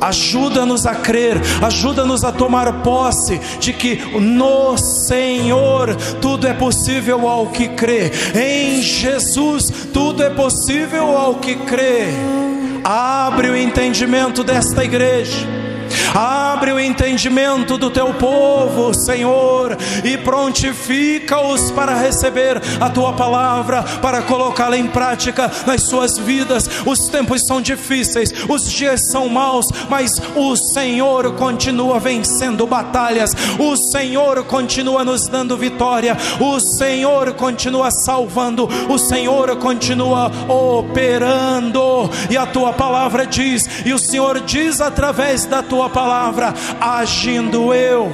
Ajuda-nos 0.00 0.86
a 0.86 0.94
crer, 0.94 1.40
ajuda-nos 1.62 2.24
a 2.24 2.32
tomar 2.32 2.82
posse 2.82 3.40
de 3.58 3.72
que 3.72 3.96
no 4.18 4.76
Senhor 4.76 5.94
tudo 6.20 6.46
é 6.46 6.54
possível 6.54 7.28
ao 7.28 7.46
que 7.48 7.68
crê, 7.68 8.10
em 8.34 8.80
Jesus 8.80 9.88
tudo 9.92 10.22
é 10.22 10.30
possível 10.30 11.16
ao 11.16 11.36
que 11.36 11.56
crê. 11.56 12.08
Abre 12.84 13.50
o 13.50 13.56
entendimento 13.56 14.44
desta 14.44 14.84
igreja 14.84 15.57
Abre 16.14 16.72
o 16.72 16.80
entendimento 16.80 17.76
do 17.76 17.90
teu 17.90 18.14
povo, 18.14 18.94
Senhor, 18.94 19.76
e 20.04 20.16
prontifica-os 20.18 21.70
para 21.70 21.94
receber 21.94 22.60
a 22.80 22.88
tua 22.90 23.12
palavra, 23.12 23.82
para 24.02 24.22
colocá-la 24.22 24.76
em 24.76 24.86
prática 24.86 25.50
nas 25.66 25.82
suas 25.82 26.18
vidas. 26.18 26.68
Os 26.86 27.08
tempos 27.08 27.46
são 27.46 27.60
difíceis, 27.60 28.32
os 28.48 28.70
dias 28.70 29.10
são 29.10 29.28
maus, 29.28 29.68
mas 29.88 30.20
o 30.34 30.56
Senhor 30.56 31.32
continua 31.34 31.98
vencendo 31.98 32.66
batalhas, 32.66 33.32
o 33.58 33.76
Senhor 33.76 34.44
continua 34.44 35.04
nos 35.04 35.28
dando 35.28 35.56
vitória, 35.56 36.16
o 36.40 36.58
Senhor 36.60 37.34
continua 37.34 37.90
salvando, 37.90 38.68
o 38.88 38.98
Senhor 38.98 39.56
continua 39.56 40.30
operando, 40.48 42.10
e 42.30 42.36
a 42.36 42.46
tua 42.46 42.72
palavra 42.72 43.26
diz, 43.26 43.68
e 43.84 43.92
o 43.92 43.98
Senhor 43.98 44.40
diz 44.40 44.80
através 44.80 45.44
da 45.44 45.62
tua 45.62 45.87
palavra: 45.88 46.54
agindo 46.80 47.72
eu, 47.74 48.12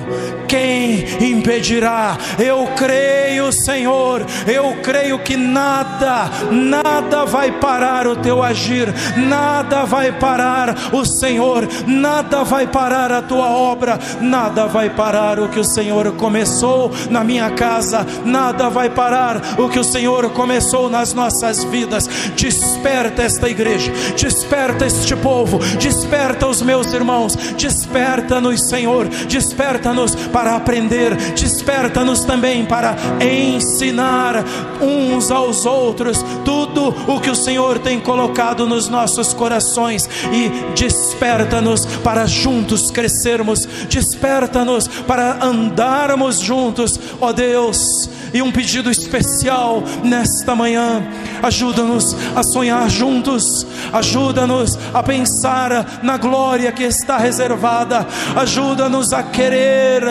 quem 0.48 1.04
impedirá? 1.20 2.16
Eu 2.38 2.68
creio, 2.76 3.52
Senhor, 3.52 4.24
eu 4.46 4.76
creio 4.82 5.18
que 5.18 5.36
nada, 5.36 6.30
nada 6.50 7.24
vai 7.24 7.52
parar 7.52 8.06
o 8.06 8.16
teu 8.16 8.42
agir, 8.42 8.92
nada 9.16 9.84
vai 9.84 10.12
parar 10.12 10.74
o 10.92 11.04
Senhor, 11.04 11.66
nada 11.86 12.44
vai 12.44 12.66
parar 12.66 13.12
a 13.12 13.22
tua 13.22 13.48
obra, 13.50 13.98
nada 14.20 14.66
vai 14.66 14.90
parar 14.90 15.38
o 15.40 15.48
que 15.48 15.58
o 15.58 15.64
Senhor 15.64 16.12
começou 16.12 16.90
na 17.10 17.24
minha 17.24 17.50
casa, 17.50 18.06
nada 18.24 18.68
vai 18.68 18.90
parar 18.90 19.40
o 19.58 19.68
que 19.68 19.78
o 19.78 19.84
Senhor 19.84 20.30
começou 20.30 20.88
nas 20.88 21.12
nossas 21.12 21.64
vidas. 21.64 22.06
Desperta 22.36 23.22
esta 23.22 23.48
igreja, 23.48 23.92
desperta 24.16 24.86
este 24.86 25.16
povo, 25.16 25.58
desperta 25.78 26.46
os 26.46 26.62
meus 26.62 26.92
irmãos, 26.92 27.36
desperta-nos, 27.64 28.68
Senhor, 28.68 29.08
desperta-nos 29.08 30.14
para 30.14 30.54
aprender, 30.54 31.16
desperta-nos 31.32 32.22
também 32.22 32.66
para 32.66 32.94
ensinar 33.22 34.44
uns 34.82 35.30
aos 35.30 35.64
outros 35.64 36.22
tudo 36.44 36.94
o 37.08 37.18
que 37.20 37.30
o 37.30 37.34
Senhor 37.34 37.78
tem 37.78 37.98
colocado 37.98 38.66
nos 38.66 38.88
nossos 38.88 39.32
corações 39.32 40.06
e 40.30 40.50
desperta-nos 40.74 41.86
para 41.86 42.26
juntos 42.26 42.90
crescermos, 42.90 43.66
desperta-nos 43.88 44.86
para 44.86 45.42
andarmos 45.42 46.40
juntos, 46.40 47.00
ó 47.18 47.32
Deus. 47.32 48.10
E 48.34 48.42
um 48.42 48.50
pedido 48.50 48.90
especial 48.90 49.82
nesta 50.02 50.56
manhã: 50.56 51.06
ajuda-nos 51.44 52.16
a 52.34 52.42
sonhar 52.42 52.88
juntos, 52.88 53.66
ajuda-nos 53.92 54.78
a 54.94 55.02
pensar 55.02 56.00
na 56.02 56.16
glória 56.16 56.72
que 56.72 56.84
está 56.84 57.18
reservada, 57.18 58.06
ajuda-nos 58.34 59.12
a 59.12 59.22
querer 59.22 60.02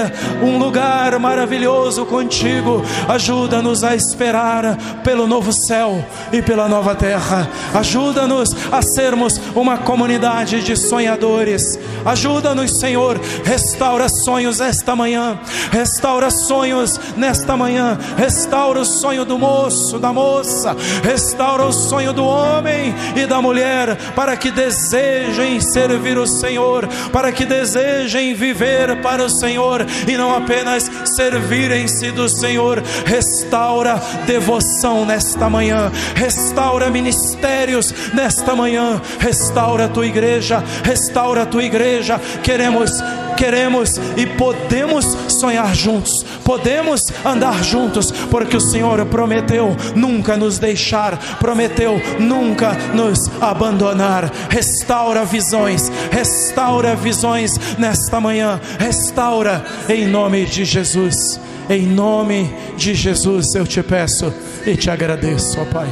um 0.43 0.59
lugar 0.59 1.17
maravilhoso 1.17 2.05
contigo, 2.05 2.83
ajuda-nos 3.07 3.83
a 3.83 3.95
esperar 3.95 4.77
pelo 5.03 5.25
novo 5.25 5.51
céu 5.51 6.05
e 6.31 6.41
pela 6.41 6.67
nova 6.67 6.93
terra, 6.93 7.49
ajuda-nos 7.73 8.55
a 8.71 8.81
sermos 8.81 9.41
uma 9.55 9.79
comunidade 9.79 10.61
de 10.61 10.75
sonhadores, 10.77 11.79
ajuda-nos, 12.05 12.79
Senhor, 12.79 13.19
restaura 13.43 14.07
sonhos 14.07 14.61
esta 14.61 14.95
manhã, 14.95 15.39
restaura 15.71 16.29
sonhos 16.29 16.99
nesta 17.17 17.57
manhã, 17.57 17.97
restaura 18.17 18.81
o 18.81 18.85
sonho 18.85 19.25
do 19.25 19.39
moço, 19.39 19.97
da 19.97 20.13
moça, 20.13 20.75
restaura 21.23 21.65
o 21.65 21.71
sonho 21.71 22.11
do 22.11 22.25
homem 22.25 22.93
e 23.15 23.25
da 23.25 23.41
mulher, 23.41 23.95
para 24.13 24.35
que 24.35 24.51
desejem 24.51 25.61
servir 25.61 26.17
o 26.17 26.27
Senhor, 26.27 26.85
para 27.13 27.31
que 27.31 27.45
desejem 27.45 28.33
viver 28.33 29.01
para 29.01 29.23
o 29.23 29.29
Senhor 29.29 29.85
e 30.05 30.17
não 30.17 30.35
apenas 30.35 30.91
servirem-se 31.15 32.11
do 32.11 32.27
Senhor. 32.27 32.83
Restaura 33.05 34.01
devoção 34.25 35.05
nesta 35.05 35.49
manhã, 35.49 35.89
restaura 36.13 36.89
ministérios 36.89 37.93
nesta 38.13 38.53
manhã, 38.53 39.01
restaura 39.17 39.85
a 39.85 39.89
tua 39.89 40.05
igreja, 40.05 40.61
restaura 40.83 41.43
a 41.43 41.45
tua 41.45 41.63
igreja. 41.63 42.19
Queremos 42.43 42.91
queremos 43.33 43.97
e 44.17 44.25
podemos 44.25 45.05
sonhar 45.27 45.75
juntos, 45.75 46.23
podemos 46.43 47.11
andar 47.25 47.63
juntos, 47.63 48.11
porque 48.29 48.57
o 48.57 48.61
Senhor 48.61 49.05
prometeu 49.05 49.75
nunca 49.95 50.37
nos 50.37 50.57
deixar, 50.57 51.17
prometeu 51.39 52.01
nunca 52.19 52.73
nos 52.93 53.29
abandonar. 53.41 54.31
Restaura 54.49 55.25
visões, 55.25 55.91
restaura 56.11 56.95
visões 56.95 57.57
nesta 57.77 58.19
manhã, 58.19 58.59
restaura 58.79 59.63
em 59.89 60.07
nome 60.07 60.45
de 60.45 60.65
Jesus. 60.65 61.39
Em 61.69 61.85
nome 61.87 62.53
de 62.75 62.93
Jesus 62.93 63.55
eu 63.55 63.65
te 63.65 63.81
peço 63.81 64.33
e 64.65 64.75
te 64.75 64.89
agradeço, 64.89 65.59
ó 65.61 65.65
Pai. 65.65 65.87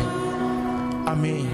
Amém. 1.05 1.50